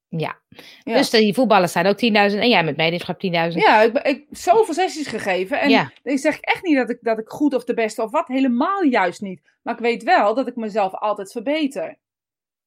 Ja. 0.09 0.37
Ja. 0.83 0.93
Dus 0.93 1.09
die 1.09 1.33
voetballers 1.33 1.71
zijn 1.71 1.87
ook 1.87 1.95
10.000 1.95 2.39
en 2.39 2.49
jij 2.49 2.63
met 2.63 2.77
mediumschap 2.77 3.15
10.000. 3.25 3.29
Ja, 3.29 3.81
ik, 3.81 3.93
heb 3.93 4.23
zoveel 4.31 4.73
sessies 4.73 5.07
gegeven. 5.07 5.59
En 5.59 5.69
Ja. 5.69 5.91
ik 6.03 6.19
zeg 6.19 6.39
echt 6.39 6.63
niet 6.63 6.75
dat 6.75 6.89
ik, 6.89 6.97
dat 7.01 7.19
ik 7.19 7.27
goed 7.27 7.53
of 7.53 7.63
de 7.63 7.73
beste 7.73 8.03
of 8.03 8.11
wat. 8.11 8.27
Helemaal 8.27 8.83
juist 8.83 9.21
niet. 9.21 9.41
Maar 9.61 9.73
ik 9.73 9.79
weet 9.79 10.03
wel 10.03 10.33
dat 10.33 10.47
ik 10.47 10.55
mezelf 10.55 10.93
altijd 10.93 11.31
verbeter. 11.31 11.97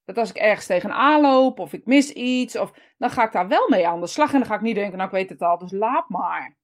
Dat 0.05 0.19
als 0.19 0.31
ik 0.31 0.37
ergens 0.37 0.67
tegenaan 0.67 1.21
loop 1.21 1.59
of 1.59 1.73
ik 1.73 1.87
mis 1.87 2.11
iets, 2.11 2.57
of, 2.57 2.73
dan 2.99 3.11
ga 3.11 3.25
ik 3.25 3.33
daar 3.33 3.49
wel 3.49 3.69
mee 3.69 3.87
aan 3.87 4.01
de 4.01 4.07
slag. 4.07 4.33
En 4.33 4.39
dan 4.39 4.49
ga 4.49 4.55
ik 4.55 4.61
niet 4.61 4.75
denken, 4.75 4.97
nou 4.97 5.09
ik 5.09 5.15
weet 5.15 5.29
het 5.29 5.43
al, 5.43 5.59
dus 5.59 5.73
laat 5.73 6.09
maar. 6.09 6.57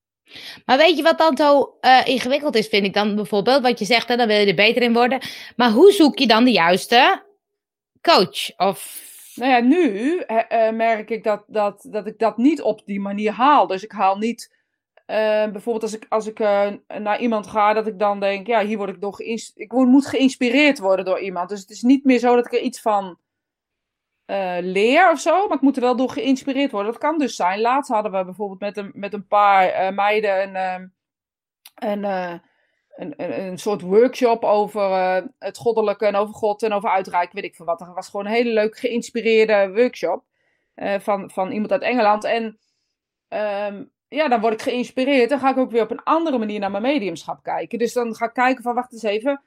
Maar 0.65 0.77
weet 0.77 0.97
je 0.97 1.03
wat 1.03 1.19
dan 1.19 1.37
zo 1.37 1.77
eh, 1.81 2.01
ingewikkeld 2.05 2.55
is, 2.57 2.69
vind 2.69 2.87
ik 2.87 2.95
dan 2.95 3.15
bijvoorbeeld, 3.15 3.63
wat 3.63 3.79
je 3.79 3.85
zegt, 3.85 4.09
hè, 4.09 4.17
dan 4.17 4.27
wil 4.27 4.39
je 4.39 4.47
er 4.47 4.55
beter 4.55 4.83
in 4.83 4.93
worden. 4.93 5.21
Maar 5.57 5.71
hoe 5.71 5.93
zoek 5.93 6.19
je 6.19 6.27
dan 6.27 6.45
de 6.45 6.53
juiste 6.53 7.23
coach? 8.01 8.57
Of 8.57 9.07
Nou 9.39 9.51
ja, 9.51 9.61
nu 9.61 10.19
eh, 10.19 10.73
merk 10.73 11.11
ik 11.11 11.25
dat, 11.25 11.45
dat, 11.47 11.87
dat 11.91 12.07
ik 12.07 12.19
dat 12.19 12.37
niet 12.37 12.63
op 12.63 12.83
die 12.85 13.01
manier 13.01 13.33
haal. 13.33 13.67
Dus 13.67 13.85
ik 13.85 13.93
haal 13.93 14.19
niet, 14.19 14.55
eh, 15.07 15.17
bijvoorbeeld 15.51 15.83
als 15.83 15.95
ik, 15.95 16.07
als 16.09 16.27
ik 16.27 16.41
eh, 16.41 16.73
naar 16.99 17.21
iemand 17.21 17.47
ga, 17.47 17.73
dat 17.73 17.87
ik 17.87 17.99
dan 17.99 18.21
denk, 18.21 18.47
ja, 18.47 18.65
hier 18.65 18.77
word 18.77 18.91
ik 18.91 19.01
door 19.01 19.15
geïnspireerd. 19.15 19.73
Ik 19.73 19.79
moet 19.79 20.07
geïnspireerd 20.07 20.79
worden 20.79 21.05
door 21.05 21.21
iemand. 21.21 21.49
Dus 21.49 21.61
het 21.61 21.71
is 21.71 21.83
niet 21.83 22.05
meer 22.05 22.19
zo 22.19 22.35
dat 22.35 22.47
ik 22.47 22.53
er 22.53 22.61
iets 22.61 22.81
van 22.81 23.19
leer 24.61 25.11
of 25.11 25.21
zo, 25.21 25.47
maar 25.47 25.57
ik 25.57 25.63
moet 25.63 25.77
er 25.77 25.83
wel 25.83 25.97
door 25.97 26.11
geïnspireerd 26.11 26.71
worden. 26.71 26.93
Dat 26.93 27.01
kan 27.01 27.19
dus 27.19 27.37
zijn. 27.37 27.61
Laatst 27.61 27.91
hadden 27.91 28.13
we 28.13 28.25
bijvoorbeeld 28.25 28.61
met 28.61 28.77
een, 28.77 28.91
met 28.95 29.13
een 29.13 29.27
paar 29.27 29.95
meiden 29.95 30.55
ehm, 30.55 30.87
een, 31.75 32.41
een, 32.99 33.15
een, 33.17 33.41
een 33.47 33.59
soort 33.59 33.81
workshop 33.81 34.45
over 34.45 34.83
eh, 34.93 35.23
het 35.39 35.57
goddelijke 35.57 36.07
en 36.07 36.15
over 36.15 36.35
God 36.35 36.63
en 36.63 36.73
over 36.73 36.89
uitreiken, 36.91 37.35
weet 37.35 37.45
ik 37.45 37.55
veel 37.55 37.67
wat. 37.67 37.79
Dat 37.79 37.95
was 37.95 38.09
gewoon 38.09 38.27
een 38.27 38.33
hele 38.33 38.53
leuk 38.53 38.79
geïnspireerde 38.79 39.71
workshop 39.75 40.25
eh, 40.75 40.99
van, 41.01 41.31
van 41.31 41.51
iemand 41.51 41.73
uit 41.73 41.83
Engeland. 41.83 42.25
En 42.25 42.59
ehm, 43.29 43.85
ja, 44.09 44.29
dan 44.29 44.41
word 44.41 44.53
ik 44.53 44.63
geïnspireerd. 44.63 45.31
Dan 45.31 45.39
ga 45.39 45.51
ik 45.51 45.57
ook 45.57 45.71
weer 45.71 45.83
op 45.83 45.91
een 45.91 46.03
andere 46.03 46.39
manier 46.39 46.61
naar 46.61 46.71
mijn 46.71 46.83
mediumschap 46.83 47.43
kijken. 47.43 47.79
Dus 47.79 47.93
dan 47.93 48.15
ga 48.15 48.27
ik 48.27 48.33
kijken 48.33 48.63
van, 48.63 48.75
wacht 48.75 48.93
eens 48.93 49.03
even. 49.03 49.43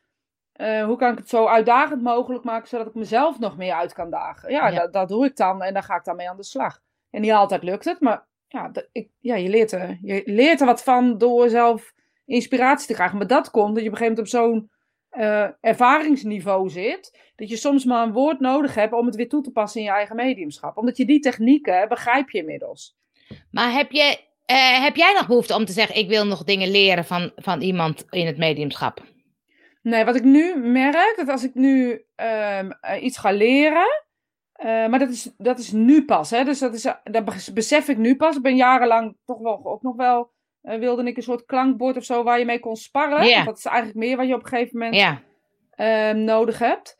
eh, 0.52 0.86
hoe 0.86 0.98
kan 0.98 1.12
ik 1.12 1.18
het 1.18 1.30
zo 1.30 1.46
uitdagend 1.48 2.02
mogelijk 2.02 2.44
maken, 2.44 2.68
zodat 2.68 2.88
ik 2.88 2.94
mezelf 2.94 3.40
nog 3.40 3.58
meer 3.58 3.74
uit 3.74 3.94
kan 3.94 4.10
dagen? 4.10 4.52
Ja, 4.52 4.68
Ja. 4.68 4.80
Dat, 4.80 4.94
dat 4.94 5.08
doe 5.10 5.26
ik 5.26 5.36
dan 5.36 5.62
en 5.62 5.74
dan 5.74 5.84
ga 5.84 5.96
ik 5.96 6.04
daarmee 6.04 6.30
aan 6.30 6.38
de 6.38 6.44
slag. 6.44 6.80
En 7.10 7.22
niet 7.22 7.32
altijd 7.32 7.64
lukt 7.64 7.86
het, 7.86 8.00
maar 8.00 8.26
ja, 8.48 8.72
ik, 8.92 9.10
ja 9.20 9.36
je, 9.36 9.50
leert 9.50 9.72
er, 9.72 9.98
je 10.02 10.22
leert 10.26 10.60
er 10.60 10.66
wat 10.66 10.84
van 10.84 11.18
door 11.18 11.50
zelf 11.50 11.94
inspiratie 12.25 12.88
te 12.88 12.93
krijgen. 12.93 13.17
Maar 13.17 13.27
dat 13.27 13.51
komt 13.51 13.75
dat 13.75 13.84
je 13.84 13.89
op 13.89 13.95
een 13.95 14.01
gegeven 14.01 14.23
moment 14.23 14.34
op 14.34 14.39
zo'n 14.39 14.69
eh, 15.12 15.47
ervaringsniveau 15.62 16.69
zit, 16.69 17.31
dat 17.36 17.49
je 17.49 17.55
soms 17.55 17.86
maar 17.86 18.05
een 18.05 18.13
woord 18.13 18.39
nodig 18.39 18.75
hebt 18.75 18.93
om 18.93 19.05
het 19.05 19.15
weer 19.15 19.29
toe 19.29 19.41
te 19.41 19.51
passen 19.51 19.79
in 19.79 19.86
je 19.86 19.93
eigen 19.93 20.15
mediumschap. 20.15 20.77
Omdat 20.77 20.97
je 20.97 21.05
die 21.05 21.19
technieken 21.19 21.88
begrijp 21.89 22.29
je 22.29 22.38
inmiddels. 22.38 22.97
Maar 23.51 23.71
heb, 23.71 23.91
je, 23.91 24.19
eh, 24.45 24.84
heb 24.84 24.95
jij 24.95 25.13
nog 25.13 25.27
behoefte 25.27 25.55
om 25.55 25.65
te 25.65 25.71
zeggen, 25.71 25.95
ik 25.95 26.07
wil 26.07 26.25
nog 26.25 26.43
dingen 26.43 26.71
leren 26.71 27.05
van, 27.05 27.31
van 27.36 27.62
iemand 27.62 28.05
in 28.10 28.25
het 28.25 28.38
mediumschap? 28.38 29.03
Nee, 29.81 30.05
wat 30.05 30.15
ik 30.15 30.23
nu 30.23 30.55
merk, 30.55 31.13
dat 31.15 31.29
als 31.29 31.43
ik 31.43 31.53
nu 31.53 32.05
ehm, 32.15 32.71
eh, 32.81 33.03
iets 33.03 33.17
ga 33.17 33.31
leren, 33.31 34.05
maar 34.63 34.99
dat 34.99 35.10
is, 35.10 35.34
dat 35.38 35.60
is 35.60 35.71
nu 35.71 36.05
pas. 36.05 36.29
Hè? 36.29 36.43
Dus 36.43 36.60
dat, 36.60 36.73
is, 36.73 36.81
dat 37.03 37.53
besef 37.53 37.88
ik 37.88 37.97
nu 37.97 38.15
pas. 38.15 38.36
Ik 38.36 38.41
ben 38.41 38.55
jarenlang 38.55 39.17
toch 39.25 39.39
wel 39.39 39.62
ook 39.63 39.81
nog 39.81 39.95
wel. 39.95 40.31
Uh, 40.63 40.76
wilde 40.76 41.04
ik 41.04 41.17
een 41.17 41.24
soort 41.24 41.45
klankbord 41.45 41.97
of 41.97 42.04
zo 42.04 42.24
waar 42.24 42.39
je 42.39 42.45
mee 42.45 42.60
kon 42.60 42.76
sparren. 42.76 43.26
Ja. 43.28 43.43
Dat 43.43 43.58
is 43.58 43.65
eigenlijk 43.65 43.97
meer 43.97 44.17
wat 44.17 44.28
je 44.28 44.34
op 44.34 44.43
een 44.43 44.47
gegeven 44.50 44.78
moment 44.80 44.95
ehm, 45.71 46.24
nodig 46.24 46.60
hebt. 46.60 46.97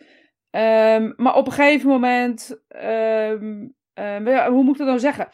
Ehm, 0.50 1.12
maar 1.16 1.36
op 1.36 1.46
een 1.46 1.52
gegeven 1.54 1.90
moment. 1.90 2.62
ehm, 2.68 3.66
hoe 4.48 4.64
moet 4.64 4.72
ik 4.74 4.78
dat 4.78 4.88
nou 4.88 5.00
zeggen? 5.00 5.30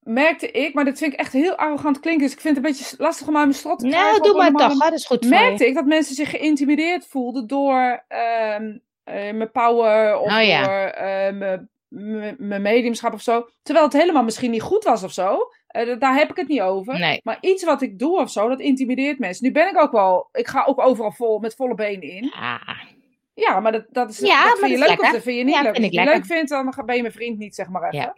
Merkte 0.00 0.50
ik, 0.50 0.74
maar 0.74 0.84
dat 0.84 0.98
vind 0.98 1.12
ik 1.12 1.18
echt 1.18 1.32
heel 1.32 1.54
arrogant 1.56 2.00
klinken. 2.00 2.22
Dus 2.24 2.32
ik 2.32 2.40
vind 2.40 2.56
het 2.56 2.64
een 2.64 2.70
beetje 2.72 2.94
lastig 2.98 3.28
om 3.28 3.36
aan 3.36 3.42
mijn 3.42 3.54
strot 3.54 3.78
te 3.78 3.88
krijgen. 3.88 4.10
Nou, 4.10 4.22
doe 4.22 4.36
maar 4.36 4.52
toch. 4.52 4.72
hè, 4.72 4.90
Dat 4.90 4.98
is 4.98 5.06
goed 5.06 5.26
voor 5.26 5.36
merkte 5.36 5.66
ik 5.66 5.74
dat 5.74 5.84
mensen 5.84 6.14
zich 6.14 6.30
geïntimideerd 6.30 7.06
voelden 7.06 7.46
door 7.46 8.04
eh, 8.08 8.58
mijn 9.04 9.50
power 9.52 10.18
of 10.18 10.32
Oh 10.32 10.42
ja. 10.42 10.64
door 10.64 10.86
eh, 10.90 11.58
mijn 12.38 12.62
mediumschap 12.62 13.12
of 13.12 13.22
zo. 13.22 13.48
Terwijl 13.62 13.86
het 13.86 13.96
helemaal 13.96 14.24
misschien 14.24 14.50
niet 14.50 14.62
goed 14.62 14.84
was 14.84 15.02
of 15.02 15.12
zo. 15.12 15.38
Eh, 15.74 15.86
da- 15.86 15.94
daar 15.94 16.14
heb 16.14 16.30
ik 16.30 16.36
het 16.36 16.48
niet 16.48 16.60
over. 16.60 16.98
Nee. 16.98 17.20
Maar 17.24 17.38
iets 17.40 17.64
wat 17.64 17.82
ik 17.82 17.98
doe 17.98 18.18
of 18.20 18.30
zo, 18.30 18.48
dat 18.48 18.60
intimideert 18.60 19.18
mensen. 19.18 19.46
Nu 19.46 19.52
ben 19.52 19.68
ik 19.68 19.80
ook 19.80 19.92
wel, 19.92 20.28
ik 20.32 20.46
ga 20.46 20.64
ook 20.64 20.80
overal 20.80 21.12
vol, 21.12 21.38
met 21.38 21.54
volle 21.54 21.74
benen 21.74 22.02
in. 22.02 22.32
Ah. 22.32 22.68
Ja, 23.34 23.60
maar 23.60 23.72
dat, 23.72 23.84
dat, 23.90 24.10
is, 24.10 24.18
Ja, 24.18 24.44
dat 24.48 24.58
vind 24.58 24.70
je 24.70 24.78
leuk 24.78 25.00
of 25.02 25.12
dat 25.12 25.22
vind 25.22 25.38
je 25.38 25.44
niet 25.44 25.54
Ja, 25.54 25.62
leuk. 25.62 25.72
vind 25.74 25.84
Als 25.84 25.94
je 25.94 26.00
het 26.00 26.14
leuk 26.14 26.26
vindt, 26.26 26.50
dan 26.50 26.72
ben 26.86 26.96
je 26.96 27.02
mijn 27.02 27.14
vriend 27.14 27.38
niet, 27.38 27.54
zeg 27.54 27.68
maar 27.68 27.82
even. 27.82 27.98
Ja. 27.98 28.16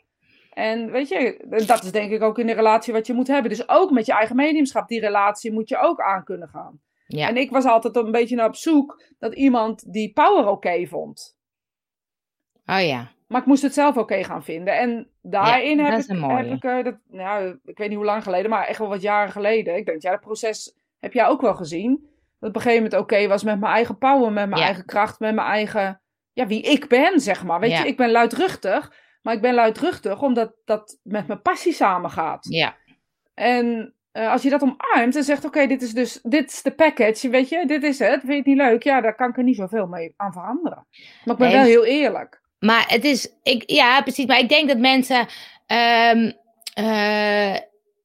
En 0.52 0.90
weet 0.90 1.08
je, 1.08 1.44
dat 1.66 1.82
is 1.84 1.92
denk 1.92 2.10
ik 2.10 2.22
ook 2.22 2.38
in 2.38 2.46
de 2.46 2.52
relatie 2.52 2.92
wat 2.92 3.06
je 3.06 3.12
moet 3.12 3.26
hebben. 3.26 3.50
Dus 3.50 3.68
ook 3.68 3.90
met 3.90 4.06
je 4.06 4.12
eigen 4.12 4.36
mediumschap, 4.36 4.88
die 4.88 5.00
relatie 5.00 5.52
moet 5.52 5.68
je 5.68 5.78
ook 5.78 6.00
aan 6.00 6.24
kunnen 6.24 6.48
gaan. 6.48 6.80
Ja. 7.06 7.28
En 7.28 7.36
ik 7.36 7.50
was 7.50 7.64
altijd 7.64 7.96
een 7.96 8.10
beetje 8.10 8.36
naar 8.36 8.46
op 8.48 8.56
zoek 8.56 9.02
dat 9.18 9.34
iemand 9.34 9.92
die 9.92 10.12
power 10.12 10.48
oké 10.48 10.86
vond. 10.86 11.38
Oh 12.66 12.86
ja. 12.86 13.10
Maar 13.26 13.40
ik 13.40 13.46
moest 13.46 13.62
het 13.62 13.74
zelf 13.74 13.96
oké 13.96 14.24
gaan 14.24 14.44
vinden. 14.44 14.78
En 14.78 15.08
daarin 15.22 15.78
Ja, 15.78 15.84
heb, 15.84 16.00
ik, 16.00 16.08
heb 16.20 16.46
ik, 16.46 16.64
eh, 16.64 16.84
dat, 16.84 16.96
nou, 17.08 17.58
ik 17.64 17.78
weet 17.78 17.88
niet 17.88 17.96
hoe 17.96 18.06
lang 18.06 18.22
geleden, 18.22 18.50
maar 18.50 18.66
echt 18.66 18.78
wel 18.78 18.88
wat 18.88 19.02
jaren 19.02 19.32
geleden. 19.32 19.76
Ik 19.76 19.86
denk, 19.86 20.02
ja, 20.02 20.10
dat 20.10 20.20
proces 20.20 20.76
heb 20.98 21.12
jij 21.12 21.26
ook 21.26 21.40
wel 21.40 21.54
gezien. 21.54 22.08
Dat 22.40 22.48
op 22.48 22.54
een 22.56 22.60
gegeven 22.62 22.82
moment 22.82 23.00
oké 23.02 23.26
was 23.26 23.42
met 23.44 23.60
mijn 23.60 23.72
eigen 23.72 23.98
power, 23.98 24.32
met 24.32 24.48
mijn 24.48 24.60
Ja. 24.60 24.66
eigen 24.66 24.84
kracht, 24.84 25.20
met 25.20 25.34
mijn 25.34 25.46
eigen, 25.46 26.00
ja, 26.32 26.46
wie 26.46 26.62
ik 26.62 26.88
ben, 26.88 27.20
zeg 27.20 27.44
maar. 27.44 27.60
Weet 27.60 27.70
Ja. 27.70 27.80
je, 27.80 27.86
ik 27.86 27.96
ben 27.96 28.10
luidruchtig, 28.10 28.92
maar 29.22 29.34
ik 29.34 29.40
ben 29.40 29.54
luidruchtig 29.54 30.22
omdat 30.22 30.52
dat 30.64 30.98
met 31.02 31.26
mijn 31.26 31.42
passie 31.42 31.72
samengaat. 31.72 32.46
Ja. 32.48 32.74
En 33.34 33.94
eh, 34.12 34.30
als 34.30 34.42
je 34.42 34.50
dat 34.50 34.62
omarmt 34.62 35.16
en 35.16 35.24
zegt, 35.24 35.44
oké, 35.44 35.66
dit 35.66 35.82
is 35.82 35.92
dus, 35.92 36.20
dit 36.22 36.50
is 36.52 36.62
de 36.62 36.70
package, 36.74 37.28
weet 37.28 37.48
je, 37.48 37.66
dit 37.66 37.82
is 37.82 37.98
het, 37.98 38.20
vind 38.20 38.28
je 38.32 38.36
het 38.36 38.46
niet 38.46 38.56
leuk? 38.56 38.82
Ja, 38.82 39.00
daar 39.00 39.14
kan 39.14 39.28
ik 39.28 39.36
er 39.36 39.42
niet 39.42 39.56
zoveel 39.56 39.86
mee 39.86 40.14
aan 40.16 40.32
veranderen. 40.32 40.86
Maar 41.24 41.34
ik 41.34 41.40
ben 41.40 41.48
Nee, 41.48 41.56
wel 41.56 41.64
dus- 41.64 41.72
heel 41.72 41.84
eerlijk. 41.84 42.44
Maar 42.58 42.84
het 42.88 43.04
is, 43.04 43.32
ik, 43.42 43.62
ja, 43.66 44.02
precies. 44.02 44.26
Maar 44.26 44.38
ik 44.38 44.48
denk 44.48 44.68
dat 44.68 44.78
mensen 44.78 45.26
ehm, 45.66 46.32
eh, 46.74 47.54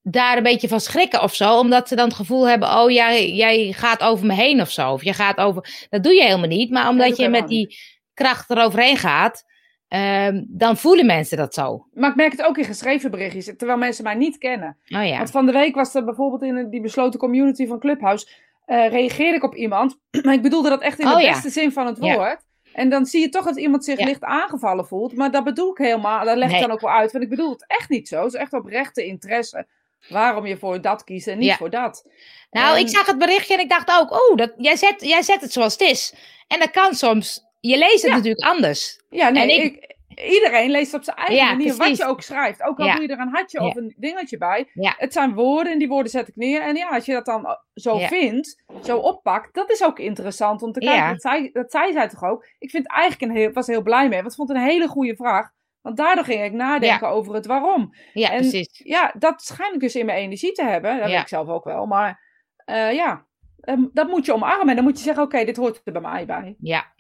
daar 0.04 0.38
een 0.38 0.44
beetje 0.44 0.68
van 0.68 0.80
schrikken 0.80 1.22
of 1.22 1.36
zo. 1.36 1.58
Omdat 1.60 1.88
ze 1.88 1.96
dan 1.96 2.06
het 2.06 2.16
gevoel 2.16 2.48
hebben, 2.48 2.70
oh, 2.70 2.92
jij, 2.92 3.32
jij 3.32 3.72
gaat 3.72 4.02
over 4.02 4.26
me 4.26 4.34
heen 4.34 4.62
of 4.62 4.72
zo. 4.72 4.92
Of 4.92 5.04
je 5.04 5.14
gaat 5.14 5.38
over, 5.38 5.88
dat 5.90 6.04
doe 6.04 6.14
je 6.14 6.24
helemaal 6.24 6.48
niet. 6.48 6.72
Maar 6.72 6.90
omdat 6.90 7.18
je 7.18 7.30
met 7.30 7.48
die 7.48 7.78
kracht 8.14 8.50
eroverheen 8.50 8.98
gaat, 8.98 9.46
ehm, 9.88 10.44
dan 10.48 10.78
voelen 10.78 11.06
mensen 11.06 11.38
dat 11.38 11.54
zo. 11.54 11.88
Maar 11.94 12.10
ik 12.10 12.16
merk 12.16 12.32
het 12.32 12.44
ook 12.44 12.58
in 12.58 12.64
geschreven 12.66 13.12
berichtjes, 13.12 13.46
terwijl 13.46 13.78
mensen 13.78 14.04
mij 14.04 14.16
niet 14.16 14.38
kennen. 14.38 14.78
Oh 14.90 15.06
ja. 15.06 15.18
Want 15.18 15.32
van 15.32 15.46
de 15.46 15.52
week 15.52 15.76
was 15.76 15.96
er 15.96 16.06
bijvoorbeeld 16.06 16.42
in 16.42 16.70
die 16.70 16.82
besloten 16.82 17.20
community 17.20 17.68
van 17.68 17.80
Clubhouse, 17.80 18.28
eh, 18.66 18.90
reageerde 18.90 19.38
ik 19.38 19.44
op 19.44 19.56
iemand, 19.56 20.00
maar 20.24 20.34
ik 20.34 20.42
bedoelde 20.42 20.70
dat 20.70 20.82
echt 20.82 21.00
in 21.00 21.08
de 21.08 21.14
Oh 21.14 21.22
ja. 21.22 21.32
beste 21.32 21.50
zin 21.50 21.72
van 21.72 21.86
het 21.86 21.98
Ja. 22.02 22.40
En 22.74 22.90
dan 22.90 23.06
zie 23.06 23.22
je 23.22 23.30
toch 23.30 23.46
dat 23.46 23.58
iemand 23.58 23.84
zich 23.86 24.00
Ja. 24.00 24.06
licht 24.06 24.24
aangevallen 24.24 24.88
voelt, 24.88 25.16
maar 25.16 25.32
dat 25.32 25.44
bedoel 25.44 25.72
ik 25.72 25.78
helemaal, 25.78 26.26
dat 26.26 26.36
leg 26.38 26.46
ik 26.48 26.52
Nee. 26.52 26.62
dan 26.62 26.72
ook 26.72 26.82
wel 26.82 26.92
uit, 26.92 27.12
want 27.12 27.24
ik 27.24 27.30
bedoel 27.30 27.50
het 27.52 27.64
echt 27.68 27.90
niet 27.90 28.08
zo. 28.08 28.24
Het 28.24 28.34
is 28.34 28.40
echt 28.40 28.54
oprechte 28.54 29.06
interesse 29.06 29.68
waarom 30.10 30.46
je 30.46 30.58
voor 30.58 30.82
dat 30.82 31.04
kiest 31.04 31.28
en 31.28 31.38
niet 31.38 31.48
Ja. 31.48 31.56
voor 31.58 31.70
dat. 31.70 32.06
Nou, 32.52 32.76
En- 32.76 32.82
ik 32.82 32.90
zag 32.90 33.06
het 33.06 33.18
berichtje 33.18 33.54
en 33.54 33.60
ik 33.60 33.70
dacht 33.70 33.92
ook, 34.00 34.12
oh, 34.12 34.38
dat, 34.38 34.54
jij, 34.58 34.76
zet, 34.76 34.96
jij 35.02 35.22
zet 35.22 35.42
het 35.42 35.52
zoals 35.54 35.74
het 35.74 35.82
is. 35.82 36.14
En 36.48 36.60
dat 36.60 36.72
kan 36.72 36.94
soms, 36.96 37.44
je 37.60 37.78
leest 37.78 38.02
het 38.02 38.12
Ja. 38.12 38.16
natuurlijk 38.16 38.46
anders. 38.46 39.00
Ja, 39.10 39.30
nee, 39.30 39.44
En 39.44 39.50
ik- 39.64 39.74
ik, 39.76 39.96
iedereen 40.30 40.70
leest 40.70 40.94
op 40.94 41.04
zijn 41.04 41.18
eigen 41.18 41.36
Ja, 41.36 41.52
manier 41.52 41.76
wat 41.76 41.98
je 41.98 42.06
ook 42.06 42.22
schrijft. 42.22 42.64
Ook 42.64 42.80
al 42.80 42.86
Ja. 42.86 42.94
doe 42.94 43.02
je 43.02 43.08
er 43.08 43.20
een 43.20 43.32
hartje 43.34 43.60
Ja. 43.62 43.68
of 43.68 43.76
een 43.76 43.96
dingetje 43.98 44.38
bij. 44.38 44.70
Het 44.74 45.14
zijn 45.14 45.34
woorden 45.34 45.74
en 45.74 45.80
die 45.80 45.88
woorden 45.88 46.12
zet 46.12 46.28
ik 46.28 46.36
neer. 46.36 46.62
En 46.62 46.76
ja, 46.76 46.88
als 46.90 47.06
je 47.06 47.14
dat 47.14 47.26
dan 47.26 47.42
uh, 47.46 47.52
zo 47.74 47.98
vindt, 47.98 48.64
zo 48.84 48.98
oppakt, 48.98 49.54
dat 49.54 49.72
is 49.72 49.84
ook 49.84 50.00
interessant 50.00 50.62
om 50.62 50.72
te 50.72 50.80
kijken. 50.80 51.08
Dat, 51.12 51.22
zei, 51.22 51.50
dat 51.52 51.72
zei 51.72 51.92
zij 51.92 52.08
toch 52.10 52.24
ook. 52.24 52.46
Ik 52.60 52.70
vind 52.70 52.88
eigenlijk 52.88 53.32
een 53.32 53.38
heel, 53.38 53.52
was 53.52 53.68
heel 53.68 53.82
blij 53.82 54.10
mee, 54.10 54.20
want 54.20 54.32
ik 54.32 54.38
vond 54.38 54.50
het 54.50 54.58
een 54.58 54.64
hele 54.64 54.88
goede 54.88 55.16
vraag. 55.16 55.50
Want 55.82 55.98
daardoor 55.98 56.24
ging 56.26 56.44
ik 56.44 56.52
nadenken 56.52 57.08
over 57.08 57.34
het 57.34 57.46
waarom. 57.46 57.96
Ja, 58.14 58.30
En- 58.32 58.38
precies. 58.40 58.82
Ja, 58.84 59.14
dat 59.18 59.42
schijn 59.42 59.74
ik 59.74 59.80
dus 59.80 59.96
in 59.96 60.06
mijn 60.06 60.18
energie 60.18 60.52
te 60.52 60.64
hebben. 60.64 60.98
Dat 61.00 61.10
weet 61.10 61.22
ik 61.22 61.28
zelf 61.28 61.48
ook 61.48 61.64
wel. 61.64 61.86
Maar 61.86 62.22
eh, 62.66 62.94
ja, 62.94 63.26
ehm, 63.60 63.84
dat 63.94 64.08
moet 64.08 64.26
je 64.26 64.34
omarmen. 64.34 64.70
En 64.70 64.76
dan 64.76 64.84
moet 64.84 64.98
je 64.98 65.04
zeggen, 65.04 65.24
oké, 65.24 65.46
dit 65.46 65.58
hoort 65.58 65.82
er 65.86 65.92
bij 65.94 66.02
mij 66.02 66.26
bij. 66.26 66.56
Ja. 66.60 66.91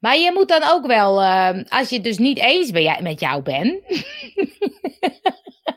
Maar 0.00 0.16
je 0.16 0.32
moet 0.32 0.48
dan 0.48 0.62
ook 0.62 0.86
wel, 0.86 1.20
ehm, 1.20 1.64
als 1.68 1.88
je 1.88 1.94
het 1.94 2.04
dus 2.04 2.18
niet 2.18 2.38
eens 2.38 2.70
met 3.00 3.20
jou 3.20 3.42
bent. 3.42 3.82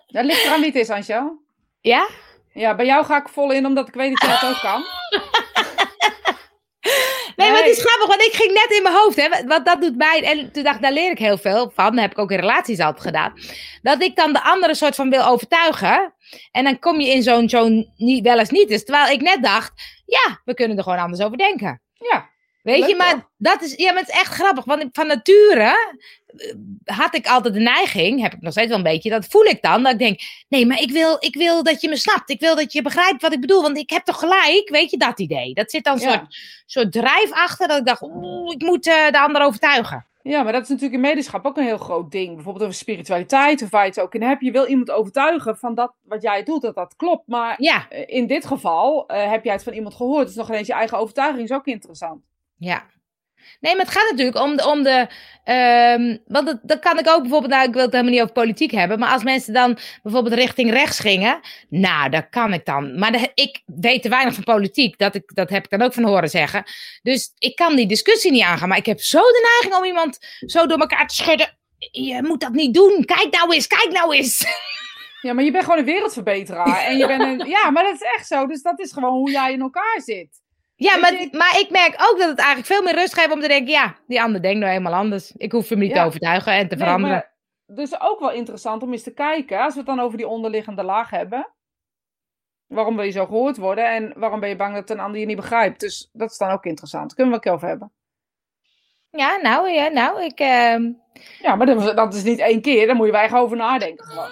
Dat 0.07 0.25
ligt 0.25 0.43
eraan 0.43 0.59
wie 0.59 0.71
het 0.71 0.75
is, 0.75 0.89
Angel. 0.89 1.41
Ja? 1.81 2.07
Ja, 2.53 2.75
bij 2.75 2.85
jou 2.85 3.05
ga 3.05 3.17
ik 3.17 3.29
vol 3.29 3.51
in, 3.51 3.65
omdat 3.65 3.87
ik 3.87 3.93
weet 3.93 4.09
dat 4.09 4.21
jij 4.21 4.37
het 4.39 4.49
ook 4.49 4.61
kan. 4.61 4.83
Nee, 7.35 7.51
maar 7.51 7.61
het 7.61 7.77
is 7.77 7.83
grappig, 7.85 8.07
want 8.07 8.21
ik 8.21 8.33
ging 8.33 8.53
net 8.53 8.77
in 8.77 8.83
mijn 8.83 8.95
hoofd, 8.95 9.15
hè, 9.15 9.45
want 9.45 9.65
dat 9.65 9.81
doet 9.81 9.95
mij, 9.95 10.23
en 10.23 10.51
toen 10.51 10.63
dacht 10.63 10.75
ik, 10.75 10.81
daar 10.81 10.91
leer 10.91 11.11
ik 11.11 11.19
heel 11.19 11.37
veel 11.37 11.71
van, 11.75 11.91
dat 11.91 12.01
heb 12.01 12.11
ik 12.11 12.19
ook 12.19 12.31
in 12.31 12.39
relaties 12.39 12.79
altijd 12.79 13.05
gedaan, 13.05 13.33
dat 13.81 14.01
ik 14.01 14.15
dan 14.15 14.33
de 14.33 14.43
andere 14.43 14.75
soort 14.75 14.95
van 14.95 15.09
wil 15.09 15.25
overtuigen, 15.25 16.13
en 16.51 16.63
dan 16.63 16.79
kom 16.79 16.99
je 16.99 17.09
in 17.09 17.23
zo'n, 17.23 17.49
zo'n 17.49 17.93
niet, 17.95 18.23
wel 18.23 18.39
eens 18.39 18.49
niet, 18.49 18.67
dus 18.67 18.83
terwijl 18.83 19.11
ik 19.13 19.21
net 19.21 19.43
dacht, 19.43 19.71
ja, 20.05 20.41
we 20.45 20.53
kunnen 20.53 20.77
er 20.77 20.83
gewoon 20.83 20.99
anders 20.99 21.21
over 21.21 21.37
denken. 21.37 21.81
Ja, 21.93 22.29
Weet 22.63 22.79
Leuk 22.79 22.89
je, 22.89 22.95
maar 22.95 23.29
dat 23.37 23.61
is, 23.61 23.75
ja, 23.75 23.91
maar 23.91 24.01
het 24.01 24.09
is 24.09 24.19
echt 24.19 24.33
grappig, 24.33 24.65
want 24.65 24.85
van 24.91 25.07
nature 25.07 25.93
eh, 26.25 26.53
had 26.83 27.15
ik 27.15 27.27
altijd 27.27 27.53
de 27.53 27.59
neiging, 27.59 28.21
heb 28.21 28.33
ik 28.33 28.41
nog 28.41 28.51
steeds 28.51 28.67
wel 28.67 28.77
een 28.77 28.83
beetje, 28.83 29.09
dat 29.09 29.25
voel 29.25 29.43
ik 29.43 29.61
dan, 29.61 29.83
dat 29.83 29.91
ik 29.91 29.99
denk, 29.99 30.19
nee, 30.49 30.65
maar 30.65 30.81
ik 30.81 30.91
wil, 30.91 31.15
ik 31.19 31.35
wil 31.35 31.63
dat 31.63 31.81
je 31.81 31.89
me 31.89 31.97
snapt, 31.97 32.29
ik 32.29 32.39
wil 32.39 32.55
dat 32.55 32.73
je 32.73 32.81
begrijpt 32.81 33.21
wat 33.21 33.33
ik 33.33 33.41
bedoel, 33.41 33.61
want 33.61 33.77
ik 33.77 33.89
heb 33.89 34.03
toch 34.03 34.19
gelijk, 34.19 34.69
weet 34.69 34.91
je, 34.91 34.97
dat 34.97 35.19
idee. 35.19 35.53
Dat 35.53 35.71
zit 35.71 35.83
dan 35.83 35.93
een 35.93 36.01
ja. 36.01 36.11
soort, 36.11 36.35
soort 36.65 36.91
drijf 36.91 37.31
achter, 37.31 37.67
dat 37.67 37.79
ik 37.79 37.85
dacht, 37.85 38.01
oeh, 38.01 38.53
ik 38.53 38.61
moet 38.61 38.87
eh, 38.87 39.11
de 39.11 39.19
ander 39.19 39.41
overtuigen. 39.41 40.05
ja, 40.21 40.43
maar 40.43 40.53
dat 40.53 40.61
is 40.61 40.69
natuurlijk 40.69 40.95
in 40.95 41.01
medischap 41.01 41.45
ook 41.45 41.57
een 41.57 41.63
heel 41.63 41.77
groot 41.77 42.11
ding. 42.11 42.33
Bijvoorbeeld 42.33 42.65
over 42.65 42.77
spiritualiteit, 42.77 43.61
of 43.61 43.69
waar 43.69 43.83
je 43.83 43.89
het 43.89 43.99
ook 43.99 44.15
in 44.15 44.23
hebt. 44.23 44.43
Je 44.43 44.51
wil 44.51 44.65
iemand 44.65 44.91
overtuigen 44.91 45.57
van 45.57 45.75
dat 45.75 45.93
wat 46.03 46.21
jij 46.21 46.43
doet, 46.43 46.61
dat 46.61 46.75
dat 46.75 46.95
klopt. 46.95 47.27
Maar 47.27 47.55
Ja, 47.57 47.89
eh, 47.89 48.03
in 48.05 48.27
dit 48.27 48.45
geval 48.45 49.03
heb 49.07 49.43
jij 49.43 49.53
het 49.53 49.63
van 49.63 49.73
iemand 49.73 49.95
gehoord. 49.95 50.27
Dus 50.27 50.35
nog 50.35 50.49
ineens 50.49 50.67
je 50.67 50.73
eigen 50.73 50.97
overtuiging 50.97 51.43
is 51.43 51.51
ook 51.55 51.65
interessant. 51.65 52.21
Ja. 52.57 52.91
Nee, 53.59 53.75
maar 53.75 53.85
het 53.85 53.93
gaat 53.93 54.09
natuurlijk 54.09 54.37
om 54.39 54.57
de. 54.57 54.67
Om 54.67 54.83
de 54.83 55.07
ehm, 55.43 56.17
want 56.25 56.45
dat, 56.47 56.59
dat 56.63 56.79
kan 56.79 56.99
ik 56.99 57.09
ook 57.09 57.21
bijvoorbeeld. 57.21 57.51
Nou, 57.51 57.67
ik 57.67 57.73
wil 57.73 57.81
het 57.81 57.91
helemaal 57.91 58.11
niet 58.13 58.21
over 58.21 58.33
politiek 58.33 58.71
hebben. 58.71 58.99
Maar 58.99 59.11
als 59.11 59.23
mensen 59.23 59.53
dan 59.53 59.77
bijvoorbeeld 60.03 60.33
richting 60.35 60.71
rechts 60.71 60.99
gingen. 60.99 61.39
Nou, 61.69 62.09
dat 62.09 62.29
kan 62.29 62.53
ik 62.53 62.65
dan. 62.65 62.99
Maar 62.99 63.11
de- 63.11 63.31
ik 63.33 63.61
weet 63.65 64.01
te 64.01 64.09
weinig 64.09 64.33
van 64.33 64.43
politiek. 64.43 64.97
Dat, 64.97 65.15
ik, 65.15 65.35
dat 65.35 65.49
heb 65.49 65.63
ik 65.63 65.69
dan 65.69 65.81
ook 65.81 65.93
van 65.93 66.03
horen 66.03 66.29
zeggen. 66.29 66.63
Dus 67.01 67.31
ik 67.37 67.55
kan 67.55 67.75
die 67.75 67.87
discussie 67.87 68.31
niet 68.31 68.43
aangaan. 68.43 68.67
Maar 68.69 68.77
ik 68.77 68.85
heb 68.85 68.99
zo 68.99 69.19
de 69.19 69.49
neiging 69.51 69.81
om 69.81 69.87
iemand 69.87 70.17
zo 70.45 70.65
door 70.65 70.79
elkaar 70.79 71.07
te 71.07 71.15
schudden. 71.15 71.57
Je 71.91 72.19
moet 72.23 72.39
dat 72.41 72.51
niet 72.53 72.73
doen. 72.73 73.05
Kijk 73.05 73.27
nou 73.31 73.53
eens, 73.53 73.67
kijk 73.67 73.89
nou 73.91 74.15
eens. 74.15 74.45
Ja, 75.21 75.33
maar 75.33 75.43
je 75.43 75.51
bent 75.51 75.63
gewoon 75.63 75.79
een 75.79 75.85
wereldverbeteraar. 75.85 76.85
En 76.85 76.97
je 76.97 77.07
bent 77.07 77.21
een... 77.21 77.47
Ja, 77.57 77.69
maar 77.69 77.83
dat 77.83 77.93
is 77.93 78.01
echt 78.15 78.27
zo. 78.27 78.47
Dus 78.47 78.61
dat 78.61 78.79
is 78.79 78.91
gewoon 78.91 79.13
hoe 79.13 79.31
jij 79.31 79.51
in 79.53 79.61
elkaar 79.61 80.01
zit. 80.03 80.41
Ja, 80.75 80.97
maar, 80.97 81.13
ik- 81.21 81.33
maar 81.33 81.59
ik 81.59 81.69
merk 81.69 81.93
ook 82.09 82.17
dat 82.19 82.29
het 82.29 82.37
eigenlijk 82.37 82.67
veel 82.67 82.81
meer 82.81 82.93
rust 82.95 83.13
geeft 83.13 83.31
om 83.31 83.39
te 83.39 83.47
denken. 83.47 83.71
Ja, 83.73 83.95
die 84.07 84.21
ander 84.21 84.41
denkt 84.41 84.59
nou 84.59 84.71
helemaal 84.71 84.93
anders. 84.93 85.31
Ik 85.31 85.51
hoef 85.51 85.69
hem 85.69 85.79
niet 85.79 85.91
Ja. 85.91 86.01
te 86.01 86.07
overtuigen 86.07 86.53
en 86.53 86.67
te 86.67 86.75
Nee, 86.75 86.83
veranderen. 86.83 87.15
maar 87.15 87.31
dus 87.75 88.01
ook 88.01 88.19
wel 88.19 88.31
interessant 88.31 88.83
om 88.83 88.91
eens 88.91 89.03
te 89.03 89.13
kijken, 89.13 89.59
als 89.59 89.73
we 89.73 89.79
het 89.79 89.87
dan 89.87 89.99
over 89.99 90.17
die 90.17 90.27
onderliggende 90.27 90.83
laag 90.83 91.09
hebben. 91.09 91.53
Waarom 92.67 92.95
wil 92.95 93.05
je 93.05 93.11
zo 93.11 93.25
gehoord 93.25 93.57
worden 93.57 93.85
en 93.91 94.13
waarom 94.15 94.39
ben 94.39 94.49
je 94.49 94.55
bang 94.55 94.73
dat 94.75 94.89
een 94.89 94.99
ander 94.99 95.19
je 95.19 95.25
niet 95.25 95.35
begrijpt? 95.35 95.79
Dus 95.79 96.09
dat 96.13 96.31
is 96.31 96.37
dan 96.37 96.51
ook 96.51 96.65
interessant. 96.65 97.13
Kunnen 97.13 97.33
we 97.33 97.39
het 97.43 97.49
over 97.53 97.67
hebben. 97.67 97.91
Ja, 99.09 99.35
nou, 99.41 99.69
ja, 99.69 99.87
nou, 99.87 100.23
ik, 100.23 100.39
ehm, 100.39 100.91
Ja, 101.41 101.55
maar 101.55 101.65
dat, 101.95 102.13
is 102.13 102.23
niet 102.23 102.39
één 102.39 102.61
keer, 102.61 102.87
daar 102.87 102.95
moet 102.95 103.07
je 103.07 103.17
echt 103.17 103.33
over 103.33 103.57
nadenken 103.57 104.05
gewoon. 104.05 104.29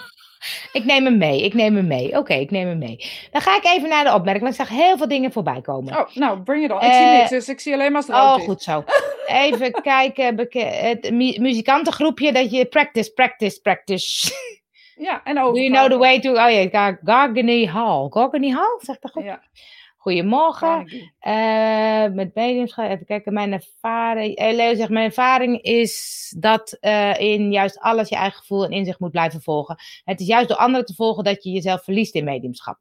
Ik 0.72 0.86
neem 0.86 1.06
hem 1.06 1.18
mee. 1.18 1.44
Ik 1.44 1.54
neem 1.54 1.76
hem 1.76 1.88
mee. 1.88 2.18
Oké, 2.18 2.34
ik 2.34 2.52
neem 2.52 2.68
hem 2.68 2.78
mee. 2.78 3.10
Dan 3.32 3.42
ga 3.42 3.56
ik 3.56 3.66
even 3.66 3.90
naar 3.90 4.04
de 4.04 4.14
opmerking, 4.14 4.44
want 4.44 4.60
ik 4.60 4.68
zag 4.68 4.78
heel 4.78 4.98
veel 4.98 5.08
dingen 5.08 5.32
voorbij 5.32 5.62
komen. 5.62 5.98
Oh, 6.00 6.16
nou, 6.16 6.40
bring 6.42 6.64
it 6.64 6.72
on. 6.72 6.78
Ik 6.78 6.84
zie 6.94 7.04
Eh, 7.04 7.18
niks, 7.18 7.30
dus 7.30 7.50
ik 7.50 7.60
zie 7.60 7.74
alleen 7.74 7.92
maar 7.92 8.02
het 8.02 8.10
Oh, 8.10 8.34
goed 8.34 8.62
zo. 8.64 8.84
Even 9.28 9.72
kijken, 9.82 10.38
het 10.86 11.12
mu- 11.12 11.38
muzikantengroepje 11.40 12.32
dat 12.32 12.52
je 12.52 12.66
practice, 12.66 13.12
practice, 13.14 13.62
practice. 13.62 14.34
Ja, 14.96 15.22
en 15.24 15.36
Do 15.36 15.42
over. 15.42 15.62
you 15.62 15.72
know 15.74 15.92
the 15.92 15.98
way 15.98 16.20
to, 16.20 16.30
oh 16.30 16.36
ja, 16.52 16.68
Gar- 16.70 17.00
Gargany 17.04 17.66
Hall. 17.66 18.08
Gargany 18.10 18.50
Hall, 18.52 18.78
zeg 18.80 19.00
dat 19.00 19.12
goed? 19.12 19.24
Ja. 19.24 19.42
Goedemorgen. 20.02 20.88
Eh, 21.20 22.08
met 22.08 22.36
mediumschap, 22.36 22.90
even 22.90 23.06
kijken, 23.06 23.34
mijn 23.34 23.52
ervaring. 23.54 24.36
eh, 24.36 24.54
Leo 24.56 24.76
zegt, 24.76 24.90
mijn 24.90 25.06
ervaring 25.06 25.62
is 25.62 26.34
dat 26.38 26.72
eh, 26.80 27.20
in 27.20 27.52
juist 27.52 27.80
alles 27.80 28.10
je 28.10 28.16
eigen 28.16 28.40
gevoel 28.40 28.64
en 28.66 28.72
inzicht 28.72 29.00
moet 29.00 29.12
blijven 29.12 29.42
volgen. 29.42 29.76
Het 30.04 30.20
is 30.20 30.28
juist 30.28 30.48
door 30.48 30.58
anderen 30.58 30.86
te 30.86 30.94
volgen 30.94 31.24
dat 31.24 31.44
je 31.44 31.52
jezelf 31.52 31.84
verliest 31.84 32.16
in 32.16 32.24
mediumschap. 32.24 32.78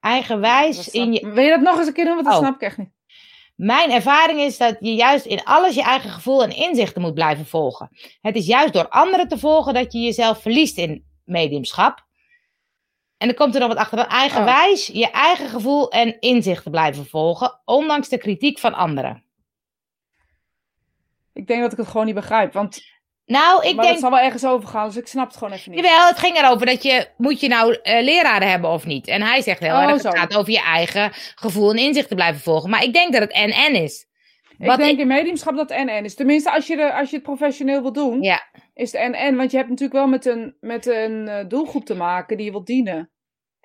Eigenwijs 0.00 0.88
in 0.90 1.12
je... 1.12 1.28
Wil 1.30 1.44
je 1.44 1.50
dat 1.50 1.60
nog 1.60 1.78
eens 1.78 1.86
een 1.86 1.92
keer 1.92 2.04
doen? 2.04 2.14
Want 2.14 2.26
dat 2.26 2.34
Oh. 2.34 2.40
snap 2.40 2.54
ik 2.54 2.60
echt 2.60 2.78
niet. 2.78 2.90
Mijn 3.54 3.90
ervaring 3.90 4.40
is 4.40 4.56
dat 4.58 4.76
je 4.80 4.94
juist 4.94 5.24
in 5.24 5.44
alles 5.44 5.74
je 5.74 5.82
eigen 5.82 6.10
gevoel 6.10 6.42
en 6.42 6.56
inzichten 6.56 7.02
moet 7.02 7.14
blijven 7.14 7.46
volgen. 7.46 7.88
Het 8.20 8.36
is 8.36 8.46
juist 8.46 8.72
door 8.72 8.88
anderen 8.88 9.28
te 9.28 9.38
volgen 9.38 9.74
dat 9.74 9.92
je 9.92 9.98
jezelf 9.98 10.40
verliest 10.42 10.78
in 10.78 11.04
mediumschap. 11.24 12.05
En 13.18 13.26
dan 13.26 13.36
komt 13.36 13.54
er 13.54 13.60
nog 13.60 13.68
wat 13.68 13.78
achter. 13.78 13.98
Eigenwijs 13.98 14.86
je 14.86 15.10
eigen 15.10 15.48
gevoel 15.48 15.90
en 15.90 16.20
inzichten 16.20 16.70
blijven 16.70 17.06
volgen, 17.06 17.60
ondanks 17.64 18.08
de 18.08 18.18
kritiek 18.18 18.58
van 18.58 18.74
anderen. 18.74 19.24
Ik 21.32 21.46
denk 21.46 21.60
dat 21.62 21.72
ik 21.72 21.78
het 21.78 21.86
gewoon 21.88 22.06
niet 22.06 22.14
begrijp. 22.14 22.52
Want 22.52 22.80
Nou, 23.26 23.66
ik 23.66 23.74
maar 23.74 23.82
denk 23.84 23.88
het 23.96 24.02
zal 24.02 24.10
wel 24.10 24.20
ergens 24.24 24.44
over 24.44 24.68
gaan, 24.68 24.86
dus 24.86 24.96
ik 24.96 25.06
snap 25.06 25.26
het 25.26 25.36
gewoon 25.36 25.52
even 25.52 25.70
niet. 25.72 25.84
Jawel, 25.84 26.06
het 26.06 26.18
ging 26.18 26.36
erover 26.36 26.66
dat 26.66 26.82
je, 26.82 27.08
moet 27.16 27.40
je 27.40 27.48
nou 27.48 27.78
eh, 27.82 28.02
leraren 28.04 28.48
hebben 28.50 28.70
of 28.70 28.86
niet? 28.86 29.06
En 29.08 29.22
hij 29.22 29.42
zegt 29.42 29.60
heel 29.60 29.74
Oh, 29.74 29.82
erg, 29.82 30.00
zo. 30.00 30.08
het 30.08 30.18
gaat 30.18 30.36
over 30.36 30.52
je 30.52 30.62
eigen 30.62 31.10
gevoel 31.34 31.70
en 31.70 31.76
inzichten 31.78 32.16
blijven 32.16 32.40
volgen. 32.42 32.70
Maar 32.70 32.82
ik 32.82 32.92
denk 32.92 33.12
dat 33.12 33.20
het 33.22 33.32
en-en 33.32 33.74
is. 33.74 34.06
ik 34.58 34.66
wat 34.66 34.78
denk 34.78 34.90
ik- 34.92 34.98
in 34.98 35.06
mediumschap 35.06 35.56
dat 35.56 35.68
NN 35.68 36.04
is. 36.04 36.14
Tenminste, 36.14 36.50
als 36.52 36.66
je, 36.66 36.76
de, 36.76 36.92
als 36.92 37.10
je 37.10 37.14
het 37.16 37.24
professioneel 37.24 37.82
wil 37.82 37.92
doen, 37.92 38.22
Ja, 38.22 38.40
is 38.76 38.92
het 38.92 39.10
NN. 39.10 39.36
Want 39.36 39.50
je 39.50 39.56
hebt 39.56 39.68
natuurlijk 39.68 39.98
wel 39.98 40.08
met 40.08 40.26
een, 40.26 40.56
met 40.60 40.86
een 40.86 41.28
eh, 41.28 41.44
doelgroep 41.48 41.84
te 41.84 41.94
maken 41.94 42.36
die 42.36 42.46
je 42.46 42.52
wilt 42.52 42.66
dienen. 42.66 43.10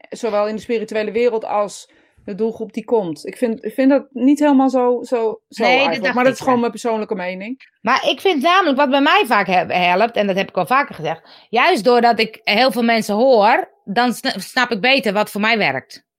Zowel 0.10 0.48
in 0.48 0.56
de 0.56 0.62
spirituele 0.62 1.12
wereld 1.12 1.46
als 1.46 1.92
de 2.26 2.36
doelgroep 2.36 2.74
die 2.74 2.86
komt. 2.86 3.26
Ik 3.26 3.38
vind, 3.38 3.66
ik 3.66 3.74
vind 3.74 3.90
dat 3.90 4.08
niet 4.12 4.40
helemaal 4.40 4.70
zo, 4.70 5.04
zo, 5.04 5.42
zo 5.48 5.64
Nee, 5.64 5.78
eigenlijk. 5.78 6.14
Maar 6.14 6.24
dat 6.24 6.34
is 6.34 6.40
gewoon 6.40 6.60
mijn 6.60 6.72
persoonlijke 6.72 7.16
mening. 7.16 7.60
maar 7.82 8.10
ik 8.10 8.22
vind 8.22 8.42
namelijk 8.42 8.78
wat 8.78 8.90
bij 8.90 9.02
mij 9.02 9.24
vaak 9.26 9.48
he- 9.48 9.74
helpt, 9.74 10.16
en 10.16 10.28
dat 10.28 10.36
heb 10.36 10.50
ik 10.50 10.58
al 10.58 10.66
vaker 10.66 10.96
gezegd, 10.96 11.48
juist 11.50 11.84
doordat 11.84 12.20
ik 12.20 12.40
heel 12.44 12.72
veel 12.72 12.84
mensen 12.84 13.16
hoor, 13.16 13.72
dan 13.84 14.14
sna- 14.14 14.40
snap 14.40 14.72
ik 14.72 14.82
beter 14.82 15.14
wat 15.14 15.30
voor 15.32 15.42
mij 15.42 15.58
werkt. 15.58 16.10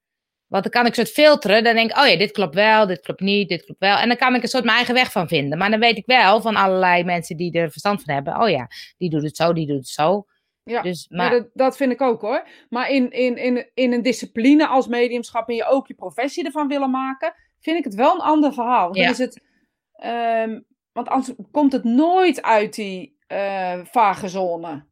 Want 0.53 0.63
dan 0.63 0.73
kan 0.73 0.85
ik 0.85 0.93
soort 0.93 1.09
filteren, 1.09 1.63
dan 1.63 1.75
denk 1.75 1.91
ik, 1.91 1.97
oh 1.97 2.07
ja, 2.07 2.17
dit 2.17 2.31
klopt 2.31 2.55
wel, 2.55 2.87
dit 2.87 2.99
klopt 2.99 3.19
niet, 3.19 3.49
dit 3.49 3.65
klopt 3.65 3.79
wel. 3.79 3.97
En 3.97 4.07
dan 4.07 4.17
kan 4.17 4.35
ik 4.35 4.41
een 4.41 4.47
soort 4.47 4.63
mijn 4.63 4.75
eigen 4.75 4.93
weg 4.93 5.11
van 5.11 5.27
vinden. 5.27 5.57
Maar 5.57 5.69
dan 5.69 5.79
weet 5.79 5.97
ik 5.97 6.05
wel 6.05 6.41
van 6.41 6.55
allerlei 6.55 7.03
mensen 7.03 7.37
die 7.37 7.51
er 7.53 7.71
verstand 7.71 8.01
van 8.03 8.13
hebben, 8.13 8.41
oh 8.41 8.49
ja, 8.49 8.67
die 8.97 9.09
doet 9.09 9.23
het 9.23 9.35
zo, 9.35 9.53
die 9.53 9.67
doet 9.67 9.77
het 9.77 9.87
zo. 9.87 10.25
Ja, 10.63 10.81
Dus, 10.81 11.07
maar 11.09 11.29
dat, 11.29 11.49
dat 11.53 11.77
vind 11.77 11.91
ik 11.91 12.01
ook 12.01 12.21
hoor. 12.21 12.47
Maar 12.69 12.89
in, 12.89 13.11
in, 13.11 13.37
in, 13.37 13.69
in 13.73 13.93
een 13.93 14.01
discipline 14.01 14.67
als 14.67 14.87
mediumschap 14.87 15.49
en 15.49 15.55
je 15.55 15.65
ook 15.65 15.87
je 15.87 15.93
professie 15.93 16.45
ervan 16.45 16.67
willen 16.67 16.91
maken, 16.91 17.33
vind 17.59 17.77
ik 17.77 17.83
het 17.83 17.95
wel 17.95 18.13
een 18.13 18.21
ander 18.21 18.53
verhaal. 18.53 18.83
Want, 18.83 18.97
Ja. 18.97 19.09
is 19.09 19.17
het, 19.17 19.43
ehm, 19.91 20.59
want 20.91 21.07
anders 21.07 21.37
komt 21.51 21.71
het 21.71 21.83
nooit 21.83 22.41
uit 22.41 22.75
die 22.75 23.17
eh, 23.27 23.79
vage 23.83 24.27
zone. 24.27 24.85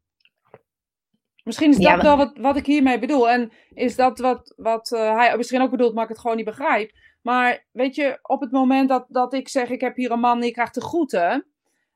Misschien 1.42 1.70
is 1.70 1.76
dat 1.76 1.84
Ja, 1.84 1.94
maar- 1.96 2.04
wel 2.04 2.16
wat, 2.16 2.32
wat 2.36 2.56
ik 2.56 2.66
hiermee 2.66 2.98
bedoel. 2.98 3.30
En 3.30 3.52
is 3.74 3.96
dat 3.96 4.18
wat, 4.18 4.54
wat 4.56 4.92
eh, 4.92 5.16
hij 5.16 5.36
misschien 5.36 5.60
ook 5.62 5.70
bedoelt, 5.70 5.94
maar 5.94 6.02
ik 6.02 6.08
het 6.08 6.18
gewoon 6.18 6.36
niet 6.36 6.44
begrijp. 6.44 6.90
Maar 7.22 7.64
weet 7.72 7.94
je, 7.94 8.18
op 8.22 8.40
het 8.40 8.50
moment 8.50 8.88
dat, 8.88 9.04
dat 9.08 9.32
ik 9.32 9.48
zeg, 9.48 9.70
ik 9.70 9.80
heb 9.80 9.96
hier 9.96 10.10
een 10.10 10.20
man 10.20 10.40
die 10.40 10.52
krijgt 10.52 10.74
de 10.74 10.80
groeten. 10.80 11.46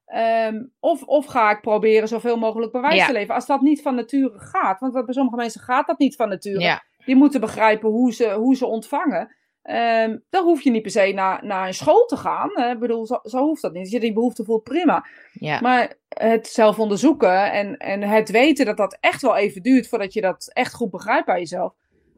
ehm, 0.07 0.65
of, 0.81 1.03
of 1.03 1.27
ga 1.27 1.51
ik 1.51 1.61
proberen 1.61 2.09
zoveel 2.09 2.37
mogelijk 2.37 2.73
bewijs 2.73 2.95
Ja. 2.95 3.07
te 3.07 3.13
leveren. 3.13 3.35
Als 3.35 3.47
dat 3.47 3.61
niet 3.61 3.83
van 3.83 3.95
nature 3.95 4.39
gaat, 4.39 4.81
want 4.81 4.93
bij 4.93 5.05
sommige 5.15 5.37
mensen 5.37 5.61
gaat 5.61 5.87
dat 5.87 5.99
niet 5.99 6.17
van 6.17 6.29
nature. 6.29 6.61
ja, 6.61 6.83
Die 7.05 7.17
moeten 7.17 7.41
begrijpen 7.41 7.89
hoe 7.91 8.13
ze, 8.13 8.31
hoe 8.33 8.57
ze 8.57 8.67
ontvangen. 8.67 9.37
Ehm, 9.67 10.17
dan 10.31 10.45
hoef 10.45 10.63
je 10.63 10.71
niet 10.71 10.83
per 10.83 10.91
se 10.91 11.13
naar, 11.15 11.45
naar 11.47 11.67
een 11.67 11.75
school 11.75 12.05
te 12.07 12.17
gaan. 12.17 12.51
hè. 12.55 12.71
Ik 12.71 12.79
bedoel, 12.79 13.07
zo, 13.07 13.19
zo 13.23 13.39
hoeft 13.39 13.63
dat 13.63 13.73
niet. 13.73 13.83
Als 13.83 13.91
je 13.91 14.01
die 14.01 14.13
behoefte 14.13 14.45
voelt, 14.45 14.63
prima. 14.63 15.07
ja. 15.33 15.61
Maar 15.61 15.95
het 16.09 16.47
zelf 16.47 16.79
onderzoeken 16.79 17.53
en, 17.53 17.77
en 17.77 18.03
het 18.03 18.31
weten 18.31 18.67
dat 18.67 18.77
dat 18.77 18.97
echt 19.01 19.23
wel 19.23 19.37
even 19.37 19.63
duurt 19.63 19.89
voordat 19.89 20.13
je 20.13 20.21
dat 20.21 20.51
echt 20.53 20.75
goed 20.75 20.91
begrijpt 20.91 21.27
bij 21.27 21.39
jezelf. 21.39 21.73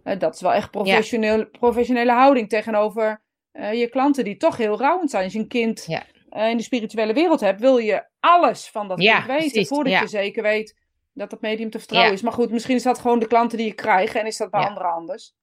eh, 0.05 0.18
dat 0.18 0.34
is 0.34 0.40
wel 0.40 0.53
echt 0.53 0.70
professioneel, 0.70 1.46
professionele 1.46 2.12
houding 2.12 2.49
tegenover 2.49 3.22
eh, 3.53 3.72
je 3.72 3.88
klanten 3.88 4.24
die 4.24 4.36
toch 4.36 4.57
heel 4.57 4.78
rouwend 4.78 5.11
zijn. 5.11 5.24
Als 5.24 5.32
je 5.32 5.38
een 5.38 5.49
kind 5.49 5.84
Ja. 5.86 6.03
eh, 6.30 6.51
in 6.51 6.57
de 6.57 6.62
spirituele 6.62 7.12
wereld 7.12 7.40
hebt, 7.40 7.61
wil 7.61 7.76
je 7.78 8.05
alles 8.20 8.68
van 8.68 8.88
dat 8.88 8.99
kind 9.16 9.26
weten. 9.26 9.51
precies, 9.51 9.68
voordat 9.68 9.92
je 10.01 10.09
zeker 10.09 10.42
weet 10.42 10.76
dat 11.12 11.30
dat 11.30 11.40
medium 11.40 11.70
te 11.70 11.78
vertrouwen 11.78 12.12
is. 12.12 12.22
Maar 12.22 12.32
goed, 12.32 12.51
misschien 12.51 12.76
is 12.76 12.82
dat 12.82 12.99
gewoon 12.99 13.18
de 13.18 13.26
klanten 13.26 13.59
die 13.59 13.66
je 13.66 13.72
krijgt 13.74 14.14
en 14.14 14.26
is 14.26 14.36
dat 14.36 14.51
bij 14.51 14.61
anderen 14.68 14.92
anders. 14.92 15.34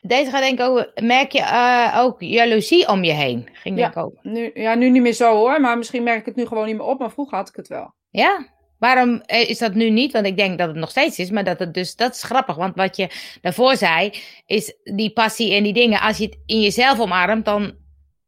Deze 0.00 0.30
gaat 0.30 0.40
denk 0.40 0.58
ik 0.58 0.66
ook, 0.66 0.90
merk 1.02 1.32
je 1.32 1.40
eh, 1.40 1.98
ook 1.98 2.20
jaloezie 2.20 2.88
om 2.88 3.04
je 3.04 3.12
heen? 3.12 3.48
Ging 3.52 3.78
Ja. 3.78 3.82
denk 3.82 3.96
ik 3.96 4.02
ook. 4.02 4.14
Nu, 4.22 4.50
ja, 4.54 4.74
nu 4.74 4.90
niet 4.90 5.02
meer 5.02 5.12
zo 5.12 5.34
hoor, 5.34 5.60
maar 5.60 5.78
misschien 5.78 6.02
merk 6.02 6.18
ik 6.18 6.26
het 6.26 6.36
nu 6.36 6.46
gewoon 6.46 6.66
niet 6.66 6.76
meer 6.76 6.86
op. 6.86 6.98
Maar 6.98 7.10
vroeger 7.10 7.36
had 7.36 7.48
ik 7.48 7.56
het 7.56 7.68
wel. 7.68 7.94
Ja? 8.10 8.46
Waarom 8.78 9.20
eh, 9.20 9.50
is 9.50 9.58
dat 9.58 9.74
nu 9.74 9.90
niet? 9.90 10.12
Want 10.12 10.26
ik 10.26 10.36
denk 10.36 10.58
dat 10.58 10.68
het 10.68 10.76
nog 10.76 10.90
steeds 10.90 11.18
is, 11.18 11.30
maar 11.30 11.44
dat 11.44 11.58
het 11.58 11.74
dus, 11.74 11.96
dat 11.96 12.14
is 12.14 12.22
grappig. 12.22 12.56
Want 12.56 12.76
wat 12.76 12.96
je 12.96 13.08
daarvoor 13.40 13.76
zei, 13.76 14.12
is 14.46 14.74
die 14.82 15.12
passie 15.12 15.54
en 15.54 15.62
die 15.62 15.72
dingen. 15.72 16.00
Als 16.00 16.18
je 16.18 16.24
het 16.24 16.38
in 16.46 16.60
jezelf 16.60 17.00
omarmt, 17.00 17.44
dan 17.44 17.76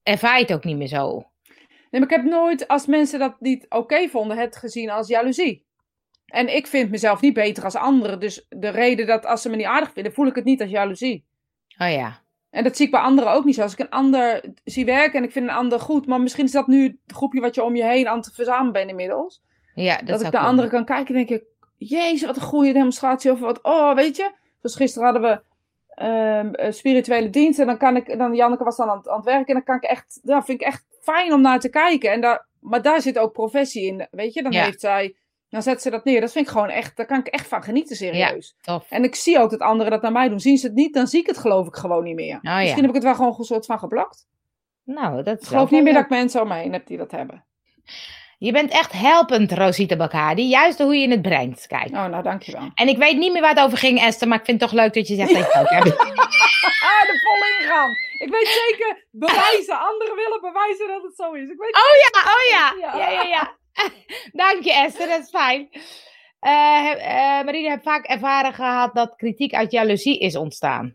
ervaar 0.02 0.36
je 0.36 0.42
het 0.42 0.52
ook 0.52 0.64
niet 0.64 0.76
meer 0.76 0.86
zo. 0.86 1.24
Nee, 1.90 2.00
maar 2.00 2.10
ik 2.10 2.16
heb 2.16 2.24
nooit, 2.24 2.68
als 2.68 2.86
mensen 2.86 3.18
dat 3.18 3.40
niet 3.40 3.66
oké 3.68 4.08
vonden, 4.08 4.38
het 4.38 4.56
gezien 4.56 4.90
als 4.90 5.08
jaloezie. 5.08 5.66
En 6.26 6.56
ik 6.56 6.66
vind 6.66 6.90
mezelf 6.90 7.20
niet 7.20 7.34
beter 7.34 7.64
als 7.64 7.74
anderen. 7.74 8.20
Dus 8.20 8.46
de 8.48 8.68
reden 8.68 9.06
dat 9.06 9.26
als 9.26 9.42
ze 9.42 9.48
me 9.48 9.56
niet 9.56 9.66
aardig 9.66 9.92
vinden, 9.92 10.12
voel 10.12 10.26
ik 10.26 10.34
het 10.34 10.44
niet 10.44 10.60
als 10.60 10.70
jaloezie. 10.70 11.24
Oh 11.83 11.91
ja. 11.91 12.18
En 12.51 12.64
dat 12.64 12.76
zie 12.76 12.85
ik 12.87 12.91
bij 12.93 13.01
anderen 13.01 13.33
ook 13.33 13.45
niet 13.45 13.55
zo. 13.55 13.62
Als 13.62 13.72
ik 13.72 13.78
een 13.78 13.91
ander 13.91 14.45
zie 14.64 14.85
werken 14.85 15.18
en 15.18 15.24
ik 15.24 15.33
vind 15.33 15.49
een 15.49 15.55
ander 15.55 15.81
goed, 15.81 16.07
maar 16.07 16.20
misschien 16.20 16.45
is 16.45 16.53
dat 16.53 16.66
nu 16.66 16.83
het 17.07 17.16
groepje 17.16 17.41
wat 17.41 17.55
je 17.55 17.62
om 17.62 17.76
je 17.76 17.85
heen 17.85 18.09
aan 18.09 18.18
het 18.18 18.31
verzamelen 18.35 18.72
bent 18.72 18.91
inmiddels. 18.91 19.43
Ja, 19.74 19.97
dat, 19.97 20.07
Dat, 20.07 20.20
ik 20.22 20.33
naar 20.33 20.43
anderen 20.43 20.70
kan 20.70 20.85
kijken 20.85 21.14
en 21.14 21.26
denk 21.26 21.41
ik, 21.41 21.47
jezus, 21.76 22.26
wat 22.26 22.37
een 22.37 22.43
goede 22.43 22.72
demonstratie. 22.72 23.33
Of 23.33 23.41
wat, 23.41 23.62
oh, 23.62 23.95
weet 23.95 24.16
je. 24.16 24.31
Dus 24.61 24.74
gisteren 24.76 25.12
hadden 25.12 25.31
we 25.31 25.43
ehm, 25.95 26.49
een 26.53 26.74
spirituele 26.74 27.31
dienst 27.31 27.59
en 27.59 27.66
dan 27.66 27.78
kan 27.78 27.97
ik, 27.97 28.18
dan 28.18 28.35
Janneke 28.35 28.64
was 28.64 28.76
dan 28.76 28.89
aan 28.91 28.97
het, 28.97 29.09
aan 29.09 29.16
het 29.16 29.24
werken 29.24 29.47
en 29.47 29.55
dan 29.55 29.64
kan 29.64 29.76
ik 29.76 29.83
echt, 29.83 30.20
dat 30.22 30.45
vind 30.45 30.61
ik 30.61 30.66
echt 30.66 30.85
fijn 31.03 31.33
om 31.33 31.41
naar 31.41 31.61
te 31.61 31.70
kijken. 31.70 32.12
En 32.12 32.20
daar, 32.20 32.47
maar 32.61 32.83
daar 32.83 33.01
zit 33.03 33.18
ook 33.18 33.33
professie 33.33 33.87
in, 33.87 34.07
weet 34.11 34.35
je. 34.35 34.43
Dan 34.43 34.53
Ja. 34.53 34.64
heeft 34.64 34.81
zij, 34.81 35.16
dan 35.51 35.62
zet 35.62 35.82
ze 35.82 35.90
dat 35.90 36.05
neer. 36.05 36.20
Dat 36.20 36.32
vind 36.32 36.46
ik 36.46 36.53
gewoon 36.53 36.68
echt, 36.68 36.96
daar 36.96 37.07
kan 37.07 37.18
ik 37.18 37.26
echt 37.26 37.46
van 37.46 37.62
genieten, 37.62 37.96
serieus. 37.96 38.55
Tof. 38.61 38.90
En 38.90 39.05
ik 39.05 39.14
zie 39.14 39.38
ook 39.38 39.51
dat 39.51 39.61
anderen 39.61 39.92
dat 39.92 40.03
naar 40.03 40.12
mij 40.12 40.28
doen. 40.28 40.40
Zien 40.40 40.59
ze 40.59 40.66
het 40.66 40.74
niet, 40.74 40.94
dan 40.94 41.07
zie 41.07 41.20
ik 41.20 41.26
het 41.26 41.38
geloof 41.38 41.66
ik 41.66 41.74
gewoon 41.76 42.05
niet 42.05 42.14
meer. 42.14 42.36
Oh 42.36 42.40
ja. 42.42 42.57
Misschien 42.59 42.80
heb 42.80 42.88
ik 42.88 42.94
het 42.94 43.05
wel 43.05 43.14
gewoon 43.14 43.34
een 43.38 43.44
soort 43.44 43.66
van 43.66 43.78
geblokt. 43.78 44.26
Nou, 44.84 45.22
dat 45.22 45.40
Ik 45.42 45.48
geloof 45.48 45.70
niet 45.70 45.82
meer 45.82 45.92
dat 45.92 46.03
ik 46.03 46.09
mensen 46.09 46.42
om 46.42 46.48
me 46.48 46.55
heen 46.55 46.72
heb 46.72 46.86
die 46.86 46.96
dat 46.98 47.11
hebben. 47.11 47.44
Je 48.38 48.53
bent 48.53 48.70
echt 48.70 48.92
helpend, 48.92 49.53
Rosita 49.53 49.96
Bacardi. 49.96 50.48
Juist 50.48 50.78
hoe 50.78 50.96
je 50.96 51.09
het 51.11 51.22
brengt. 51.22 51.66
Kijk. 51.66 51.88
Oh, 51.88 52.05
nou 52.07 52.22
dankjewel. 52.22 52.70
En 52.74 52.88
ik 52.88 52.96
weet 52.96 53.18
niet 53.18 53.32
meer 53.32 53.40
waar 53.40 53.55
het 53.55 53.64
over 53.64 53.78
ging, 53.78 54.01
Esther. 54.01 54.28
Maar 54.28 54.38
ik 54.38 54.44
vind 54.44 54.61
het 54.61 54.70
toch 54.70 54.80
leuk 54.80 54.94
dat 54.94 55.09
je 55.09 55.14
zegt 55.14 55.28
dat 55.28 55.38
je 55.38 55.44
het 55.44 55.57
ook 55.57 55.68
hebt. 55.78 55.98
Ah, 56.01 57.09
er 57.11 57.20
vol 57.24 57.61
ingaan. 57.61 57.90
Ik 58.18 58.30
weet 58.30 58.46
zeker 58.46 59.07
bewijzen. 59.11 59.78
Anderen 59.78 60.16
willen 60.16 60.40
bewijzen 60.40 60.88
dat 60.88 61.03
het 61.03 61.16
zo 61.16 61.32
is. 61.32 61.48
Ik 61.51 61.59
weet 61.59 61.74
Oh 61.74 61.94
ja, 62.05 62.32
oh 62.32 62.42
ja. 62.51 62.74
Ja. 62.86 62.98
Ja, 62.98 63.11
ja, 63.11 63.22
ja. 63.22 63.59
Dank 64.32 64.62
je, 64.64 64.72
Esther. 64.74 65.08
Dat 65.08 65.20
is 65.20 65.28
fijn. 65.28 65.68
Eh 66.40 66.84
heb- 66.84 66.98
Marine 67.44 67.68
heeft 67.70 67.82
vaak 67.82 68.04
ervaren 68.06 68.54
gehad 68.54 68.94
dat 68.94 69.16
kritiek 69.16 69.54
uit 69.54 69.70
jaloezie 69.70 70.18
is 70.18 70.36
ontstaan. 70.36 70.94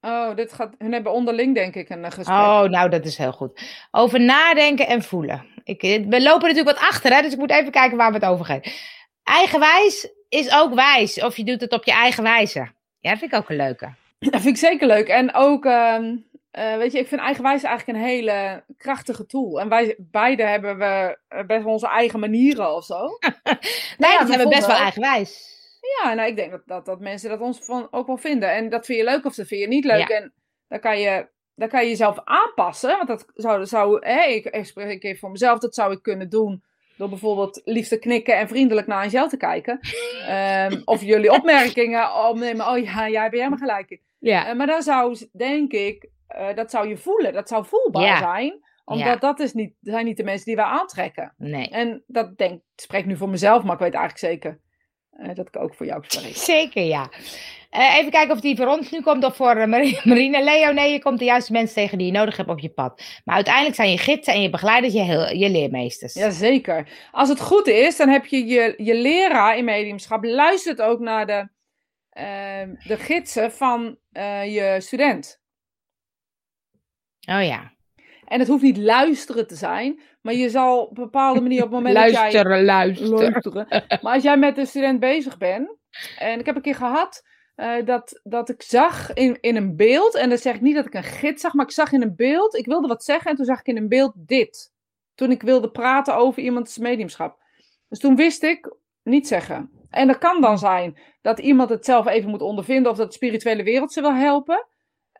Oh, 0.00 0.34
dit 0.36 0.52
gaat. 0.52 0.74
Hun 0.78 0.92
hebben 0.92 1.12
onderling, 1.12 1.54
denk 1.54 1.74
ik, 1.74 1.88
een 1.88 2.04
eh, 2.04 2.10
gesprek. 2.10 2.36
Oh, 2.38 2.62
nou, 2.62 2.88
dat 2.90 3.04
is 3.04 3.16
heel 3.16 3.32
goed. 3.32 3.60
Over 3.90 4.20
nadenken 4.20 4.86
en 4.86 5.02
voelen. 5.02 5.46
Ik, 5.64 5.80
we 5.82 6.22
lopen 6.22 6.48
natuurlijk 6.48 6.78
wat 6.78 6.88
achter, 6.88 7.12
hè, 7.14 7.22
dus 7.22 7.32
ik 7.32 7.38
moet 7.38 7.50
even 7.50 7.70
kijken 7.70 7.96
waar 7.96 8.08
we 8.12 8.18
het 8.18 8.26
over 8.26 8.44
gaan. 8.44 8.60
Eigenwijs 9.22 10.08
is 10.28 10.54
ook 10.54 10.74
wijs. 10.74 11.22
Of 11.22 11.36
je 11.36 11.44
doet 11.44 11.60
het 11.60 11.72
op 11.72 11.84
je 11.84 11.92
eigen 11.92 12.22
wijze. 12.22 12.58
Ja, 13.00 13.10
dat 13.10 13.18
vind 13.18 13.32
ik 13.32 13.38
ook 13.38 13.48
een 13.50 13.56
leuke. 13.56 13.94
Dat 14.18 14.40
vind 14.40 14.46
ik 14.46 14.56
zeker 14.56 14.86
leuk. 14.86 15.08
En 15.08 15.34
ook, 15.34 15.64
ehm, 15.64 16.16
eh, 16.58 16.76
weet 16.76 16.92
je, 16.92 16.98
ik 16.98 17.08
vind 17.08 17.20
eigenwijs 17.20 17.62
eigenlijk 17.62 17.98
een 17.98 18.04
hele 18.04 18.64
krachtige 18.76 19.26
tool. 19.26 19.60
En 19.60 19.68
wij 19.68 19.94
beide 19.98 20.42
hebben 20.42 20.78
we 20.78 21.18
eh, 21.28 21.46
best 21.46 21.62
wel 21.62 21.72
onze 21.72 21.88
eigen 21.88 22.20
manieren 22.20 22.74
of 22.74 22.84
zo. 22.84 23.00
Nee, 23.98 24.10
ja, 24.10 24.18
dat 24.18 24.28
hebben 24.28 24.48
we 24.48 24.54
best 24.54 24.66
wel 24.66 24.76
eigenwijs. 24.76 25.56
Ja, 26.02 26.14
nou, 26.14 26.28
ik 26.28 26.36
denk 26.36 26.50
dat, 26.50 26.62
dat, 26.66 26.84
dat 26.86 27.00
mensen 27.00 27.30
dat 27.30 27.40
ons 27.40 27.58
van, 27.64 27.88
ook 27.90 28.06
wel 28.06 28.16
vinden. 28.16 28.52
En 28.52 28.68
dat 28.68 28.86
vind 28.86 28.98
je 28.98 29.04
leuk 29.04 29.24
of 29.24 29.34
dat 29.34 29.46
vind 29.46 29.60
je 29.60 29.68
niet 29.68 29.84
leuk. 29.84 30.08
Ja. 30.08 30.16
En 30.16 30.32
dan 30.68 30.80
kan, 30.80 31.00
je, 31.00 31.28
dan 31.54 31.68
kan 31.68 31.82
je 31.82 31.88
jezelf 31.88 32.20
aanpassen. 32.24 32.96
Want 32.96 33.08
dat 33.08 33.26
zou, 33.34 33.66
zou 33.66 34.06
hè, 34.06 34.22
ik, 34.22 34.44
ik 34.44 34.64
spreek 34.64 35.04
even 35.04 35.18
voor 35.18 35.30
mezelf, 35.30 35.58
dat 35.58 35.74
zou 35.74 35.92
ik 35.92 36.02
kunnen 36.02 36.28
doen. 36.28 36.62
Door 36.96 37.08
bijvoorbeeld 37.08 37.60
lief 37.64 37.88
te 37.88 37.98
knikken 37.98 38.36
en 38.36 38.48
vriendelijk 38.48 38.86
naar 38.86 39.04
Angel 39.04 39.28
te 39.28 39.36
kijken. 39.36 39.80
Ehm, 40.26 40.80
of 40.84 41.02
jullie 41.02 41.32
opmerkingen 41.32 42.28
opnemen. 42.28 42.68
Oh 42.68 42.78
ja, 42.78 43.08
jij 43.08 43.22
hebt 43.22 43.34
helemaal 43.34 43.58
gelijk. 43.58 44.00
Ja. 44.18 44.48
Eh, 44.48 44.56
maar 44.56 44.66
dan 44.66 44.82
zou, 44.82 45.28
denk 45.32 45.72
ik, 45.72 46.08
eh, 46.28 46.54
dat 46.54 46.70
zou 46.70 46.88
je 46.88 46.96
voelen. 46.96 47.32
Dat 47.32 47.48
zou 47.48 47.64
voelbaar 47.66 48.02
Ja. 48.02 48.18
zijn. 48.18 48.66
Omdat 48.84 49.06
Ja. 49.06 49.16
dat 49.16 49.40
is 49.40 49.52
niet, 49.52 49.74
zijn 49.80 50.04
niet 50.04 50.16
de 50.16 50.24
mensen 50.24 50.44
die 50.44 50.56
wij 50.56 50.64
aantrekken. 50.64 51.34
Nee. 51.36 51.68
En 51.68 52.02
dat 52.06 52.38
denk, 52.38 52.52
ik 52.52 52.62
spreek 52.82 53.06
nu 53.06 53.16
voor 53.16 53.28
mezelf, 53.28 53.62
maar 53.62 53.72
ik 53.72 53.78
weet 53.80 53.94
eigenlijk 53.94 54.24
zeker 54.34 54.60
eh, 55.10 55.34
dat 55.34 55.46
ik 55.48 55.56
ook 55.56 55.74
voor 55.74 55.86
jou 55.86 56.04
spreek. 56.06 56.36
Zeker, 56.54 56.82
ja. 56.82 57.10
Eh, 57.70 57.96
even 57.96 58.10
kijken 58.10 58.34
of 58.34 58.40
die 58.40 58.56
voor 58.56 58.66
ons 58.66 58.90
nu 58.90 59.00
komt 59.00 59.24
of 59.24 59.36
voor 59.36 59.56
uh, 59.56 59.66
Marine. 60.04 60.42
Leo, 60.44 60.72
nee, 60.72 60.92
je 60.92 61.02
komt 61.02 61.18
de 61.18 61.24
juiste 61.24 61.52
mensen 61.52 61.74
tegen 61.74 61.98
die 61.98 62.06
je 62.06 62.12
nodig 62.12 62.36
hebt 62.36 62.48
op 62.48 62.58
je 62.58 62.68
pad. 62.68 63.02
Maar 63.24 63.34
uiteindelijk 63.34 63.74
zijn 63.74 63.90
je 63.90 63.98
gidsen 63.98 64.32
en 64.34 64.42
je 64.42 64.50
begeleiders 64.50 64.92
je, 64.92 65.00
heel, 65.02 65.28
je 65.28 65.50
leermeesters. 65.50 66.14
Jazeker. 66.14 66.88
Als 67.12 67.28
het 67.28 67.40
goed 67.40 67.66
is, 67.66 67.96
dan 67.96 68.08
heb 68.08 68.26
je 68.26 68.46
je, 68.46 68.74
je 68.76 68.94
leraar 68.94 69.56
in 69.56 69.64
mediumschap. 69.64 70.24
Luistert 70.24 70.80
ook 70.80 71.00
naar 71.00 71.26
de, 71.26 71.48
uh, 72.20 72.76
de 72.86 72.96
gidsen 72.96 73.52
van 73.52 73.98
je 74.44 74.76
student. 74.78 75.40
Oh 77.28 77.44
ja. 77.44 77.72
En 78.24 78.38
het 78.38 78.48
hoeft 78.48 78.62
niet 78.62 78.76
luisteren 78.76 79.46
te 79.46 79.54
zijn, 79.54 80.00
maar 80.22 80.34
je 80.34 80.48
zal 80.48 80.82
op 80.82 80.98
een 80.98 81.04
bepaalde 81.04 81.40
manier 81.40 81.58
op 81.62 81.70
het 81.70 81.78
moment 81.78 81.94
luisteren, 81.94 82.24
dat 82.24 82.32
jij... 82.32 82.64
Luisteren, 82.64 83.18
luisteren. 83.18 83.66
Maar 84.02 84.14
als 84.14 84.22
jij 84.22 84.36
met 84.36 84.58
een 84.58 84.66
student 84.66 85.00
bezig 85.00 85.38
bent, 85.38 85.76
en 86.18 86.38
ik 86.38 86.46
heb 86.46 86.56
een 86.56 86.62
keer 86.62 86.74
gehad 86.74 87.22
uh, 87.56 87.84
dat, 87.84 88.20
dat 88.22 88.48
ik 88.48 88.62
zag 88.62 89.12
in, 89.12 89.38
in 89.40 89.56
een 89.56 89.76
beeld, 89.76 90.14
en 90.14 90.28
dan 90.28 90.38
zeg 90.38 90.54
ik 90.54 90.60
niet 90.60 90.74
dat 90.74 90.86
ik 90.86 90.94
een 90.94 91.02
gids 91.02 91.42
zag, 91.42 91.52
maar 91.54 91.64
ik 91.64 91.72
zag 91.72 91.92
in 91.92 92.02
een 92.02 92.16
beeld, 92.16 92.56
ik 92.56 92.66
wilde 92.66 92.88
wat 92.88 93.04
zeggen 93.04 93.30
en 93.30 93.36
toen 93.36 93.44
zag 93.44 93.60
ik 93.60 93.66
in 93.66 93.76
een 93.76 93.88
beeld 93.88 94.12
dit. 94.16 94.72
Toen 95.14 95.30
ik 95.30 95.42
wilde 95.42 95.70
praten 95.70 96.16
over 96.16 96.42
iemands 96.42 96.78
mediumschap. 96.78 97.38
Dus 97.88 97.98
toen 97.98 98.16
wist 98.16 98.42
ik 98.42 98.76
niet 99.02 99.28
zeggen. 99.28 99.70
En 99.90 100.06
dat 100.06 100.18
kan 100.18 100.40
dan 100.40 100.58
zijn 100.58 100.98
dat 101.20 101.38
iemand 101.38 101.70
het 101.70 101.84
zelf 101.84 102.06
even 102.06 102.30
moet 102.30 102.42
ondervinden 102.42 102.90
of 102.90 102.98
dat 102.98 103.06
de 103.06 103.14
spirituele 103.14 103.62
wereld 103.62 103.92
ze 103.92 104.00
wil 104.00 104.14
helpen. 104.14 104.66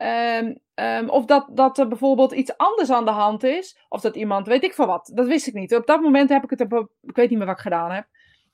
Um, 0.02 0.58
um, 0.80 1.08
of 1.08 1.24
dat, 1.24 1.48
dat 1.50 1.78
er 1.78 1.88
bijvoorbeeld 1.88 2.32
iets 2.32 2.56
anders 2.56 2.90
aan 2.90 3.04
de 3.04 3.10
hand 3.10 3.42
is. 3.42 3.78
Of 3.88 4.00
dat 4.00 4.16
iemand, 4.16 4.46
weet 4.46 4.64
ik 4.64 4.74
van 4.74 4.86
wat. 4.86 5.10
Dat 5.14 5.26
wist 5.26 5.46
ik 5.46 5.54
niet. 5.54 5.74
Op 5.74 5.86
dat 5.86 6.00
moment 6.00 6.28
heb 6.28 6.44
ik 6.44 6.50
het, 6.50 6.60
ik 7.02 7.16
weet 7.16 7.30
niet 7.30 7.38
meer 7.38 7.46
wat 7.46 7.56
ik 7.56 7.62
gedaan 7.62 7.90
heb. 7.90 8.06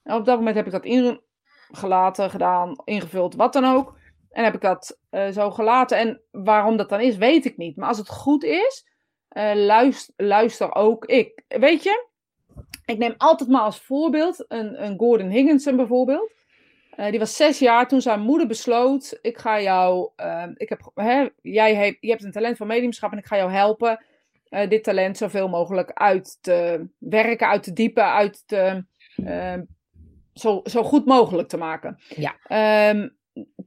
Op 0.05 0.25
dat 0.25 0.39
moment 0.39 0.57
heb 0.57 0.67
ik 0.67 0.73
dat 0.73 0.85
ingelaten, 0.85 2.31
gedaan, 2.31 2.77
ingevuld, 2.85 3.35
wat 3.35 3.53
dan 3.53 3.65
ook. 3.65 3.97
En 4.31 4.45
heb 4.45 4.55
ik 4.55 4.61
dat 4.61 4.99
uh, 5.11 5.29
zo 5.29 5.51
gelaten. 5.51 5.99
En 5.99 6.23
waarom 6.31 6.77
dat 6.77 6.89
dan 6.89 7.01
is, 7.01 7.17
weet 7.17 7.45
ik 7.45 7.57
niet. 7.57 7.77
Maar 7.77 7.89
als 7.89 7.99
het 7.99 8.09
goed 8.09 8.45
is, 8.45 8.87
uh, 9.37 9.55
luister, 9.55 10.15
luister 10.17 10.75
ook 10.75 11.05
ik. 11.05 11.45
Weet 11.49 11.83
je, 11.83 12.07
ik 12.85 12.99
neem 12.99 13.15
altijd 13.17 13.49
maar 13.49 13.61
als 13.61 13.81
voorbeeld 13.81 14.45
een, 14.49 14.85
een 14.85 14.99
Gordon 14.99 15.29
Higginson 15.29 15.77
bijvoorbeeld. 15.77 16.33
Uh, 16.97 17.11
die 17.11 17.19
was 17.19 17.37
zes 17.37 17.59
jaar 17.59 17.89
toen 17.89 18.01
zijn 18.01 18.21
moeder 18.21 18.47
besloot: 18.47 19.19
Ik 19.23 19.39
ga 19.39 19.61
jou. 19.61 20.11
Uh, 20.17 20.45
ik 20.55 20.69
heb, 20.69 20.91
hè, 20.95 21.29
jij 21.43 21.75
heeft, 21.75 21.97
je 22.01 22.11
hebt 22.11 22.23
een 22.23 22.33
talent 22.33 22.57
voor 22.57 22.67
mediumschap 22.67 23.13
en 23.13 23.19
ik 23.19 23.27
ga 23.27 23.37
jou 23.37 23.53
helpen. 23.53 24.05
Uh, 24.51 24.69
dit 24.69 24.85
talent 24.85 25.17
zoveel 25.17 25.49
mogelijk 25.49 25.91
uit 25.93 26.39
te 26.41 26.89
werken, 26.99 27.49
uit 27.49 27.63
te 27.63 27.73
diepen, 27.73 28.13
uit 28.13 28.43
te. 28.47 28.85
Ehm, 29.17 29.63
zo, 30.35 30.61
zo 30.65 30.83
goed 30.83 31.07
mogelijk 31.07 31.49
te 31.49 31.57
maken. 31.57 31.99
Ja. 32.09 32.91
Um, 32.91 33.17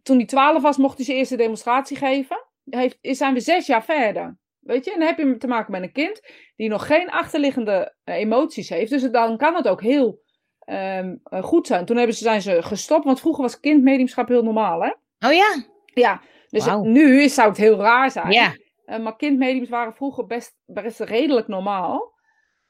toen 0.04 0.18
hij 0.18 0.26
twaalf 0.26 0.62
was, 0.62 0.78
mocht 0.78 0.96
hij 0.96 1.06
zijn 1.06 1.18
eerste 1.18 1.36
demonstratie 1.36 1.98
geven. 1.98 2.46
Heeft, 2.70 2.98
zijn 3.02 3.34
we 3.34 3.40
zes 3.40 3.66
jaar 3.66 3.84
verder. 3.84 4.38
Weet 4.60 4.86
je, 4.86 4.94
en 4.94 5.00
dan 5.00 5.08
heb 5.08 5.18
je 5.18 5.38
te 5.38 5.48
maken 5.48 5.72
met 5.72 5.82
een 5.82 5.92
kind 5.92 6.22
die 6.56 6.70
nog 6.70 6.88
geen 6.88 7.10
achterliggende 7.10 7.96
emoties 8.04 8.70
heeft. 8.70 8.90
Dus 8.90 9.12
dan 9.12 9.38
kan 9.38 9.56
het 9.56 9.68
ook 9.68 9.82
heel 9.82 10.22
um, 10.70 11.22
goed 11.44 11.68
zijn. 11.68 11.86
Toen 11.86 11.98
hebben 11.98 12.16
ze, 12.16 12.24
zijn 12.24 12.42
ze 12.42 12.64
gestopt, 12.64 13.06
want 13.06 13.20
vroeger 13.20 13.44
was 13.44 13.60
kindmediumschap 13.60 14.28
heel 14.28 14.44
normaal, 14.44 14.82
hè? 14.82 14.90
Oh 15.28 15.34
ja? 15.34 15.64
Ja, 15.94 16.22
dus 16.50 16.66
wow. 16.66 16.86
nu 16.86 17.22
is, 17.22 17.34
zou 17.34 17.50
het 17.50 17.58
heel 17.58 17.78
raar 17.78 18.12
zijn. 18.12 18.32
Ja. 18.32 18.56
Uh, 18.86 19.00
maar 19.00 19.16
kindmediums 19.16 19.70
waren 19.70 19.94
vroeger 19.94 20.26
best, 20.26 20.56
best 20.66 21.00
redelijk 21.00 21.48
normaal. 21.48 22.14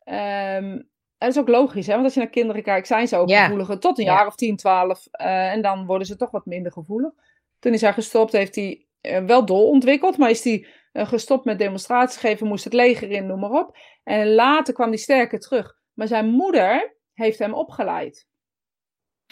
Um, 0.05 0.89
dat 1.17 1.29
is 1.29 1.37
ook 1.37 1.47
logisch, 1.47 1.87
hè? 1.87 1.93
want 1.93 2.05
als 2.05 2.13
je 2.13 2.19
naar 2.19 2.29
kinderen 2.29 2.63
kijkt, 2.63 2.87
zijn 2.87 3.07
ze 3.07 3.17
ook 3.17 3.29
ja. 3.29 3.43
gevoeliger. 3.43 3.79
Tot 3.79 3.99
een 3.99 4.05
jaar 4.05 4.27
of 4.27 4.35
10, 4.35 4.55
12. 4.55 5.07
Uh, 5.21 5.51
en 5.51 5.61
dan 5.61 5.85
worden 5.85 6.07
ze 6.07 6.15
toch 6.15 6.31
wat 6.31 6.45
minder 6.45 6.71
gevoelig. 6.71 7.11
Toen 7.59 7.73
is 7.73 7.81
hij 7.81 7.93
gestopt, 7.93 8.31
heeft 8.31 8.55
hij 8.55 8.85
uh, 9.01 9.25
wel 9.25 9.45
doorontwikkeld, 9.45 10.17
maar 10.17 10.29
is 10.29 10.43
hij 10.43 10.67
uh, 10.93 11.07
gestopt 11.07 11.45
met 11.45 11.59
demonstraties 11.59 12.19
geven, 12.19 12.47
moest 12.47 12.63
het 12.63 12.73
leger 12.73 13.11
in, 13.11 13.25
noem 13.25 13.39
maar 13.39 13.51
op. 13.51 13.77
En 14.03 14.33
later 14.33 14.73
kwam 14.73 14.87
hij 14.87 14.97
sterker 14.97 15.39
terug. 15.39 15.75
Maar 15.93 16.07
zijn 16.07 16.29
moeder 16.29 16.96
heeft 17.17 17.39
hem 17.39 17.53
opgeleid. 17.53 18.27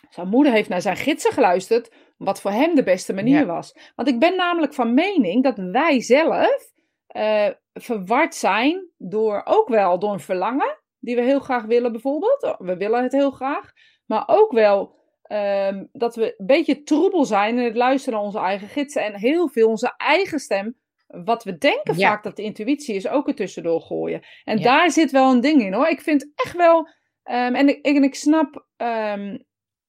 Zijn 0.10 0.28
moeder 0.28 0.54
heeft 0.54 0.70
naar 0.70 0.82
zijn 0.82 0.96
gidsen 0.98 1.32
geluisterd, 1.32 1.92
wat 2.18 2.42
voor 2.42 2.52
hem 2.52 2.76
de 2.76 2.84
beste 2.84 3.14
manier 3.14 3.40
ja. 3.40 3.46
was. 3.46 3.78
Want 3.96 4.08
ik 4.08 4.20
ben 4.20 4.36
namelijk 4.36 4.74
van 4.74 4.94
mening 4.94 5.44
dat 5.44 5.58
wij 5.58 6.02
zelf 6.02 6.72
uh, 7.16 7.50
verward 7.74 8.36
zijn 8.36 8.90
door 8.98 9.42
ook 9.46 9.68
wel 9.68 10.00
door 10.00 10.14
een 10.14 10.20
verlangen, 10.20 10.80
die 11.00 11.16
we 11.16 11.22
heel 11.22 11.40
graag 11.40 11.64
willen 11.66 11.92
bijvoorbeeld. 11.92 12.56
We 12.58 12.78
willen 12.78 13.04
het 13.04 13.12
heel 13.12 13.32
graag. 13.32 13.72
Maar 14.06 14.24
ook 14.26 14.52
wel 14.52 14.96
um, 15.32 15.90
dat 15.92 16.16
we 16.16 16.36
een 16.38 16.46
beetje 16.46 16.84
troebel 16.84 17.26
zijn 17.26 17.58
in 17.58 17.64
het 17.64 17.76
luisteren 17.76 18.14
naar 18.18 18.28
onze 18.28 18.40
eigen 18.40 18.68
gidsen. 18.68 19.04
En 19.04 19.16
heel 19.16 19.50
veel 19.50 19.70
onze 19.70 19.94
eigen 19.98 20.40
stem, 20.40 20.76
wat 21.08 21.44
we 21.44 21.58
denken 21.58 21.98
Ja. 21.98 22.10
vaak 22.10 22.24
dat 22.24 22.36
de 22.36 22.44
intuïtie 22.44 22.96
is, 22.96 23.08
ook 23.08 23.28
er 23.28 23.36
tussendoor 23.36 23.82
gooien. 23.82 24.22
En 24.44 24.58
Ja. 24.58 24.64
daar 24.64 24.92
zit 24.92 25.12
wel 25.12 25.32
een 25.32 25.42
ding 25.42 25.62
in 25.62 25.74
hoor. 25.74 25.88
Ik 25.88 26.02
vind 26.02 26.32
echt 26.36 26.56
wel 26.58 26.88
Um, 27.32 27.56
en, 27.56 27.70
ik, 27.70 27.86
en 27.86 28.04
ik 28.04 28.16
snap 28.16 28.66
um, 28.78 29.46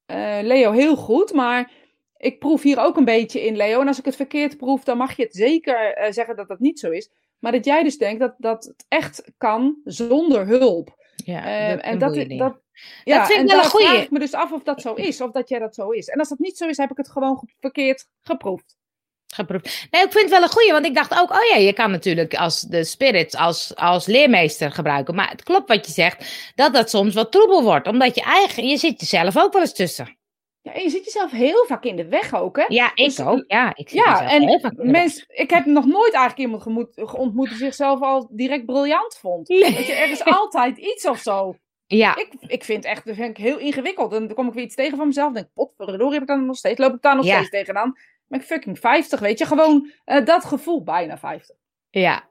uh, 0.07 0.39
Leo 0.43 0.73
heel 0.73 0.97
goed, 0.97 1.33
maar 1.33 1.73
ik 2.17 2.39
proef 2.39 2.63
hier 2.63 2.79
ook 2.79 2.97
een 2.97 3.05
beetje 3.05 3.45
in 3.45 3.57
Leo. 3.57 3.81
En 3.81 3.89
als 3.89 3.99
ik 3.99 4.05
het 4.05 4.17
verkeerd 4.17 4.57
proef, 4.57 4.85
dan 4.85 4.97
mag 4.97 5.17
je 5.17 5.23
het 5.23 5.35
zeker 5.35 5.99
uh, 5.99 6.13
zeggen 6.13 6.37
dat 6.37 6.49
dat 6.49 6.59
niet 6.59 6.79
zo 6.79 6.91
is. 6.91 7.11
Maar 7.39 7.53
dat 7.53 7.65
jij 7.65 7.83
dus 7.83 7.99
denkt 7.99 8.21
dat, 8.21 8.35
dat 8.39 8.65
het 8.65 8.85
echt 8.89 9.23
kan 9.37 9.77
zonder 9.85 10.47
hulp. 10.47 11.05
Ja, 11.17 11.45
uh, 11.45 11.87
en 11.87 11.99
dat, 11.99 12.15
dat, 12.15 12.29
dat, 12.29 12.61
ja, 13.05 13.27
vind 13.27 13.41
ik 13.41 13.49
wel 13.49 13.59
een 13.59 13.71
goeie. 13.71 13.87
vraag 13.87 14.03
ik 14.03 14.11
me 14.11 14.19
dus 14.19 14.35
af 14.35 14.53
of 14.53 14.63
dat 14.63 14.81
zo 14.81 14.95
is, 14.95 15.21
of 15.21 15.31
dat 15.31 15.49
jij 15.49 15.59
dat 15.59 15.75
zo 15.75 15.91
is. 15.91 16.09
En 16.09 16.19
als 16.19 16.29
dat 16.29 16.39
niet 16.39 16.57
zo 16.57 16.69
is, 16.69 16.77
heb 16.77 16.91
ik 16.91 16.97
het 16.97 17.11
gewoon 17.11 17.39
ge 17.39 17.47
verkeerd 17.61 18.09
geproefd. 18.21 18.76
Geproefd. 19.35 19.87
Nee, 19.91 20.03
ik 20.05 20.13
vind 20.13 20.23
het 20.25 20.31
wel 20.33 20.43
een 20.43 20.49
goeie, 20.49 20.73
want 20.73 20.87
ik 20.87 20.95
dacht 20.95 21.19
ook, 21.21 21.31
oh 21.31 21.45
ja, 21.51 21.57
je 21.57 21.73
kan 21.73 21.91
natuurlijk 21.91 22.35
als 22.35 22.61
de 22.61 22.85
spirits 22.85 23.35
als, 23.37 23.73
als 23.77 24.07
leermeester 24.07 24.73
gebruiken. 24.73 25.15
Maar 25.15 25.31
het 25.31 25.43
klopt 25.43 25.69
wat 25.69 25.87
je 25.87 25.93
zegt, 25.93 26.51
dat 26.55 26.75
dat 26.75 26.91
soms 26.91 27.15
wat 27.15 27.33
troebel 27.33 27.63
wordt. 27.63 27.87
Omdat 27.89 28.15
je 28.15 28.23
eigen, 28.23 28.67
je 28.69 28.77
zit 28.77 29.01
jezelf 29.01 29.37
ook 29.39 29.53
wel 29.53 29.63
eens 29.63 29.75
tussen. 29.75 30.17
Ja, 30.63 30.73
en 30.73 30.83
je 30.83 30.91
zit 30.91 31.05
jezelf 31.05 31.31
heel 31.31 31.65
vaak 31.67 31.85
in 31.85 31.97
de 31.97 32.09
weg 32.09 32.35
ook, 32.35 32.57
hè? 32.57 32.65
Ja, 32.69 32.91
ik 32.95 33.05
Dus, 33.05 33.21
ook. 33.21 33.45
Ja, 33.47 33.73
ik 33.75 33.89
zit 33.89 33.99
Ja, 34.05 34.11
mezelf 34.11 34.31
heel 34.31 34.41
en 34.55 34.61
vaak 34.61 34.71
in 34.73 34.77
de 34.77 34.83
weg. 34.83 34.93
mens, 34.93 35.25
ik 35.29 35.51
heb 35.51 35.65
nog 35.67 35.85
nooit 35.87 36.13
eigenlijk 36.13 36.39
iemand 36.39 36.63
gemoet, 36.63 37.13
ontmoet 37.15 37.49
die 37.49 37.57
zichzelf 37.59 38.01
al 38.03 38.29
direct 38.31 38.65
briljant 38.67 39.17
vond. 39.21 39.49
Nee. 39.49 39.61
Weet 39.75 39.87
je, 39.87 39.93
er 39.93 40.11
is 40.11 40.25
altijd 40.25 40.79
iets 40.79 41.07
of 41.07 41.19
zo. 41.19 41.57
Ja, 41.87 42.17
Ik, 42.17 42.29
ik 42.41 42.65
vind 42.65 42.85
echt, 42.85 43.05
dat 43.07 43.15
vind 43.15 43.29
ik 43.39 43.45
heel 43.45 43.59
ingewikkeld. 43.59 44.13
En 44.13 44.27
dan 44.27 44.37
kom 44.37 44.47
ik 44.49 44.53
weer 44.55 44.65
iets 44.65 44.75
tegen 44.75 44.97
van 44.97 45.07
mezelf. 45.07 45.33
denk 45.33 45.47
ik, 45.47 45.53
potverdorie, 45.55 46.13
heb 46.13 46.23
ik 46.23 46.29
dan 46.29 46.47
nog 46.47 46.57
steeds, 46.57 46.79
loop 46.79 46.95
ik 46.95 47.03
daar 47.03 47.17
nog 47.17 47.25
Ja. 47.25 47.35
steeds 47.35 47.51
tegenaan. 47.51 47.93
Ben 48.29 48.41
ik 48.41 48.47
fucking 48.47 48.79
50, 48.79 49.21
weet 49.21 49.39
je. 49.39 49.47
Gewoon 49.47 49.91
eh, 50.05 50.25
dat 50.25 50.45
gevoel, 50.45 50.83
bijna 50.83 51.19
50. 51.19 51.57
ja, 51.91 52.25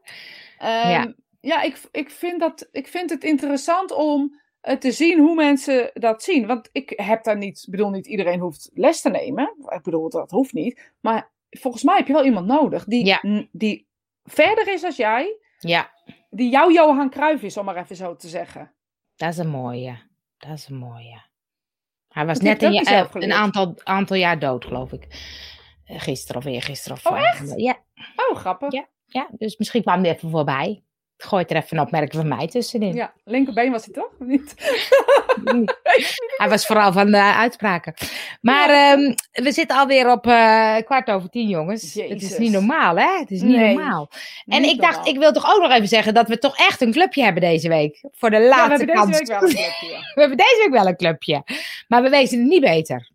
Ehm, 0.57 0.89
Ja. 0.89 1.13
ja, 1.39 1.61
ik, 1.61 1.81
ik, 1.91 2.09
vind 2.09 2.39
dat, 2.39 2.67
ik 2.71 2.87
vind 2.87 3.09
het 3.09 3.23
interessant 3.23 3.91
om 3.91 4.41
eh, 4.61 4.75
te 4.77 4.91
zien 4.91 5.19
hoe 5.19 5.35
mensen 5.35 5.91
dat 5.93 6.23
zien. 6.23 6.47
Want 6.47 6.69
ik 6.71 6.93
heb 6.95 7.23
daar 7.23 7.37
niet, 7.37 7.63
ik 7.65 7.71
bedoel 7.71 7.89
niet 7.89 8.07
iedereen 8.07 8.39
hoeft 8.39 8.69
les 8.73 9.01
te 9.01 9.09
nemen. 9.09 9.55
Ik 9.67 9.81
bedoel, 9.83 10.09
dat 10.09 10.31
hoeft 10.31 10.53
niet. 10.53 10.91
Maar 11.01 11.31
volgens 11.49 11.83
mij 11.83 11.97
heb 11.97 12.07
je 12.07 12.13
wel 12.13 12.25
iemand 12.25 12.45
nodig 12.47 12.83
die, 12.85 13.05
Ja. 13.05 13.19
n- 13.27 13.49
die 13.51 13.87
verder 14.23 14.67
is 14.73 14.83
als 14.83 14.95
jij. 14.95 15.39
ja, 15.59 15.91
Die 16.29 16.49
jouw 16.49 16.71
Johan 16.71 17.09
Cruijff 17.09 17.43
is, 17.43 17.57
om 17.57 17.65
maar 17.65 17.75
even 17.77 17.95
zo 17.95 18.15
te 18.15 18.27
zeggen. 18.27 18.73
dat 19.15 19.29
is 19.29 19.37
een 19.37 19.49
mooie. 19.49 19.97
Dat 20.37 20.51
is 20.57 20.67
een 20.67 20.77
mooie. 20.77 21.23
Hij 22.07 22.25
was 22.25 22.39
Dat 22.39 22.59
net 22.59 22.63
een, 22.63 23.21
een 23.23 23.33
aantal, 23.33 23.75
aantal 23.83 24.15
jaar 24.17 24.39
dood, 24.39 24.65
geloof 24.65 24.91
ik. 24.91 25.07
Eh, 25.85 25.99
Gisteren 25.99 26.41
of 26.41 26.47
eergisteren. 26.47 26.97
Of, 26.97 27.05
Oh, 27.11 27.19
echt? 27.19 27.53
Ja, 27.55 27.77
Oh, 28.29 28.37
grappig. 28.37 28.71
Ja. 28.71 28.85
ja, 29.05 29.27
dus 29.31 29.57
misschien 29.57 29.81
kwam 29.81 30.03
hij 30.03 30.13
even 30.13 30.29
voorbij. 30.29 30.83
Gooi 31.17 31.45
er 31.47 31.55
even 31.55 31.77
een 31.77 31.83
opmerking 31.83 32.13
van 32.21 32.27
mij 32.37 32.47
tussenin. 32.47 32.93
Ja, 32.95 33.13
linkerbeen 33.23 33.71
was 33.71 33.85
hij 33.85 33.93
toch? 33.93 34.09
Of 34.19 34.27
Niet? 34.27 34.53
Hij 36.37 36.49
was 36.49 36.65
vooral 36.65 36.91
van 36.93 37.11
de 37.11 37.17
uitspraken. 37.21 37.93
Maar 38.41 38.69
ehm, 38.69 39.13
we 39.31 39.51
zitten 39.51 39.77
alweer 39.77 40.11
op 40.11 40.27
eh, 40.27 40.75
kwart 40.85 41.09
over 41.09 41.29
tien, 41.29 41.47
jongens. 41.47 41.93
Het 41.93 42.21
is 42.21 42.37
niet 42.37 42.51
normaal, 42.51 42.97
hè? 42.97 43.19
Het 43.19 43.31
is 43.31 43.41
niet 43.41 43.55
Nee, 43.55 43.73
normaal. 43.75 44.09
En 44.45 44.61
Niet 44.61 44.71
ik 44.71 44.81
dacht, 44.81 44.93
normaal. 44.95 45.13
ik 45.13 45.19
wil 45.19 45.31
toch 45.31 45.53
ook 45.55 45.61
nog 45.61 45.71
even 45.71 45.87
zeggen 45.87 46.13
dat 46.13 46.27
we 46.27 46.37
toch 46.37 46.57
echt 46.57 46.81
een 46.81 46.91
clubje 46.91 47.23
hebben 47.23 47.41
deze 47.41 47.67
week. 47.69 48.03
Voor 48.11 48.29
de 48.29 48.35
Ja, 48.35 48.41
we 48.41 48.47
laatste 48.49 48.75
hebben 48.77 48.95
kans. 48.95 49.17
deze 49.19 49.19
week 49.31 49.39
wel 49.39 49.49
een 49.49 49.55
clubje. 49.55 49.97
We 50.15 50.19
hebben 50.21 50.37
deze 50.37 50.57
week 50.63 50.71
wel 50.71 50.87
een 50.87 50.97
clubje. 50.97 51.43
Maar 51.87 52.01
we 52.01 52.09
weten 52.09 52.39
het 52.39 52.47
niet 52.47 52.61
beter. 52.61 53.09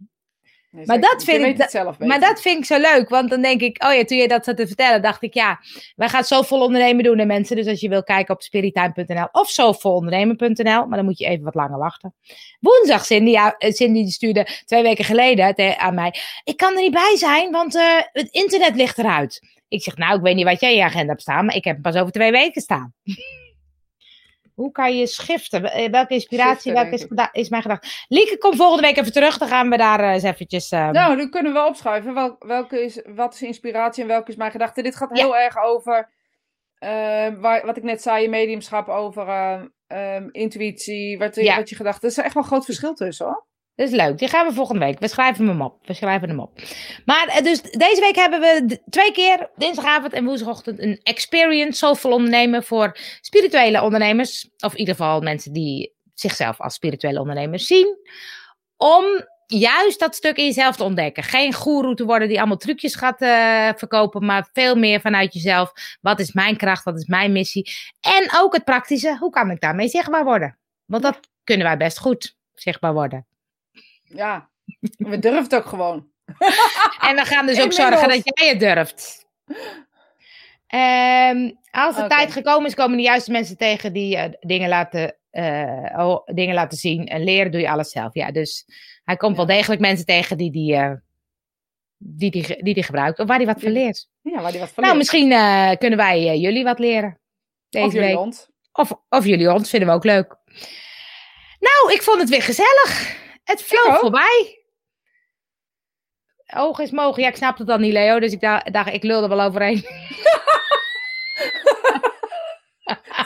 Nee, 0.71 0.87
Maar 0.87 1.01
dat 1.01 1.25
vind 1.25 1.61
ik 1.61 1.69
zelf 1.71 1.99
Maar 1.99 2.21
dat 2.21 2.41
vind 2.41 2.59
ik 2.59 2.65
zo 2.65 2.79
leuk, 2.79 3.09
want 3.09 3.31
dan 3.31 3.43
denk 3.43 3.61
ik, 3.61 3.85
oh 3.85 3.95
ja, 3.95 4.05
toen 4.05 4.19
je 4.19 4.29
dat 4.29 4.45
zat 4.45 4.57
te 4.57 4.67
vertellen, 4.67 5.03
dacht 5.03 5.23
ik, 5.23 5.35
ja, 5.35 5.59
wij 5.97 6.09
gaan 6.09 6.25
zo 6.25 6.43
vol 6.43 6.61
ondernemen 6.61 7.05
doen, 7.05 7.19
hè, 7.19 7.25
mensen. 7.25 7.57
Dus 7.57 7.67
als 7.67 7.81
je 7.81 7.89
wil 7.89 8.03
kijken 8.03 8.35
op 8.35 8.43
spirituin.nl 8.43 9.29
of 9.33 9.51
zo 9.51 9.73
volondernemen.nl, 9.73 10.87
maar 10.87 10.97
dan 10.97 11.05
moet 11.05 11.19
je 11.19 11.27
even 11.27 11.45
wat 11.45 11.55
langer 11.55 11.79
wachten. 11.79 12.15
Woensdag, 12.61 13.05
Cindy, 13.05 13.31
ja, 13.31 13.55
eh, 13.59 13.73
Cindy 13.73 14.03
die 14.03 14.11
stuurde 14.11 14.47
twee 14.65 14.83
weken 14.83 15.05
geleden 15.05 15.55
te- 15.55 15.79
aan 15.79 15.95
mij, 15.95 16.15
ik 16.45 16.57
kan 16.57 16.75
er 16.75 16.81
niet 16.83 16.93
bij 16.93 17.15
zijn, 17.17 17.51
want 17.51 17.75
eh, 17.77 17.83
het 18.13 18.29
internet 18.31 18.77
ligt 18.77 18.99
eruit. 18.99 19.41
Ik 19.69 19.83
zeg, 19.83 19.97
nou, 19.97 20.17
ik 20.17 20.23
weet 20.23 20.35
niet 20.35 20.45
wat 20.45 20.61
jij 20.61 20.71
in 20.71 20.77
je 20.77 20.85
agenda 20.85 21.09
hebt 21.09 21.23
staan, 21.23 21.45
maar 21.45 21.55
ik 21.55 21.65
heb 21.65 21.75
hem 21.75 21.83
pas 21.83 21.97
over 21.97 22.13
twee 22.13 22.31
weken 22.31 22.63
staan. 22.63 22.95
Hoe 24.55 24.73
kan 24.73 24.97
je 24.97 25.07
schiften? 25.07 25.73
Eh, 25.73 25.91
Welke 25.91 26.15
inspiratie, 26.15 26.53
Shiften, 26.73 26.73
welke 26.75 27.23
is, 27.31 27.43
is 27.43 27.49
mijn 27.49 27.63
gedachte? 27.63 27.89
Lieke, 28.09 28.39
kom 28.39 28.57
volgende 28.57 28.83
week 28.87 28.97
even 28.97 29.13
terug. 29.13 29.39
Dan 29.39 29.49
gaan 29.49 29.71
we 29.71 29.77
daar 29.77 30.01
eh, 30.01 30.13
eens 30.13 30.23
eventjes... 30.23 30.71
ehm, 30.71 30.93
Nou, 30.93 31.17
dan 31.17 31.31
kunnen 31.31 31.53
we 31.53 31.67
opschrijven. 31.67 32.15
Wel, 32.15 32.37
welke 32.39 32.85
is, 32.85 33.03
wat 33.15 33.35
is 33.35 33.43
inspiratie 33.43 34.03
en 34.03 34.09
welke 34.09 34.31
is 34.31 34.37
mijn 34.37 34.51
gedachte? 34.51 34.83
Dit 34.83 34.97
gaat 34.97 35.17
Ja. 35.17 35.23
heel 35.25 35.37
erg 35.37 35.57
over, 35.63 36.11
eh, 36.79 36.89
waar, 37.39 37.67
wat 37.67 37.77
ik 37.77 37.83
net 37.83 38.03
zei, 38.03 38.23
je 38.23 38.29
mediumschap, 38.29 38.89
over 38.89 39.29
eh, 39.29 39.61
ehm, 39.87 40.29
intuïtie, 40.31 41.19
wat, 41.19 41.35
Ja. 41.35 41.57
wat 41.57 41.69
je 41.69 41.77
gedacht. 41.77 42.03
Er 42.03 42.09
is 42.09 42.17
echt 42.19 42.35
wel 42.35 42.43
een 42.43 42.49
groot 42.49 42.65
verschil 42.65 42.95
tussen 42.95 43.27
hoor. 43.27 43.47
Dat 43.81 43.89
is 43.89 43.95
leuk. 43.95 44.19
Die 44.19 44.29
gaan 44.29 44.47
we 44.47 44.53
volgende 44.53 44.85
week. 44.85 44.99
We 44.99 45.09
schrijven 45.09 45.47
hem 45.47 45.61
op. 45.61 45.87
We 45.87 45.95
schrijven 45.95 46.29
hem 46.29 46.41
op. 46.41 46.61
Maar 47.05 47.27
eh, 47.27 47.43
dus 47.43 47.63
deze 47.63 48.01
week 48.01 48.15
hebben 48.15 48.41
we 48.41 48.81
twee 48.91 49.13
keer, 49.13 49.51
dinsdagavond 49.57 50.13
en 50.13 50.25
woensdagochtend, 50.25 50.79
een 50.79 51.01
experience 51.03 51.79
soulful 51.79 52.13
ondernemen 52.13 52.65
voor 52.65 52.97
spirituele 53.21 53.83
ondernemers. 53.83 54.49
Of 54.59 54.73
in 54.73 54.79
ieder 54.79 54.95
geval 54.95 55.21
mensen 55.21 55.53
die 55.53 55.93
zichzelf 56.15 56.61
als 56.61 56.75
spirituele 56.75 57.21
ondernemers 57.21 57.67
zien. 57.67 57.99
Om 58.77 59.05
juist 59.47 60.01
dat 60.01 60.15
stuk 60.15 60.37
in 60.37 60.45
jezelf 60.45 60.77
te 60.77 60.85
ontdekken. 60.85 61.23
Geen 61.23 61.55
goeroe 61.55 61.95
te 61.95 62.05
worden 62.05 62.29
die 62.29 62.39
allemaal 62.39 62.57
trucjes 62.57 62.95
gaat 62.95 63.21
eh, 63.21 63.69
verkopen, 63.77 64.25
maar 64.25 64.49
veel 64.53 64.77
meer 64.77 65.01
vanuit 65.01 65.33
jezelf. 65.33 65.73
Wat 66.01 66.21
is 66.21 66.33
mijn 66.33 66.57
kracht? 66.57 66.85
Wat 66.85 66.99
is 66.99 67.07
mijn 67.07 67.33
missie? 67.33 67.71
En 68.01 68.31
ook 68.37 68.55
het 68.55 68.65
praktische. 68.65 69.17
Hoe 69.19 69.31
kan 69.31 69.51
ik 69.51 69.61
daarmee 69.61 69.89
zichtbaar 69.89 70.25
worden? 70.25 70.59
Want 70.85 71.03
dat 71.03 71.21
kunnen 71.45 71.67
wij 71.67 71.77
best 71.77 71.99
goed 71.99 72.37
zichtbaar 72.55 72.93
worden. 72.93 73.29
Ja, 74.15 74.49
we 74.97 75.19
durven 75.19 75.43
het 75.43 75.55
ook 75.55 75.67
gewoon. 75.67 76.09
En 77.09 77.17
we 77.17 77.25
gaan 77.25 77.47
dus 77.47 77.57
ook 77.57 77.63
Inmiddels. 77.63 77.75
zorgen 77.75 78.09
dat 78.09 78.21
jij 78.35 78.49
het 78.49 78.61
durft. 78.61 79.27
Ehm, 80.67 81.51
als 81.71 81.97
de 81.97 82.07
tijd 82.07 82.33
gekomen 82.33 82.67
is, 82.67 82.75
komen 82.75 82.97
de 82.97 83.03
juiste 83.03 83.31
mensen 83.31 83.57
tegen 83.57 83.93
die 83.93 84.17
eh, 84.17 84.33
dingen, 84.41 84.69
laten, 84.69 85.17
oh, 85.97 86.23
dingen 86.25 86.55
laten 86.55 86.79
zien. 86.79 87.07
En 87.07 87.25
leren 87.25 87.53
doe 87.53 87.61
je 87.61 87.71
alles 87.71 87.91
zelf. 87.91 88.15
Ja, 88.15 88.31
dus 88.33 88.65
hij 89.05 89.17
komt 89.17 89.37
wel 89.37 89.47
degelijk 89.47 89.81
mensen 89.81 90.07
tegen 90.07 90.37
die 90.37 90.51
die, 90.51 90.75
eh, 90.75 90.93
die, 91.97 92.31
die, 92.31 92.63
die, 92.63 92.75
die 92.75 92.83
gebruikt. 92.83 93.19
Of 93.19 93.27
waar 93.27 93.37
hij 93.37 93.47
wat 93.47 93.61
van 93.61 93.73
leert. 93.73 94.09
Ja, 94.23 94.41
waar 94.43 94.51
die 94.51 94.61
wat 94.61 94.71
van 94.71 94.85
Nou, 94.85 94.97
leert. 94.97 95.11
misschien 95.13 95.29
kunnen 95.79 95.99
wij 95.99 96.39
jullie 96.39 96.65
wat 96.65 96.79
leren. 96.79 97.21
Deze 97.69 97.87
Of 97.87 97.93
jullie 97.93 98.09
week. 98.09 98.17
hond. 98.17 98.49
Of, 98.73 98.93
of 99.09 99.25
jullie 99.25 99.53
ons, 99.53 99.71
vinden 99.71 99.89
we 99.89 99.95
ook 99.95 100.05
leuk. 100.05 100.37
Nou, 101.59 101.93
ik 101.93 102.03
vond 102.03 102.21
het 102.21 102.29
weer 102.29 102.43
gezellig. 102.43 103.19
Het 103.51 103.63
vloog 103.63 103.99
voorbij. 103.99 104.59
Oog 106.57 106.79
is 106.79 106.91
mogen. 106.91 107.23
Ja, 107.23 107.29
ik 107.29 107.37
snap 107.37 107.59
het 107.59 107.67
dan 107.67 107.81
niet, 107.81 107.93
Leo. 107.93 108.19
Dus 108.21 108.33
ik 108.33 108.41
da- 108.41 108.65
dacht, 108.71 108.93
ik 108.93 109.03
lul 109.03 109.23
er 109.23 109.29
wel 109.29 109.41
overheen. 109.41 109.77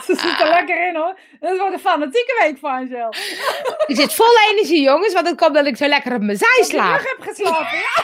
Ze 0.05 0.15
zit 0.15 0.39
er 0.39 0.47
lekker 0.49 0.87
in 0.87 0.95
hoor. 0.95 1.19
Dat 1.39 1.57
wordt 1.57 1.73
een 1.73 1.79
fanatieke 1.79 2.37
week 2.41 2.57
van 2.57 2.71
Angel. 2.71 3.09
Ik 3.87 3.95
zit 3.95 4.13
vol 4.13 4.37
energie, 4.51 4.81
jongens. 4.81 5.13
Want 5.13 5.27
het 5.27 5.37
komt 5.37 5.53
dat 5.55 5.65
ik 5.65 5.77
zo 5.77 5.87
lekker 5.87 6.15
op 6.15 6.21
mijn 6.21 6.37
zij 6.37 6.63
slaap. 6.63 6.97
terug 6.99 7.11
hebt 7.17 7.23
geslapen. 7.23 7.77
Ja. 7.77 8.03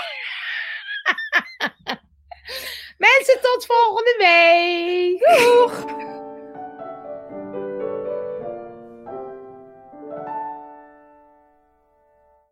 Mensen, 2.98 3.40
tot 3.42 3.66
volgende 3.66 4.16
week. 4.18 5.38
Doeg! 5.40 5.86